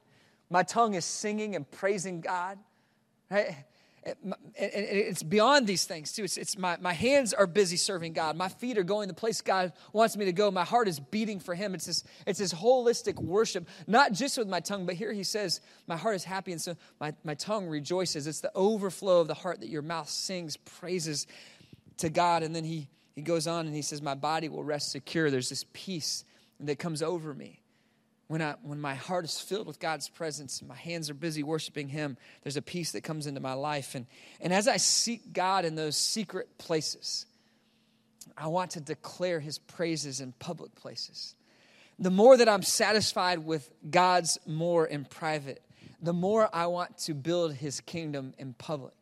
My 0.49 0.63
tongue 0.63 0.95
is 0.95 1.05
singing 1.05 1.55
and 1.55 1.69
praising 1.69 2.21
God. 2.21 2.57
Right? 3.29 3.55
It's 4.55 5.23
beyond 5.23 5.67
these 5.67 5.85
things 5.85 6.11
too. 6.13 6.23
It's, 6.23 6.37
it's 6.37 6.57
my, 6.57 6.77
my 6.79 6.93
hands 6.93 7.33
are 7.33 7.47
busy 7.47 7.77
serving 7.77 8.13
God. 8.13 8.35
My 8.35 8.49
feet 8.49 8.77
are 8.77 8.83
going 8.83 9.07
the 9.07 9.13
place 9.13 9.41
God 9.41 9.73
wants 9.93 10.17
me 10.17 10.25
to 10.25 10.31
go. 10.31 10.51
My 10.51 10.63
heart 10.63 10.87
is 10.87 10.99
beating 10.99 11.39
for 11.39 11.55
Him. 11.55 11.73
It's 11.73 11.85
this, 11.85 12.03
it's 12.25 12.39
this 12.39 12.53
holistic 12.53 13.15
worship, 13.15 13.67
not 13.87 14.13
just 14.13 14.37
with 14.37 14.47
my 14.47 14.59
tongue, 14.59 14.85
but 14.85 14.95
here 14.95 15.13
He 15.13 15.23
says, 15.23 15.61
My 15.87 15.97
heart 15.97 16.15
is 16.15 16.23
happy, 16.23 16.51
and 16.51 16.61
so 16.61 16.75
my, 16.99 17.13
my 17.23 17.35
tongue 17.35 17.67
rejoices. 17.67 18.27
It's 18.27 18.41
the 18.41 18.51
overflow 18.55 19.21
of 19.21 19.27
the 19.27 19.33
heart 19.33 19.61
that 19.61 19.69
your 19.69 19.81
mouth 19.81 20.09
sings 20.09 20.57
praises 20.57 21.27
to 21.97 22.09
God. 22.09 22.43
And 22.43 22.55
then 22.55 22.63
He, 22.63 22.89
he 23.15 23.21
goes 23.21 23.47
on 23.47 23.65
and 23.65 23.75
He 23.75 23.81
says, 23.81 24.01
My 24.01 24.15
body 24.15 24.49
will 24.49 24.63
rest 24.63 24.91
secure. 24.91 25.31
There's 25.31 25.49
this 25.49 25.65
peace 25.73 26.25
that 26.59 26.79
comes 26.79 27.01
over 27.01 27.33
me 27.33 27.58
when, 28.29 28.43
I, 28.43 28.53
when 28.61 28.79
my 28.79 28.93
heart 28.93 29.25
is 29.25 29.39
filled 29.39 29.65
with 29.65 29.79
God's 29.79 30.07
presence 30.07 30.59
and 30.59 30.69
my 30.69 30.75
hands 30.75 31.09
are 31.09 31.15
busy 31.15 31.41
worshiping 31.41 31.89
Him, 31.89 32.15
there's 32.43 32.57
a 32.57 32.61
peace 32.61 32.91
that 32.91 33.01
comes 33.01 33.25
into 33.25 33.41
my 33.41 33.53
life. 33.53 33.95
And, 33.95 34.05
and 34.39 34.53
as 34.53 34.67
I 34.67 34.77
seek 34.77 35.33
God 35.33 35.65
in 35.65 35.73
those 35.73 35.97
secret 35.97 36.59
places, 36.59 37.25
I 38.37 38.45
want 38.45 38.71
to 38.71 38.81
declare 38.81 39.39
His 39.39 39.57
praises 39.57 40.21
in 40.21 40.33
public 40.33 40.75
places. 40.75 41.33
The 41.97 42.11
more 42.11 42.37
that 42.37 42.47
I'm 42.47 42.61
satisfied 42.61 43.39
with 43.39 43.67
God's 43.89 44.37
more 44.45 44.85
in 44.85 45.05
private, 45.05 45.63
the 45.99 46.13
more 46.13 46.47
I 46.53 46.67
want 46.67 46.99
to 46.99 47.15
build 47.15 47.55
His 47.55 47.81
kingdom 47.81 48.35
in 48.37 48.53
public. 48.53 48.98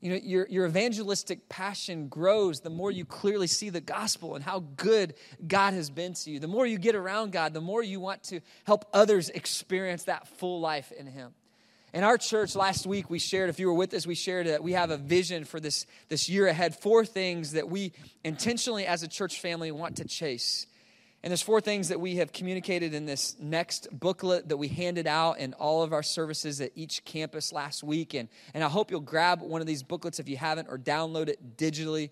You 0.00 0.10
know, 0.10 0.16
your, 0.22 0.46
your 0.48 0.66
evangelistic 0.66 1.48
passion 1.48 2.06
grows 2.06 2.60
the 2.60 2.70
more 2.70 2.90
you 2.90 3.04
clearly 3.04 3.48
see 3.48 3.68
the 3.68 3.80
gospel 3.80 4.36
and 4.36 4.44
how 4.44 4.60
good 4.76 5.14
God 5.46 5.74
has 5.74 5.90
been 5.90 6.14
to 6.14 6.30
you. 6.30 6.38
The 6.38 6.46
more 6.46 6.66
you 6.66 6.78
get 6.78 6.94
around 6.94 7.32
God, 7.32 7.52
the 7.52 7.60
more 7.60 7.82
you 7.82 7.98
want 7.98 8.22
to 8.24 8.40
help 8.64 8.84
others 8.92 9.28
experience 9.28 10.04
that 10.04 10.28
full 10.28 10.60
life 10.60 10.92
in 10.92 11.06
Him. 11.06 11.32
In 11.92 12.04
our 12.04 12.18
church 12.18 12.54
last 12.54 12.86
week, 12.86 13.10
we 13.10 13.18
shared, 13.18 13.48
if 13.48 13.58
you 13.58 13.66
were 13.66 13.74
with 13.74 13.92
us, 13.94 14.06
we 14.06 14.14
shared 14.14 14.46
that 14.46 14.62
we 14.62 14.72
have 14.72 14.90
a 14.90 14.98
vision 14.98 15.44
for 15.44 15.58
this, 15.58 15.86
this 16.08 16.28
year 16.28 16.46
ahead, 16.46 16.76
four 16.76 17.04
things 17.04 17.52
that 17.52 17.68
we 17.68 17.92
intentionally 18.22 18.86
as 18.86 19.02
a 19.02 19.08
church 19.08 19.40
family 19.40 19.72
want 19.72 19.96
to 19.96 20.04
chase. 20.04 20.66
And 21.22 21.32
there's 21.32 21.42
four 21.42 21.60
things 21.60 21.88
that 21.88 22.00
we 22.00 22.16
have 22.16 22.32
communicated 22.32 22.94
in 22.94 23.04
this 23.04 23.34
next 23.40 23.88
booklet 23.90 24.50
that 24.50 24.56
we 24.56 24.68
handed 24.68 25.08
out 25.08 25.38
in 25.38 25.52
all 25.54 25.82
of 25.82 25.92
our 25.92 26.02
services 26.02 26.60
at 26.60 26.70
each 26.76 27.04
campus 27.04 27.52
last 27.52 27.82
week. 27.82 28.14
And, 28.14 28.28
and 28.54 28.62
I 28.62 28.68
hope 28.68 28.90
you'll 28.90 29.00
grab 29.00 29.42
one 29.42 29.60
of 29.60 29.66
these 29.66 29.82
booklets 29.82 30.20
if 30.20 30.28
you 30.28 30.36
haven't 30.36 30.68
or 30.68 30.78
download 30.78 31.28
it 31.28 31.56
digitally. 31.56 32.10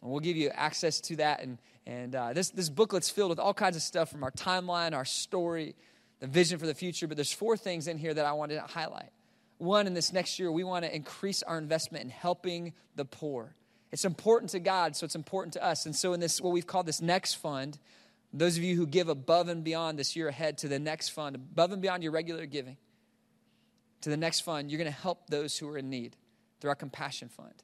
And 0.00 0.10
we'll 0.10 0.20
give 0.20 0.38
you 0.38 0.48
access 0.48 1.00
to 1.02 1.16
that. 1.16 1.42
And, 1.42 1.58
and 1.86 2.14
uh, 2.14 2.32
this, 2.32 2.48
this 2.50 2.70
booklet's 2.70 3.10
filled 3.10 3.28
with 3.28 3.38
all 3.38 3.52
kinds 3.52 3.76
of 3.76 3.82
stuff 3.82 4.10
from 4.10 4.24
our 4.24 4.30
timeline, 4.30 4.94
our 4.94 5.04
story, 5.04 5.74
the 6.20 6.26
vision 6.26 6.58
for 6.58 6.66
the 6.66 6.74
future. 6.74 7.06
But 7.06 7.18
there's 7.18 7.32
four 7.32 7.58
things 7.58 7.88
in 7.88 7.98
here 7.98 8.14
that 8.14 8.24
I 8.24 8.32
wanted 8.32 8.54
to 8.54 8.62
highlight. 8.62 9.10
One, 9.58 9.86
in 9.86 9.92
this 9.92 10.14
next 10.14 10.38
year, 10.38 10.50
we 10.50 10.64
want 10.64 10.84
to 10.86 10.94
increase 10.94 11.42
our 11.42 11.58
investment 11.58 12.04
in 12.04 12.10
helping 12.10 12.72
the 12.94 13.04
poor. 13.04 13.54
It's 13.92 14.04
important 14.04 14.50
to 14.50 14.60
God, 14.60 14.96
so 14.96 15.04
it's 15.04 15.14
important 15.14 15.54
to 15.54 15.64
us. 15.64 15.86
And 15.86 15.94
so, 15.94 16.12
in 16.12 16.20
this, 16.20 16.40
what 16.40 16.52
we've 16.52 16.66
called 16.66 16.86
this 16.86 17.00
next 17.00 17.34
fund, 17.34 17.78
those 18.38 18.56
of 18.56 18.62
you 18.62 18.76
who 18.76 18.86
give 18.86 19.08
above 19.08 19.48
and 19.48 19.64
beyond 19.64 19.98
this 19.98 20.16
year 20.16 20.28
ahead 20.28 20.58
to 20.58 20.68
the 20.68 20.78
next 20.78 21.10
fund, 21.10 21.36
above 21.36 21.72
and 21.72 21.80
beyond 21.80 22.02
your 22.02 22.12
regular 22.12 22.46
giving, 22.46 22.76
to 24.02 24.10
the 24.10 24.16
next 24.16 24.40
fund, 24.40 24.70
you're 24.70 24.78
going 24.78 24.92
to 24.92 24.98
help 24.98 25.28
those 25.28 25.58
who 25.58 25.68
are 25.68 25.78
in 25.78 25.90
need 25.90 26.16
through 26.60 26.70
our 26.70 26.76
compassion 26.76 27.28
fund. 27.28 27.54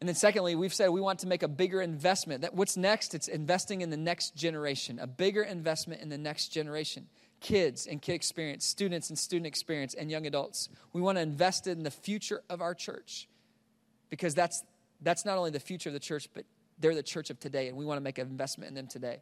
And 0.00 0.08
then, 0.08 0.16
secondly, 0.16 0.56
we've 0.56 0.74
said 0.74 0.88
we 0.90 1.00
want 1.00 1.20
to 1.20 1.28
make 1.28 1.44
a 1.44 1.48
bigger 1.48 1.80
investment. 1.80 2.42
That 2.42 2.54
what's 2.54 2.76
next? 2.76 3.14
It's 3.14 3.28
investing 3.28 3.82
in 3.82 3.90
the 3.90 3.96
next 3.96 4.34
generation, 4.34 4.98
a 4.98 5.06
bigger 5.06 5.42
investment 5.42 6.00
in 6.00 6.08
the 6.08 6.18
next 6.18 6.48
generation. 6.48 7.06
Kids 7.40 7.86
and 7.86 8.02
kid 8.02 8.14
experience, 8.14 8.64
students 8.64 9.10
and 9.10 9.18
student 9.18 9.46
experience, 9.46 9.94
and 9.94 10.10
young 10.10 10.26
adults. 10.26 10.68
We 10.92 11.00
want 11.00 11.18
to 11.18 11.22
invest 11.22 11.66
in 11.66 11.82
the 11.82 11.90
future 11.90 12.42
of 12.50 12.60
our 12.60 12.74
church 12.74 13.28
because 14.10 14.34
that's 14.34 14.64
that's 15.00 15.24
not 15.24 15.38
only 15.38 15.50
the 15.50 15.60
future 15.60 15.88
of 15.88 15.92
the 15.92 16.00
church, 16.00 16.28
but 16.34 16.44
they're 16.78 16.94
the 16.94 17.02
church 17.02 17.30
of 17.30 17.38
today, 17.38 17.68
and 17.68 17.76
we 17.76 17.84
want 17.84 17.98
to 17.98 18.02
make 18.02 18.18
an 18.18 18.26
investment 18.26 18.68
in 18.68 18.74
them 18.74 18.88
today. 18.88 19.20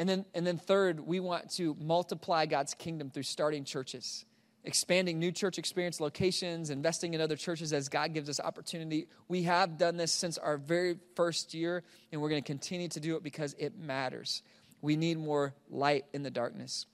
And 0.00 0.08
then, 0.08 0.24
and 0.34 0.46
then 0.46 0.56
third, 0.56 0.98
we 0.98 1.20
want 1.20 1.50
to 1.56 1.76
multiply 1.78 2.46
God's 2.46 2.72
kingdom 2.72 3.10
through 3.10 3.24
starting 3.24 3.64
churches, 3.64 4.24
expanding 4.64 5.18
new 5.18 5.30
church 5.30 5.58
experience 5.58 6.00
locations, 6.00 6.70
investing 6.70 7.12
in 7.12 7.20
other 7.20 7.36
churches 7.36 7.74
as 7.74 7.90
God 7.90 8.14
gives 8.14 8.30
us 8.30 8.40
opportunity. 8.40 9.08
We 9.28 9.42
have 9.42 9.76
done 9.76 9.98
this 9.98 10.10
since 10.10 10.38
our 10.38 10.56
very 10.56 10.96
first 11.16 11.52
year, 11.52 11.82
and 12.10 12.22
we're 12.22 12.30
going 12.30 12.42
to 12.42 12.46
continue 12.46 12.88
to 12.88 12.98
do 12.98 13.16
it 13.16 13.22
because 13.22 13.54
it 13.58 13.78
matters. 13.78 14.42
We 14.80 14.96
need 14.96 15.18
more 15.18 15.52
light 15.68 16.06
in 16.14 16.22
the 16.22 16.30
darkness. 16.30 16.86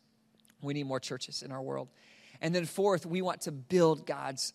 We 0.61 0.74
need 0.74 0.88
more 0.88 0.98
churches 0.98 1.44
in 1.44 1.52
our 1.52 1.62
world. 1.62 1.86
And 2.40 2.52
then 2.52 2.64
fourth, 2.64 3.07
we 3.07 3.22
want 3.22 3.42
to 3.42 3.52
build 3.52 4.04
God's 4.04 4.52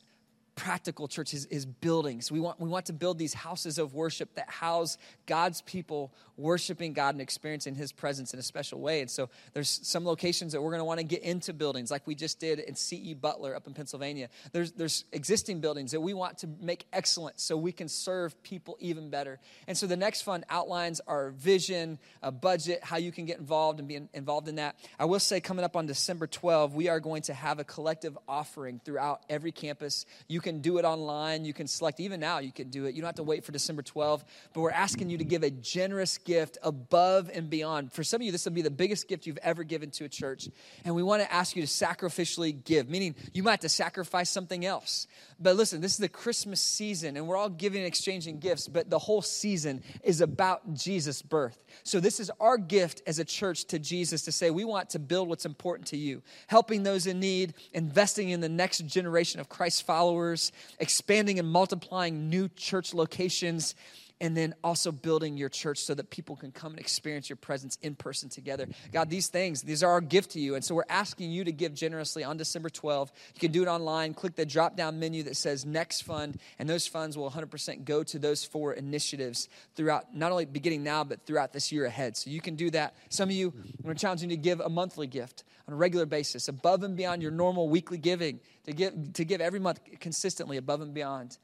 practical 0.61 1.07
church 1.07 1.33
is, 1.33 1.45
is 1.45 1.65
buildings. 1.65 2.31
We 2.31 2.39
want, 2.39 2.59
we 2.59 2.69
want 2.69 2.85
to 2.85 2.93
build 2.93 3.17
these 3.17 3.33
houses 3.33 3.79
of 3.79 3.95
worship 3.95 4.35
that 4.35 4.47
house 4.49 4.99
God's 5.25 5.61
people 5.61 6.13
worshiping 6.37 6.93
God 6.93 7.15
and 7.15 7.21
experiencing 7.21 7.73
His 7.73 7.91
presence 7.91 8.33
in 8.33 8.39
a 8.39 8.43
special 8.43 8.79
way. 8.79 9.01
And 9.01 9.09
so 9.09 9.29
there's 9.53 9.79
some 9.83 10.05
locations 10.05 10.51
that 10.51 10.61
we're 10.61 10.69
going 10.69 10.81
to 10.81 10.85
want 10.85 10.99
to 10.99 11.05
get 11.05 11.23
into 11.23 11.53
buildings, 11.53 11.89
like 11.89 12.05
we 12.05 12.13
just 12.13 12.39
did 12.39 12.59
in 12.59 12.75
C.E. 12.75 13.15
Butler 13.15 13.55
up 13.55 13.65
in 13.65 13.73
Pennsylvania. 13.73 14.29
There's, 14.51 14.71
there's 14.73 15.05
existing 15.11 15.61
buildings 15.61 15.91
that 15.91 16.01
we 16.01 16.13
want 16.13 16.39
to 16.39 16.49
make 16.59 16.85
excellent 16.93 17.39
so 17.39 17.57
we 17.57 17.71
can 17.71 17.87
serve 17.87 18.41
people 18.43 18.77
even 18.79 19.09
better. 19.09 19.39
And 19.67 19.75
so 19.75 19.87
the 19.87 19.97
next 19.97 20.21
fund 20.21 20.43
outlines 20.47 20.99
our 21.07 21.31
vision, 21.31 21.97
a 22.21 22.31
budget, 22.31 22.83
how 22.83 22.97
you 22.97 23.11
can 23.11 23.25
get 23.25 23.39
involved 23.39 23.79
and 23.79 23.87
be 23.87 23.99
involved 24.13 24.47
in 24.47 24.55
that. 24.55 24.75
I 24.99 25.05
will 25.05 25.19
say, 25.19 25.39
coming 25.39 25.65
up 25.65 25.75
on 25.75 25.87
December 25.87 26.27
12, 26.27 26.75
we 26.75 26.87
are 26.87 26.99
going 26.99 27.23
to 27.23 27.33
have 27.33 27.57
a 27.57 27.63
collective 27.63 28.17
offering 28.27 28.79
throughout 28.83 29.21
every 29.29 29.51
campus. 29.51 30.05
You 30.27 30.41
you 30.41 30.50
can 30.51 30.61
do 30.61 30.77
it 30.77 30.85
online. 30.85 31.45
You 31.45 31.53
can 31.53 31.67
select, 31.67 31.99
even 31.99 32.19
now, 32.19 32.39
you 32.39 32.51
can 32.51 32.69
do 32.69 32.85
it. 32.85 32.93
You 32.93 33.01
don't 33.01 33.07
have 33.07 33.15
to 33.15 33.23
wait 33.23 33.45
for 33.45 33.53
December 33.53 33.81
12th. 33.81 34.23
But 34.53 34.61
we're 34.61 34.71
asking 34.71 35.09
you 35.09 35.17
to 35.17 35.23
give 35.23 35.43
a 35.43 35.49
generous 35.49 36.17
gift 36.17 36.57
above 36.61 37.31
and 37.33 37.49
beyond. 37.49 37.93
For 37.93 38.03
some 38.03 38.19
of 38.21 38.25
you, 38.25 38.31
this 38.33 38.43
will 38.43 38.51
be 38.51 38.61
the 38.61 38.69
biggest 38.69 39.07
gift 39.07 39.25
you've 39.25 39.39
ever 39.41 39.63
given 39.63 39.91
to 39.91 40.03
a 40.03 40.09
church. 40.09 40.49
And 40.83 40.93
we 40.93 41.03
want 41.03 41.21
to 41.21 41.31
ask 41.31 41.55
you 41.55 41.61
to 41.61 41.67
sacrificially 41.67 42.63
give, 42.63 42.89
meaning 42.89 43.15
you 43.33 43.43
might 43.43 43.51
have 43.51 43.59
to 43.61 43.69
sacrifice 43.69 44.29
something 44.29 44.65
else. 44.65 45.07
But 45.39 45.55
listen, 45.55 45.79
this 45.81 45.93
is 45.93 45.97
the 45.97 46.09
Christmas 46.09 46.61
season, 46.61 47.15
and 47.17 47.27
we're 47.27 47.37
all 47.37 47.49
giving 47.49 47.79
and 47.79 47.87
exchanging 47.87 48.39
gifts, 48.39 48.67
but 48.67 48.89
the 48.89 48.99
whole 48.99 49.21
season 49.21 49.81
is 50.03 50.21
about 50.21 50.73
Jesus' 50.73 51.21
birth. 51.21 51.63
So 51.83 51.99
this 51.99 52.19
is 52.19 52.29
our 52.39 52.57
gift 52.57 53.01
as 53.07 53.19
a 53.19 53.25
church 53.25 53.65
to 53.65 53.79
Jesus 53.79 54.23
to 54.23 54.31
say, 54.31 54.51
we 54.51 54.65
want 54.65 54.91
to 54.91 54.99
build 54.99 55.29
what's 55.29 55.45
important 55.45 55.87
to 55.89 55.97
you, 55.97 56.21
helping 56.47 56.83
those 56.83 57.07
in 57.07 57.19
need, 57.19 57.53
investing 57.73 58.29
in 58.29 58.41
the 58.41 58.49
next 58.49 58.85
generation 58.85 59.39
of 59.39 59.49
Christ 59.49 59.83
followers 59.83 60.40
expanding 60.79 61.37
and 61.37 61.47
multiplying 61.47 62.29
new 62.29 62.47
church 62.47 62.93
locations, 62.93 63.75
and 64.21 64.37
then 64.37 64.53
also 64.63 64.91
building 64.91 65.35
your 65.35 65.49
church 65.49 65.79
so 65.79 65.95
that 65.95 66.11
people 66.11 66.35
can 66.35 66.51
come 66.51 66.73
and 66.73 66.79
experience 66.79 67.27
your 67.27 67.37
presence 67.37 67.79
in 67.81 67.95
person 67.95 68.29
together. 68.29 68.67
God, 68.93 69.09
these 69.09 69.27
things, 69.27 69.63
these 69.63 69.81
are 69.81 69.89
our 69.89 69.99
gift 69.99 70.31
to 70.31 70.39
you. 70.39 70.53
And 70.53 70.63
so 70.63 70.75
we're 70.75 70.83
asking 70.89 71.31
you 71.31 71.43
to 71.43 71.51
give 71.51 71.73
generously 71.73 72.23
on 72.23 72.37
December 72.37 72.69
12th. 72.69 73.09
You 73.33 73.39
can 73.39 73.51
do 73.51 73.63
it 73.63 73.67
online. 73.67 74.13
Click 74.13 74.35
the 74.35 74.45
drop 74.45 74.77
down 74.77 74.99
menu 74.99 75.23
that 75.23 75.35
says 75.35 75.65
Next 75.65 76.01
Fund, 76.01 76.39
and 76.59 76.69
those 76.69 76.85
funds 76.85 77.17
will 77.17 77.31
100% 77.31 77.83
go 77.83 78.03
to 78.03 78.19
those 78.19 78.45
four 78.45 78.73
initiatives 78.73 79.49
throughout, 79.75 80.15
not 80.15 80.31
only 80.31 80.45
beginning 80.45 80.83
now, 80.83 81.03
but 81.03 81.25
throughout 81.25 81.51
this 81.51 81.71
year 81.71 81.85
ahead. 81.85 82.15
So 82.15 82.29
you 82.29 82.41
can 82.41 82.55
do 82.55 82.69
that. 82.69 82.93
Some 83.09 83.29
of 83.29 83.35
you, 83.35 83.51
we're 83.81 83.95
challenging 83.95 84.29
you 84.29 84.37
to 84.37 84.41
give 84.41 84.59
a 84.59 84.69
monthly 84.69 85.07
gift 85.07 85.43
on 85.67 85.73
a 85.73 85.77
regular 85.77 86.05
basis, 86.05 86.47
above 86.47 86.83
and 86.83 86.95
beyond 86.95 87.23
your 87.23 87.31
normal 87.31 87.69
weekly 87.69 87.97
giving, 87.97 88.39
to 88.65 88.73
give, 88.73 89.13
to 89.13 89.25
give 89.25 89.41
every 89.41 89.59
month 89.59 89.79
consistently 89.99 90.57
above 90.57 90.81
and 90.81 90.93
beyond 90.93 91.39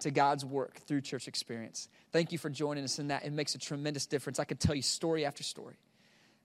to 0.00 0.10
God's 0.10 0.44
work 0.44 0.78
through 0.86 1.00
church 1.02 1.28
experience. 1.28 1.88
Thank 2.12 2.32
you 2.32 2.38
for 2.38 2.48
joining 2.48 2.84
us 2.84 2.98
in 2.98 3.08
that. 3.08 3.24
It 3.24 3.32
makes 3.32 3.54
a 3.54 3.58
tremendous 3.58 4.06
difference. 4.06 4.38
I 4.38 4.44
could 4.44 4.60
tell 4.60 4.74
you 4.74 4.82
story 4.82 5.26
after 5.26 5.42
story. 5.42 5.76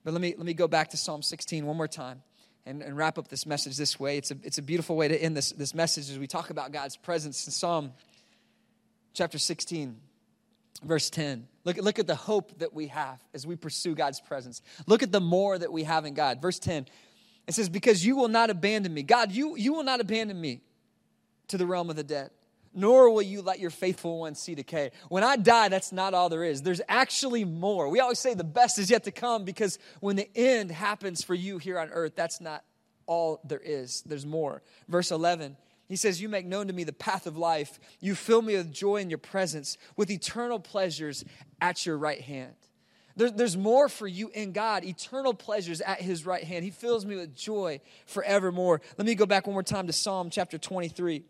But 0.04 0.14
let 0.14 0.22
me, 0.22 0.36
let 0.38 0.46
me 0.46 0.54
go 0.54 0.68
back 0.68 0.90
to 0.90 0.98
Psalm 0.98 1.22
16 1.22 1.66
one 1.66 1.78
more 1.78 1.88
time 1.88 2.22
and, 2.66 2.82
and 2.82 2.98
wrap 2.98 3.18
up 3.18 3.28
this 3.28 3.46
message 3.46 3.78
this 3.78 4.00
way. 4.00 4.18
It's 4.18 4.32
a, 4.32 4.38
it's 4.44 4.58
a 4.58 4.62
beautiful 4.62 4.96
way 4.96 5.08
to 5.08 5.16
end 5.16 5.36
this, 5.38 5.52
this 5.52 5.74
message 5.74 6.10
as 6.10 6.20
we 6.20 6.28
talk 6.28 6.50
about 6.50 6.72
God's 6.72 6.98
presence 6.98 7.46
in 7.46 7.52
Psalm 7.52 7.92
chapter 9.14 9.38
16, 9.38 9.96
verse 10.84 11.10
10. 11.10 11.48
Look, 11.64 11.78
look 11.78 12.00
at 12.00 12.08
the 12.08 12.16
hope 12.16 12.60
that 12.60 12.74
we 12.74 12.88
have 12.88 13.20
as 13.34 13.48
we 13.48 13.56
pursue 13.56 13.96
God's 13.96 14.20
presence. 14.20 14.62
Look 14.86 15.02
at 15.02 15.12
the 15.12 15.22
more 15.22 15.58
that 15.58 15.72
we 15.72 15.84
have 15.84 16.06
in 16.06 16.14
God. 16.14 16.42
Verse 16.42 16.60
10, 16.60 16.88
it 17.48 17.54
says, 17.54 17.70
Because 17.70 18.06
you 18.06 18.16
will 18.16 18.28
not 18.28 18.50
abandon 18.50 18.94
me. 18.94 19.04
God, 19.04 19.32
you, 19.32 19.56
you 19.56 19.74
will 19.74 19.84
not 19.84 20.02
abandon 20.02 20.40
me 20.40 20.62
to 21.48 21.58
the 21.58 21.66
realm 21.66 21.90
of 21.90 21.96
the 21.96 22.04
dead 22.04 22.32
nor 22.76 23.10
will 23.10 23.22
you 23.22 23.42
let 23.42 23.60
your 23.60 23.70
faithful 23.70 24.20
one 24.20 24.36
see 24.36 24.54
decay. 24.54 24.92
When 25.10 25.24
I 25.24 25.38
die, 25.38 25.70
that's 25.70 25.92
not 25.92 26.14
all 26.14 26.30
there 26.30 26.44
is. 26.44 26.62
There's 26.62 26.82
actually 26.88 27.46
more. 27.46 27.90
We 27.90 28.00
always 28.00 28.20
say 28.20 28.34
the 28.34 28.44
best 28.44 28.78
is 28.78 28.90
yet 28.90 29.06
to 29.06 29.12
come 29.12 29.46
because 29.46 29.80
when 30.02 30.16
the 30.16 30.30
end 30.36 30.72
happens 30.72 31.24
for 31.24 31.34
you 31.34 31.58
here 31.58 31.80
on 31.80 31.90
earth, 31.90 32.14
that's 32.16 32.42
not 32.42 32.64
all 33.08 33.40
there 33.46 33.62
is. 33.64 34.02
There's 34.06 34.26
more. 34.26 34.62
Verse 34.88 35.12
11. 35.12 35.58
He 35.88 35.96
says, 35.96 36.22
You 36.22 36.30
make 36.30 36.46
known 36.46 36.68
to 36.68 36.74
me 36.74 36.84
the 36.84 36.94
path 36.94 37.28
of 37.28 37.38
life. 37.38 37.80
You 38.00 38.16
fill 38.16 38.42
me 38.42 38.58
with 38.58 38.74
joy 38.74 38.98
in 38.98 39.10
your 39.10 39.20
presence, 39.20 39.78
with 39.96 40.10
eternal 40.10 40.60
pleasures 40.60 41.24
at 41.62 41.86
your 41.86 41.98
right 41.98 42.22
hand. 42.22 42.56
There, 43.16 43.32
there's 43.32 43.56
more 43.56 43.88
for 43.88 44.08
you 44.08 44.30
in 44.34 44.52
God, 44.52 44.84
eternal 44.84 45.34
pleasures 45.34 45.80
at 45.82 46.02
his 46.02 46.26
right 46.26 46.44
hand. 46.44 46.66
He 46.66 46.72
fills 46.72 47.06
me 47.06 47.16
with 47.16 47.36
joy 47.36 47.80
forevermore. 48.08 48.82
Let 48.98 49.06
me 49.06 49.16
go 49.16 49.26
back 49.26 49.48
one 49.48 49.54
more 49.54 49.64
time 49.64 49.88
to 49.88 49.94
Psalm 49.94 50.30
chapter 50.30 50.58
23. 50.58 51.24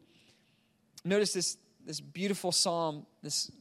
Notice 1.06 1.34
this, 1.34 1.58
this 1.86 2.02
beautiful 2.02 2.52
psalm, 2.52 3.06
this 3.22 3.52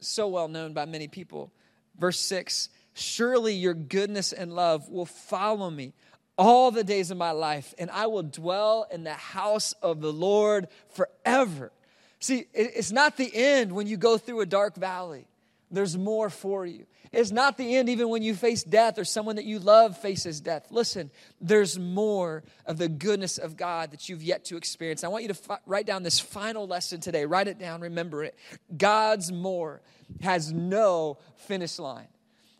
so 0.00 0.28
well 0.28 0.48
known 0.48 0.72
by 0.72 0.86
many 0.86 1.08
people. 1.08 1.52
Verse 1.98 2.18
6 2.18 2.70
Surely 2.94 3.54
your 3.54 3.74
goodness 3.74 4.32
and 4.32 4.54
love 4.54 4.88
will 4.88 5.06
follow 5.06 5.70
me 5.70 5.92
all 6.36 6.70
the 6.70 6.82
days 6.82 7.10
of 7.10 7.18
my 7.18 7.32
life, 7.32 7.74
and 7.78 7.90
I 7.90 8.06
will 8.06 8.22
dwell 8.22 8.86
in 8.90 9.04
the 9.04 9.12
house 9.12 9.74
of 9.82 10.00
the 10.00 10.12
Lord 10.12 10.68
forever. 10.88 11.70
See, 12.18 12.46
it's 12.54 12.92
not 12.92 13.18
the 13.18 13.30
end 13.32 13.72
when 13.72 13.86
you 13.86 13.98
go 13.98 14.16
through 14.16 14.40
a 14.40 14.46
dark 14.46 14.74
valley. 14.74 15.26
There's 15.70 15.96
more 15.96 16.30
for 16.30 16.66
you. 16.66 16.86
It's 17.12 17.32
not 17.32 17.56
the 17.56 17.76
end 17.76 17.88
even 17.88 18.08
when 18.08 18.22
you 18.22 18.34
face 18.34 18.62
death 18.62 18.98
or 18.98 19.04
someone 19.04 19.36
that 19.36 19.44
you 19.44 19.58
love 19.58 19.96
faces 19.98 20.40
death. 20.40 20.68
Listen, 20.70 21.10
there's 21.40 21.78
more 21.78 22.44
of 22.66 22.78
the 22.78 22.88
goodness 22.88 23.38
of 23.38 23.56
God 23.56 23.90
that 23.90 24.08
you've 24.08 24.22
yet 24.22 24.44
to 24.46 24.56
experience. 24.56 25.02
I 25.02 25.08
want 25.08 25.24
you 25.24 25.32
to 25.32 25.60
write 25.66 25.86
down 25.86 26.02
this 26.02 26.20
final 26.20 26.66
lesson 26.66 27.00
today. 27.00 27.26
Write 27.26 27.48
it 27.48 27.58
down, 27.58 27.80
remember 27.80 28.22
it. 28.22 28.36
God's 28.76 29.32
more 29.32 29.80
has 30.20 30.52
no 30.52 31.18
finish 31.36 31.78
line. 31.78 32.08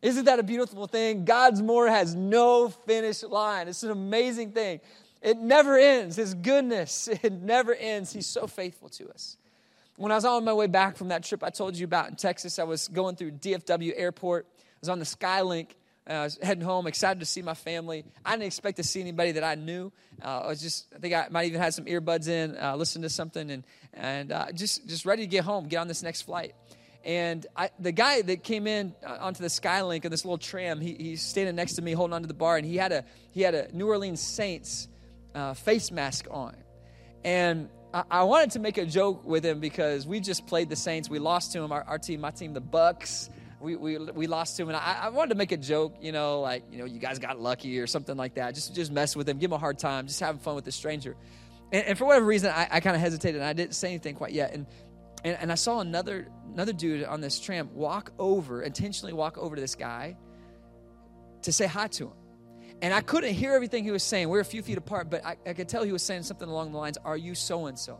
Isn't 0.02 0.24
that 0.24 0.38
a 0.38 0.42
beautiful 0.42 0.86
thing? 0.86 1.24
God's 1.24 1.62
more 1.62 1.86
has 1.86 2.14
no 2.14 2.70
finish 2.70 3.22
line. 3.22 3.68
It's 3.68 3.82
an 3.82 3.90
amazing 3.90 4.52
thing. 4.52 4.80
It 5.20 5.36
never 5.38 5.76
ends. 5.76 6.16
His 6.16 6.34
goodness, 6.34 7.08
it 7.22 7.32
never 7.32 7.74
ends. 7.74 8.12
He's 8.12 8.26
so 8.26 8.46
faithful 8.46 8.88
to 8.90 9.10
us. 9.10 9.36
When 10.00 10.10
I 10.12 10.14
was 10.14 10.24
on 10.24 10.46
my 10.46 10.54
way 10.54 10.66
back 10.66 10.96
from 10.96 11.08
that 11.08 11.24
trip 11.24 11.44
I 11.44 11.50
told 11.50 11.76
you 11.76 11.84
about 11.84 12.08
in 12.08 12.16
Texas, 12.16 12.58
I 12.58 12.64
was 12.64 12.88
going 12.88 13.16
through 13.16 13.32
DFW 13.32 13.92
Airport. 13.94 14.46
I 14.50 14.62
was 14.80 14.88
on 14.88 14.98
the 14.98 15.04
Skylink. 15.04 15.72
I 16.06 16.22
was 16.22 16.38
heading 16.42 16.64
home, 16.64 16.86
excited 16.86 17.20
to 17.20 17.26
see 17.26 17.42
my 17.42 17.52
family. 17.52 18.06
I 18.24 18.30
didn't 18.30 18.46
expect 18.46 18.78
to 18.78 18.82
see 18.82 19.02
anybody 19.02 19.32
that 19.32 19.44
I 19.44 19.56
knew. 19.56 19.92
Uh, 20.24 20.40
I 20.44 20.46
was 20.46 20.62
just, 20.62 20.86
I 20.96 21.00
think 21.00 21.12
I 21.12 21.26
might 21.30 21.48
even 21.48 21.60
had 21.60 21.74
some 21.74 21.84
earbuds 21.84 22.28
in, 22.28 22.56
uh, 22.56 22.76
listen 22.76 23.02
to 23.02 23.10
something, 23.10 23.50
and 23.50 23.62
and 23.92 24.32
uh, 24.32 24.50
just 24.52 24.88
just 24.88 25.04
ready 25.04 25.24
to 25.24 25.28
get 25.28 25.44
home, 25.44 25.68
get 25.68 25.76
on 25.76 25.86
this 25.86 26.02
next 26.02 26.22
flight. 26.22 26.54
And 27.04 27.46
I, 27.54 27.68
the 27.78 27.92
guy 27.92 28.22
that 28.22 28.42
came 28.42 28.66
in 28.66 28.94
uh, 29.06 29.18
onto 29.20 29.42
the 29.42 29.48
Skylink 29.48 30.06
in 30.06 30.10
this 30.10 30.24
little 30.24 30.38
tram, 30.38 30.80
he, 30.80 30.94
he's 30.94 31.20
standing 31.20 31.56
next 31.56 31.74
to 31.74 31.82
me, 31.82 31.92
holding 31.92 32.14
onto 32.14 32.26
the 32.26 32.32
bar, 32.32 32.56
and 32.56 32.64
he 32.64 32.78
had 32.78 32.92
a 32.92 33.04
he 33.32 33.42
had 33.42 33.54
a 33.54 33.68
New 33.76 33.86
Orleans 33.86 34.22
Saints 34.22 34.88
uh, 35.34 35.52
face 35.52 35.90
mask 35.90 36.26
on, 36.30 36.56
and 37.22 37.68
I, 37.92 38.22
wanted 38.22 38.52
to 38.52 38.60
make 38.60 38.78
a 38.78 38.86
joke 38.86 39.24
with 39.24 39.44
him 39.44 39.58
because 39.58 40.06
we 40.06 40.20
just 40.20 40.46
played 40.46 40.68
the 40.68 40.76
Saints. 40.76 41.10
We 41.10 41.18
lost 41.18 41.52
to 41.52 41.62
him, 41.62 41.72
our, 41.72 41.82
our 41.82 41.98
team, 41.98 42.20
my 42.20 42.30
team, 42.30 42.54
the 42.54 42.60
Bucs. 42.60 43.30
We, 43.60 43.76
we, 43.76 43.98
we 43.98 44.26
lost 44.26 44.56
to 44.56 44.62
him, 44.62 44.68
and 44.68 44.76
I, 44.76 45.00
I 45.02 45.08
wanted 45.10 45.30
to 45.30 45.34
make 45.34 45.52
a 45.52 45.56
joke, 45.56 45.96
you 46.00 46.12
know, 46.12 46.40
like, 46.40 46.64
you 46.70 46.78
know, 46.78 46.86
you 46.86 46.98
guys 46.98 47.18
got 47.18 47.38
lucky 47.38 47.78
or 47.78 47.86
something 47.86 48.16
like 48.16 48.34
that. 48.34 48.54
Just, 48.54 48.74
just 48.74 48.90
mess 48.90 49.14
with 49.14 49.28
him, 49.28 49.38
give 49.38 49.50
him 49.50 49.54
a 49.54 49.58
hard 49.58 49.78
time, 49.78 50.06
just 50.06 50.20
having 50.20 50.40
fun 50.40 50.54
with 50.54 50.64
the 50.64 50.72
stranger. 50.72 51.16
And, 51.72 51.84
and 51.84 51.98
for 51.98 52.06
whatever 52.06 52.24
reason, 52.24 52.50
I, 52.50 52.68
I 52.70 52.80
kind 52.80 52.96
of 52.96 53.02
hesitated, 53.02 53.40
and 53.40 53.44
I 53.44 53.52
didn't 53.52 53.74
say 53.74 53.88
anything 53.88 54.14
quite 54.14 54.32
yet. 54.32 54.54
And, 54.54 54.66
and, 55.24 55.36
and 55.40 55.52
I 55.52 55.56
saw 55.56 55.80
another, 55.80 56.28
another 56.54 56.72
dude 56.72 57.04
on 57.04 57.20
this 57.20 57.38
tram 57.38 57.74
walk 57.74 58.12
over, 58.18 58.62
intentionally 58.62 59.12
walk 59.12 59.36
over 59.36 59.56
to 59.56 59.60
this 59.60 59.74
guy 59.74 60.16
to 61.42 61.52
say 61.52 61.66
hi 61.66 61.88
to 61.88 62.06
him. 62.06 62.12
And 62.82 62.94
I 62.94 63.00
couldn't 63.02 63.34
hear 63.34 63.52
everything 63.52 63.84
he 63.84 63.90
was 63.90 64.02
saying. 64.02 64.28
We 64.28 64.38
are 64.38 64.40
a 64.40 64.44
few 64.44 64.62
feet 64.62 64.78
apart, 64.78 65.10
but 65.10 65.24
I, 65.24 65.36
I 65.46 65.52
could 65.52 65.68
tell 65.68 65.84
he 65.84 65.92
was 65.92 66.02
saying 66.02 66.22
something 66.22 66.48
along 66.48 66.72
the 66.72 66.78
lines, 66.78 66.98
Are 67.04 67.16
you 67.16 67.34
so 67.34 67.66
and 67.66 67.78
so? 67.78 67.98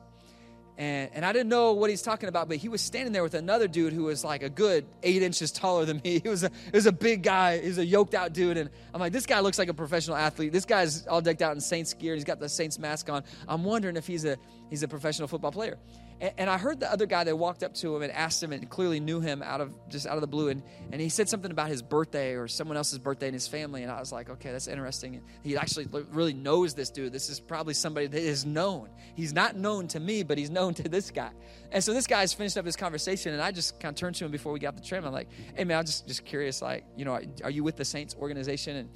And, 0.80 1.26
I 1.26 1.32
didn't 1.34 1.50
know 1.50 1.74
what 1.74 1.90
he's 1.90 2.00
talking 2.00 2.30
about, 2.30 2.48
but 2.48 2.56
he 2.56 2.70
was 2.70 2.80
standing 2.80 3.12
there 3.12 3.22
with 3.22 3.34
another 3.34 3.68
dude 3.68 3.92
who 3.92 4.04
was 4.04 4.24
like 4.24 4.42
a 4.42 4.48
good 4.48 4.86
eight 5.02 5.22
inches 5.22 5.52
taller 5.52 5.84
than 5.84 6.00
me. 6.02 6.20
He 6.22 6.28
was 6.28 6.42
a, 6.42 6.48
he 6.48 6.70
was 6.72 6.86
a 6.86 6.92
big 6.92 7.22
guy. 7.22 7.60
He 7.60 7.68
was 7.68 7.76
a 7.76 7.84
yoked 7.84 8.14
out 8.14 8.32
dude. 8.32 8.56
And 8.56 8.70
I'm 8.94 9.00
like, 9.00 9.12
this 9.12 9.26
guy 9.26 9.40
looks 9.40 9.58
like 9.58 9.68
a 9.68 9.74
professional 9.74 10.16
athlete. 10.16 10.52
This 10.52 10.64
guy's 10.64 11.06
all 11.06 11.20
decked 11.20 11.42
out 11.42 11.54
in 11.54 11.60
Saints 11.60 11.92
gear. 11.92 12.14
And 12.14 12.18
he's 12.18 12.24
got 12.24 12.40
the 12.40 12.48
Saints 12.48 12.78
mask 12.78 13.10
on. 13.10 13.24
I'm 13.46 13.62
wondering 13.62 13.96
if 13.96 14.06
he's 14.06 14.24
a, 14.24 14.38
he's 14.70 14.82
a 14.82 14.88
professional 14.88 15.28
football 15.28 15.52
player. 15.52 15.76
And, 16.20 16.32
and 16.38 16.50
I 16.50 16.58
heard 16.58 16.80
the 16.80 16.90
other 16.90 17.06
guy 17.06 17.24
that 17.24 17.36
walked 17.36 17.62
up 17.62 17.74
to 17.74 17.96
him 17.96 18.02
and 18.02 18.12
asked 18.12 18.42
him 18.42 18.52
and 18.52 18.68
clearly 18.68 19.00
knew 19.00 19.20
him 19.20 19.42
out 19.42 19.60
of 19.60 19.72
just 19.88 20.06
out 20.06 20.16
of 20.16 20.20
the 20.20 20.26
blue. 20.26 20.48
And, 20.48 20.62
and 20.92 21.00
he 21.00 21.08
said 21.08 21.28
something 21.28 21.50
about 21.50 21.68
his 21.68 21.82
birthday 21.82 22.34
or 22.34 22.48
someone 22.48 22.76
else's 22.76 22.98
birthday 22.98 23.28
in 23.28 23.34
his 23.34 23.48
family. 23.48 23.82
And 23.82 23.90
I 23.90 23.98
was 24.00 24.12
like, 24.12 24.30
okay, 24.30 24.52
that's 24.52 24.68
interesting. 24.68 25.22
he 25.42 25.56
actually 25.56 25.88
really 26.12 26.34
knows 26.34 26.74
this 26.74 26.90
dude. 26.90 27.12
This 27.12 27.30
is 27.30 27.40
probably 27.40 27.74
somebody 27.74 28.06
that 28.06 28.20
is 28.20 28.44
known. 28.44 28.88
He's 29.14 29.32
not 29.32 29.56
known 29.56 29.88
to 29.88 30.00
me, 30.00 30.22
but 30.22 30.38
he's 30.38 30.50
known 30.50 30.74
to 30.74 30.88
this 30.88 31.10
guy. 31.10 31.30
And 31.72 31.82
so 31.82 31.92
this 31.92 32.06
guy's 32.06 32.32
finished 32.32 32.56
up 32.56 32.66
his 32.66 32.76
conversation, 32.76 33.32
and 33.32 33.42
I 33.42 33.52
just 33.52 33.78
kind 33.80 33.94
of 33.94 33.96
turned 33.96 34.16
to 34.16 34.24
him 34.24 34.30
before 34.30 34.52
we 34.52 34.58
got 34.58 34.76
the 34.76 34.82
tram. 34.82 35.04
I'm 35.04 35.12
like, 35.12 35.28
hey 35.54 35.64
man, 35.64 35.78
I'm 35.78 35.86
just 35.86 36.06
just 36.08 36.24
curious, 36.24 36.60
like, 36.60 36.84
you 36.96 37.04
know, 37.04 37.20
are 37.44 37.50
you 37.50 37.62
with 37.62 37.76
the 37.76 37.84
Saints 37.84 38.16
organization? 38.18 38.76
And 38.76 38.88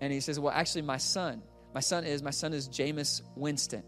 and 0.00 0.12
he 0.12 0.20
says, 0.20 0.38
well, 0.38 0.52
actually, 0.54 0.82
my 0.82 0.98
son, 0.98 1.42
my 1.74 1.80
son 1.80 2.04
is 2.04 2.22
my 2.22 2.30
son 2.30 2.52
is 2.52 2.68
Jameis 2.68 3.22
Winston, 3.34 3.82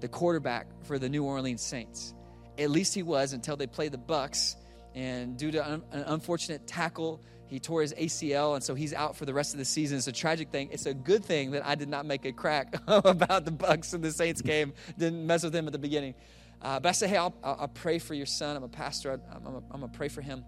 the 0.00 0.08
quarterback 0.08 0.66
for 0.82 0.98
the 0.98 1.08
New 1.08 1.24
Orleans 1.24 1.62
Saints. 1.62 2.14
At 2.58 2.70
least 2.70 2.94
he 2.94 3.02
was 3.02 3.32
until 3.32 3.56
they 3.56 3.66
played 3.66 3.92
the 3.92 3.98
Bucs, 3.98 4.56
and 4.94 5.36
due 5.36 5.50
to 5.52 5.64
an 5.64 5.82
unfortunate 5.92 6.66
tackle, 6.66 7.22
he 7.46 7.58
tore 7.58 7.82
his 7.82 7.92
ACL, 7.94 8.54
and 8.54 8.62
so 8.62 8.74
he's 8.74 8.94
out 8.94 9.16
for 9.16 9.24
the 9.24 9.34
rest 9.34 9.54
of 9.54 9.58
the 9.58 9.64
season. 9.64 9.98
It's 9.98 10.06
a 10.06 10.12
tragic 10.12 10.50
thing. 10.50 10.68
It's 10.70 10.86
a 10.86 10.94
good 10.94 11.24
thing 11.24 11.50
that 11.52 11.66
I 11.66 11.74
did 11.74 11.88
not 11.88 12.06
make 12.06 12.24
a 12.24 12.32
crack 12.32 12.74
about 12.86 13.44
the 13.44 13.50
Bucs 13.50 13.92
and 13.92 14.04
the 14.04 14.12
Saints 14.12 14.40
game. 14.40 14.72
Didn't 14.96 15.26
mess 15.26 15.42
with 15.42 15.54
him 15.54 15.66
at 15.66 15.72
the 15.72 15.78
beginning. 15.78 16.14
Uh, 16.62 16.78
but 16.78 16.90
I 16.90 16.92
said, 16.92 17.08
hey, 17.08 17.16
I'll, 17.16 17.34
I'll, 17.42 17.68
pray 17.68 17.98
for 17.98 18.14
your 18.14 18.26
son. 18.26 18.56
I'm 18.56 18.62
a 18.62 18.68
pastor. 18.68 19.12
I'm, 19.12 19.22
I'm, 19.46 19.64
I'm 19.70 19.80
going 19.80 19.90
to 19.90 19.98
pray 19.98 20.08
for 20.08 20.20
him. 20.20 20.44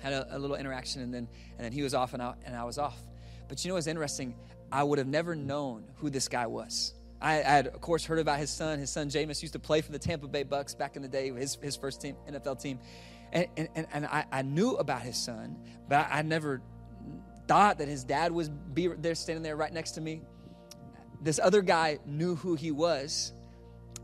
Had 0.00 0.12
a, 0.12 0.36
a, 0.36 0.38
little 0.38 0.56
interaction, 0.56 1.02
and 1.02 1.14
then 1.14 1.28
and 1.56 1.64
then 1.64 1.72
he 1.72 1.82
was 1.82 1.94
off, 1.94 2.12
and 2.12 2.22
I, 2.22 2.34
and 2.44 2.54
I 2.54 2.64
was 2.64 2.78
off. 2.78 3.00
But 3.48 3.64
you 3.64 3.68
know 3.68 3.76
what's 3.76 3.86
interesting? 3.86 4.34
I 4.70 4.82
would 4.82 4.98
have 4.98 5.06
never 5.06 5.34
known 5.34 5.84
who 5.96 6.10
this 6.10 6.28
guy 6.28 6.46
was. 6.46 6.92
I, 7.20 7.34
had, 7.34 7.66
of 7.68 7.80
course, 7.80 8.04
heard 8.04 8.18
about 8.18 8.38
his 8.38 8.50
son. 8.50 8.78
His 8.78 8.90
son 8.90 9.08
Jameis 9.08 9.40
used 9.42 9.54
to 9.54 9.58
play 9.58 9.80
for 9.80 9.92
the 9.92 9.98
Tampa 9.98 10.28
Bay 10.28 10.44
Bucs 10.44 10.76
back 10.76 10.96
in 10.96 11.02
the 11.02 11.08
day, 11.08 11.30
his, 11.32 11.56
his 11.56 11.76
first 11.76 12.00
team, 12.00 12.16
NFL 12.30 12.60
team. 12.60 12.78
And, 13.32 13.48
and, 13.56 13.86
and 13.92 14.06
I, 14.06 14.24
I 14.30 14.42
knew 14.42 14.72
about 14.76 15.02
his 15.02 15.16
son, 15.16 15.56
but 15.88 16.06
I, 16.06 16.18
I 16.18 16.22
never 16.22 16.62
thought 17.48 17.78
that 17.78 17.88
his 17.88 18.04
dad 18.04 18.32
was 18.32 18.48
be 18.48 18.88
there 18.88 19.14
standing 19.14 19.42
there 19.42 19.56
right 19.56 19.72
next 19.72 19.92
to 19.92 20.00
me. 20.00 20.22
This 21.20 21.40
other 21.42 21.62
guy 21.62 21.98
knew 22.06 22.34
who 22.36 22.54
he 22.54 22.70
was, 22.70 23.32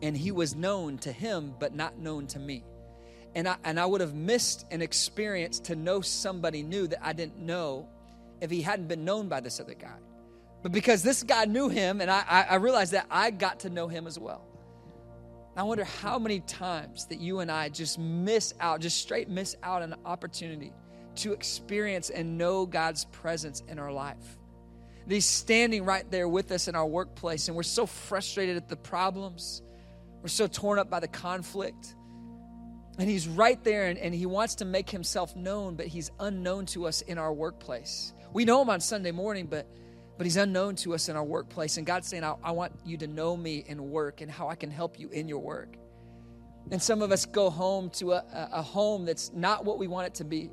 and 0.00 0.16
he 0.16 0.32
was 0.32 0.54
known 0.54 0.98
to 0.98 1.12
him, 1.12 1.54
but 1.58 1.74
not 1.74 1.98
known 1.98 2.26
to 2.28 2.38
me. 2.38 2.64
And 3.34 3.48
I, 3.48 3.56
and 3.64 3.78
I 3.78 3.86
would 3.86 4.00
have 4.00 4.14
missed 4.14 4.66
an 4.70 4.82
experience 4.82 5.60
to 5.60 5.76
know 5.76 6.00
somebody 6.00 6.62
new 6.62 6.86
that 6.88 7.04
I 7.04 7.12
didn't 7.12 7.38
know 7.38 7.88
if 8.40 8.50
he 8.50 8.62
hadn't 8.62 8.88
been 8.88 9.04
known 9.04 9.28
by 9.28 9.40
this 9.40 9.60
other 9.60 9.74
guy. 9.74 9.96
But 10.62 10.72
because 10.72 11.02
this 11.02 11.22
guy 11.22 11.44
knew 11.44 11.68
him, 11.68 12.00
and 12.00 12.10
I, 12.10 12.46
I 12.50 12.54
realized 12.56 12.92
that 12.92 13.06
I 13.10 13.30
got 13.30 13.60
to 13.60 13.70
know 13.70 13.88
him 13.88 14.06
as 14.06 14.18
well. 14.18 14.46
I 15.56 15.64
wonder 15.64 15.84
how 15.84 16.18
many 16.18 16.40
times 16.40 17.06
that 17.06 17.20
you 17.20 17.40
and 17.40 17.50
I 17.50 17.68
just 17.68 17.98
miss 17.98 18.54
out, 18.60 18.80
just 18.80 18.98
straight 18.98 19.28
miss 19.28 19.54
out 19.62 19.82
an 19.82 19.94
opportunity 20.04 20.72
to 21.16 21.32
experience 21.32 22.08
and 22.08 22.38
know 22.38 22.64
God's 22.64 23.04
presence 23.06 23.62
in 23.68 23.78
our 23.78 23.92
life. 23.92 24.38
He's 25.06 25.26
standing 25.26 25.84
right 25.84 26.08
there 26.10 26.28
with 26.28 26.52
us 26.52 26.68
in 26.68 26.74
our 26.74 26.86
workplace, 26.86 27.48
and 27.48 27.56
we're 27.56 27.64
so 27.64 27.86
frustrated 27.86 28.56
at 28.56 28.68
the 28.68 28.76
problems. 28.76 29.62
We're 30.22 30.28
so 30.28 30.46
torn 30.46 30.78
up 30.78 30.88
by 30.88 31.00
the 31.00 31.08
conflict. 31.08 31.96
And 32.98 33.08
He's 33.08 33.26
right 33.26 33.62
there, 33.64 33.88
and, 33.88 33.98
and 33.98 34.14
He 34.14 34.26
wants 34.26 34.56
to 34.56 34.64
make 34.64 34.88
Himself 34.88 35.34
known, 35.34 35.74
but 35.74 35.86
He's 35.86 36.10
unknown 36.20 36.66
to 36.66 36.86
us 36.86 37.02
in 37.02 37.18
our 37.18 37.32
workplace. 37.32 38.12
We 38.32 38.44
know 38.44 38.62
Him 38.62 38.70
on 38.70 38.80
Sunday 38.80 39.10
morning, 39.10 39.46
but 39.46 39.66
but 40.22 40.26
he's 40.26 40.36
unknown 40.36 40.76
to 40.76 40.94
us 40.94 41.08
in 41.08 41.16
our 41.16 41.24
workplace. 41.24 41.78
And 41.78 41.84
God's 41.84 42.06
saying, 42.06 42.22
I, 42.22 42.36
I, 42.44 42.52
want 42.52 42.72
you 42.84 42.96
to 42.98 43.08
know 43.08 43.36
me 43.36 43.64
in 43.66 43.90
work 43.90 44.20
and 44.20 44.30
how 44.30 44.48
I 44.48 44.54
can 44.54 44.70
help 44.70 44.96
you 44.96 45.08
in 45.08 45.26
your 45.26 45.40
work. 45.40 45.74
And 46.70 46.80
some 46.80 47.02
of 47.02 47.10
us 47.10 47.26
go 47.26 47.50
home 47.50 47.90
to 47.94 48.12
a, 48.12 48.24
a 48.52 48.62
home 48.62 49.04
that's 49.04 49.32
not 49.34 49.64
what 49.64 49.80
we 49.80 49.88
want 49.88 50.06
it 50.06 50.14
to 50.14 50.24
be. 50.24 50.52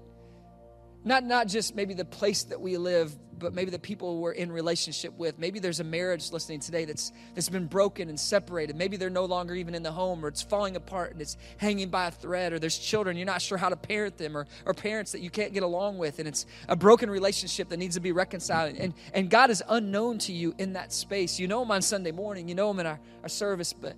Not, 1.03 1.23
not 1.23 1.47
just 1.47 1.75
maybe 1.75 1.93
the 1.93 2.05
place 2.05 2.43
that 2.43 2.59
we 2.59 2.77
live, 2.77 3.15
but 3.39 3.53
maybe 3.53 3.71
the 3.71 3.79
people 3.79 4.19
we're 4.19 4.33
in 4.33 4.51
relationship 4.51 5.17
with. 5.17 5.39
Maybe 5.39 5.59
there's 5.59 5.79
a 5.79 5.83
marriage 5.83 6.31
listening 6.31 6.59
today 6.59 6.85
that's, 6.85 7.11
that's 7.33 7.49
been 7.49 7.67
broken 7.67 8.09
and 8.09 8.19
separated. 8.19 8.75
Maybe 8.75 8.97
they're 8.97 9.09
no 9.09 9.25
longer 9.25 9.55
even 9.55 9.73
in 9.75 9.81
the 9.81 9.91
home 9.91 10.23
or 10.23 10.27
it's 10.27 10.41
falling 10.41 10.75
apart 10.75 11.13
and 11.13 11.21
it's 11.21 11.37
hanging 11.57 11.89
by 11.89 12.07
a 12.07 12.11
thread 12.11 12.53
or 12.53 12.59
there's 12.59 12.77
children, 12.77 13.15
you're 13.17 13.25
not 13.25 13.41
sure 13.41 13.57
how 13.57 13.69
to 13.69 13.77
parent 13.77 14.17
them 14.17 14.37
or, 14.37 14.45
or 14.65 14.73
parents 14.73 15.13
that 15.13 15.21
you 15.21 15.29
can't 15.29 15.53
get 15.53 15.63
along 15.63 15.97
with 15.97 16.19
and 16.19 16.27
it's 16.27 16.45
a 16.67 16.75
broken 16.75 17.09
relationship 17.09 17.69
that 17.69 17.77
needs 17.77 17.95
to 17.95 18.01
be 18.01 18.11
reconciled. 18.11 18.75
And, 18.77 18.93
and 19.13 19.29
God 19.29 19.49
is 19.49 19.63
unknown 19.69 20.19
to 20.19 20.33
you 20.33 20.53
in 20.57 20.73
that 20.73 20.91
space. 20.91 21.39
You 21.39 21.47
know 21.47 21.61
Him 21.61 21.71
on 21.71 21.81
Sunday 21.81 22.11
morning, 22.11 22.49
you 22.49 22.55
know 22.55 22.69
Him 22.69 22.79
in 22.79 22.85
our, 22.85 22.99
our 23.23 23.29
service, 23.29 23.71
but, 23.73 23.95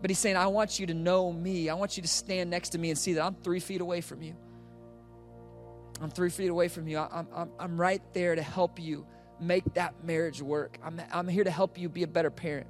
but 0.00 0.10
He's 0.10 0.18
saying, 0.18 0.36
I 0.36 0.46
want 0.46 0.78
you 0.78 0.86
to 0.86 0.94
know 0.94 1.32
me. 1.32 1.68
I 1.68 1.74
want 1.74 1.96
you 1.96 2.02
to 2.02 2.08
stand 2.08 2.50
next 2.50 2.70
to 2.70 2.78
me 2.78 2.90
and 2.90 2.98
see 2.98 3.14
that 3.14 3.24
I'm 3.24 3.34
three 3.34 3.60
feet 3.60 3.80
away 3.80 4.00
from 4.00 4.22
you. 4.22 4.36
I'm 6.00 6.10
three 6.10 6.30
feet 6.30 6.48
away 6.48 6.68
from 6.68 6.88
you. 6.88 6.98
I'm, 6.98 7.26
I'm, 7.34 7.50
I'm 7.58 7.80
right 7.80 8.02
there 8.12 8.34
to 8.34 8.42
help 8.42 8.78
you 8.78 9.06
make 9.40 9.74
that 9.74 10.04
marriage 10.04 10.42
work. 10.42 10.78
I'm, 10.82 11.00
I'm 11.12 11.28
here 11.28 11.44
to 11.44 11.50
help 11.50 11.78
you 11.78 11.88
be 11.88 12.02
a 12.02 12.06
better 12.06 12.30
parent, 12.30 12.66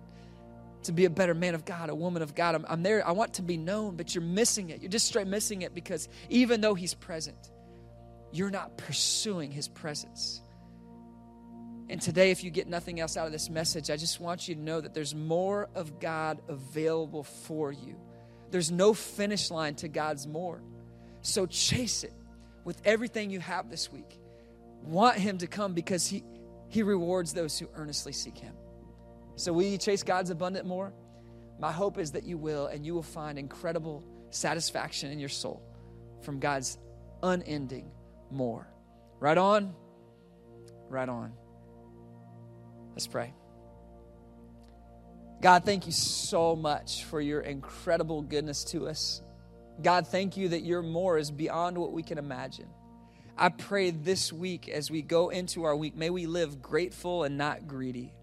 to 0.85 0.93
be 0.93 1.05
a 1.05 1.11
better 1.11 1.35
man 1.35 1.55
of 1.55 1.65
God, 1.65 1.91
a 1.91 1.95
woman 1.95 2.23
of 2.23 2.35
God. 2.35 2.55
I'm, 2.55 2.67
I'm 2.69 2.83
there. 2.83 3.07
I 3.07 3.13
want 3.13 3.35
to 3.35 3.43
be 3.43 3.57
known, 3.57 3.97
but 3.97 4.15
you're 4.15 4.23
missing 4.23 4.71
it. 4.71 4.81
You're 4.81 4.91
just 4.91 5.07
straight 5.07 5.27
missing 5.27 5.63
it 5.63 5.75
because 5.75 6.09
even 6.29 6.61
though 6.61 6.75
He's 6.75 6.95
present, 6.95 7.51
you're 8.33 8.51
not 8.51 8.77
pursuing 8.77 9.51
His 9.51 9.69
presence. 9.69 10.41
And 11.89 12.01
today, 12.01 12.33
if 12.33 12.43
you 12.43 12.51
get 12.51 12.69
nothing 12.69 12.99
else 12.99 13.17
out 13.17 13.27
of 13.27 13.33
this 13.33 13.49
message, 13.49 13.91
I 13.91 13.97
just 13.97 14.21
want 14.21 14.49
you 14.49 14.57
to 14.57 14.61
know 14.61 14.81
that 14.81 14.93
there's 14.93 15.15
more 15.15 15.69
of 15.75 16.01
God 16.01 16.41
available 16.49 17.23
for 17.23 17.71
you. 17.71 17.97
There's 18.51 18.73
no 18.73 18.93
finish 18.93 19.51
line 19.53 19.77
to 19.77 19.89
God's 19.89 20.27
more. 20.27 20.63
So 21.23 21.47
chase 21.47 22.03
it 22.03 22.13
with 22.67 22.83
everything 22.85 23.31
you 23.31 23.39
have 23.39 23.71
this 23.71 23.91
week. 23.93 24.19
Want 24.83 25.17
Him 25.17 25.39
to 25.39 25.47
come 25.47 25.73
because 25.73 26.07
He, 26.07 26.25
he 26.69 26.83
rewards 26.83 27.33
those 27.33 27.59
who 27.59 27.69
earnestly 27.75 28.13
seek 28.13 28.37
Him. 28.37 28.55
So, 29.37 29.53
will 29.53 29.63
you 29.63 29.79
chase 29.79 30.03
God's 30.03 30.31
abundant 30.31 30.67
more? 30.67 30.93
My 31.59 31.73
hope 31.73 31.97
is 31.97 32.13
that 32.13 32.25
you 32.25 32.37
will, 32.37 32.67
and 32.67 32.85
you 32.85 32.93
will 32.93 33.03
find 33.03 33.39
incredible 33.39 34.05
satisfaction 34.31 35.11
in 35.11 35.19
your 35.19 35.29
soul 35.29 35.63
from 36.23 36.41
God's 36.41 36.77
unending 37.23 37.91
more. 38.31 38.69
Right 39.21 39.39
on? 39.39 39.73
Right 40.89 41.09
on. 41.09 41.33
Let's 42.93 43.07
pray. 43.07 43.33
God, 45.41 45.65
thank 45.65 45.87
you 45.87 45.93
so 45.93 46.57
much 46.57 47.05
for 47.05 47.21
your 47.21 47.43
incredible 47.43 48.23
goodness 48.23 48.65
to 48.65 48.89
us. 48.89 49.23
God, 49.83 50.07
thank 50.07 50.37
you 50.37 50.49
that 50.51 50.63
your 50.63 50.83
more 50.83 51.19
is 51.19 51.31
beyond 51.31 51.77
what 51.77 51.93
we 51.93 52.03
can 52.03 52.19
imagine. 52.19 52.69
I 53.37 53.51
pray 53.51 53.91
this 53.91 54.33
week 54.33 54.69
as 54.69 54.91
we 54.91 55.03
go 55.03 55.29
into 55.29 55.65
our 55.65 55.77
week, 55.77 55.95
may 55.95 56.09
we 56.09 56.27
live 56.27 56.63
grateful 56.63 57.25
and 57.25 57.37
not 57.37 57.69
greedy. 57.69 58.15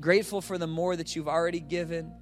Grateful 0.00 0.40
for 0.40 0.58
the 0.58 0.66
more 0.66 0.96
that 0.96 1.14
you've 1.14 1.28
already 1.28 1.60
given, 1.60 2.12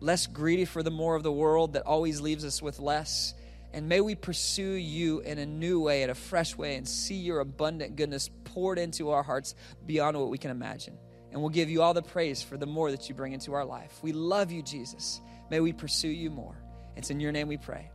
less 0.00 0.26
greedy 0.26 0.66
for 0.66 0.82
the 0.82 0.90
more 0.90 1.14
of 1.14 1.22
the 1.22 1.32
world 1.32 1.72
that 1.72 1.86
always 1.86 2.20
leaves 2.20 2.44
us 2.44 2.60
with 2.60 2.78
less. 2.78 3.34
And 3.72 3.88
may 3.88 4.00
we 4.00 4.14
pursue 4.14 4.72
you 4.72 5.20
in 5.20 5.38
a 5.38 5.46
new 5.46 5.80
way, 5.80 6.02
in 6.02 6.10
a 6.10 6.14
fresh 6.14 6.56
way, 6.56 6.76
and 6.76 6.86
see 6.86 7.16
your 7.16 7.40
abundant 7.40 7.96
goodness 7.96 8.30
poured 8.44 8.78
into 8.78 9.10
our 9.10 9.22
hearts 9.22 9.54
beyond 9.86 10.18
what 10.18 10.30
we 10.30 10.38
can 10.38 10.50
imagine. 10.50 10.98
And 11.32 11.40
we'll 11.40 11.50
give 11.50 11.68
you 11.68 11.82
all 11.82 11.94
the 11.94 12.02
praise 12.02 12.42
for 12.42 12.56
the 12.56 12.66
more 12.66 12.90
that 12.90 13.08
you 13.08 13.14
bring 13.14 13.32
into 13.32 13.52
our 13.54 13.64
life. 13.64 13.98
We 14.02 14.12
love 14.12 14.50
you, 14.50 14.62
Jesus. 14.62 15.20
May 15.50 15.60
we 15.60 15.72
pursue 15.72 16.08
you 16.08 16.30
more. 16.30 16.56
It's 16.96 17.10
in 17.10 17.20
your 17.20 17.32
name 17.32 17.48
we 17.48 17.58
pray. 17.58 17.90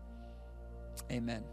Amen. 1.12 1.44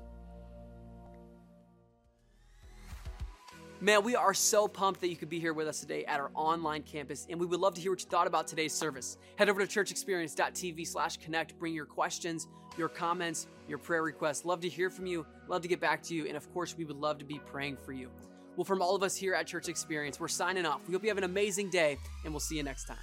Man, 3.83 4.05
we 4.05 4.15
are 4.15 4.35
so 4.35 4.69
pumped 4.69 5.01
that 5.01 5.09
you 5.09 5.17
could 5.17 5.31
be 5.31 5.41
here 5.41 5.55
with 5.55 5.67
us 5.67 5.81
today 5.81 6.05
at 6.05 6.21
our 6.21 6.31
online 6.35 6.83
campus, 6.83 7.27
and 7.31 7.41
we 7.41 7.47
would 7.47 7.61
love 7.61 7.73
to 7.75 7.81
hear 7.81 7.91
what 7.91 8.01
you 8.03 8.07
thought 8.07 8.27
about 8.27 8.47
today's 8.47 8.75
service. 8.75 9.17
Head 9.37 9.49
over 9.49 9.65
to 9.65 9.81
churchexperience.tv 9.81 10.87
slash 10.87 11.17
connect. 11.17 11.59
Bring 11.59 11.73
your 11.73 11.87
questions, 11.87 12.47
your 12.77 12.91
comments, 12.91 13.47
your 13.69 13.79
prayer 13.79 14.03
requests. 14.03 14.45
Love 14.45 14.61
to 14.61 14.69
hear 14.69 14.91
from 14.91 15.07
you. 15.07 15.25
Love 15.49 15.63
to 15.63 15.69
get 15.69 15.81
back 15.81 16.03
to 16.03 16.15
you. 16.15 16.27
And 16.27 16.37
of 16.37 16.53
course, 16.53 16.77
we 16.77 16.85
would 16.85 16.99
love 16.99 17.17
to 17.21 17.25
be 17.25 17.39
praying 17.47 17.79
for 17.79 17.93
you. 17.93 18.11
Well, 18.57 18.67
from 18.67 18.83
all 18.83 18.95
of 18.95 19.03
us 19.03 19.17
here 19.17 19.33
at 19.33 19.47
Church 19.47 19.69
Experience, 19.69 20.21
we're 20.21 20.29
signing 20.29 20.67
off. 20.67 20.87
We 20.87 20.93
hope 20.93 21.03
you 21.03 21.09
have 21.09 21.17
an 21.17 21.25
amazing 21.25 21.71
day, 21.71 21.97
and 22.25 22.35
we'll 22.35 22.41
see 22.41 22.57
you 22.57 22.63
next 22.63 22.85
time. 22.85 22.99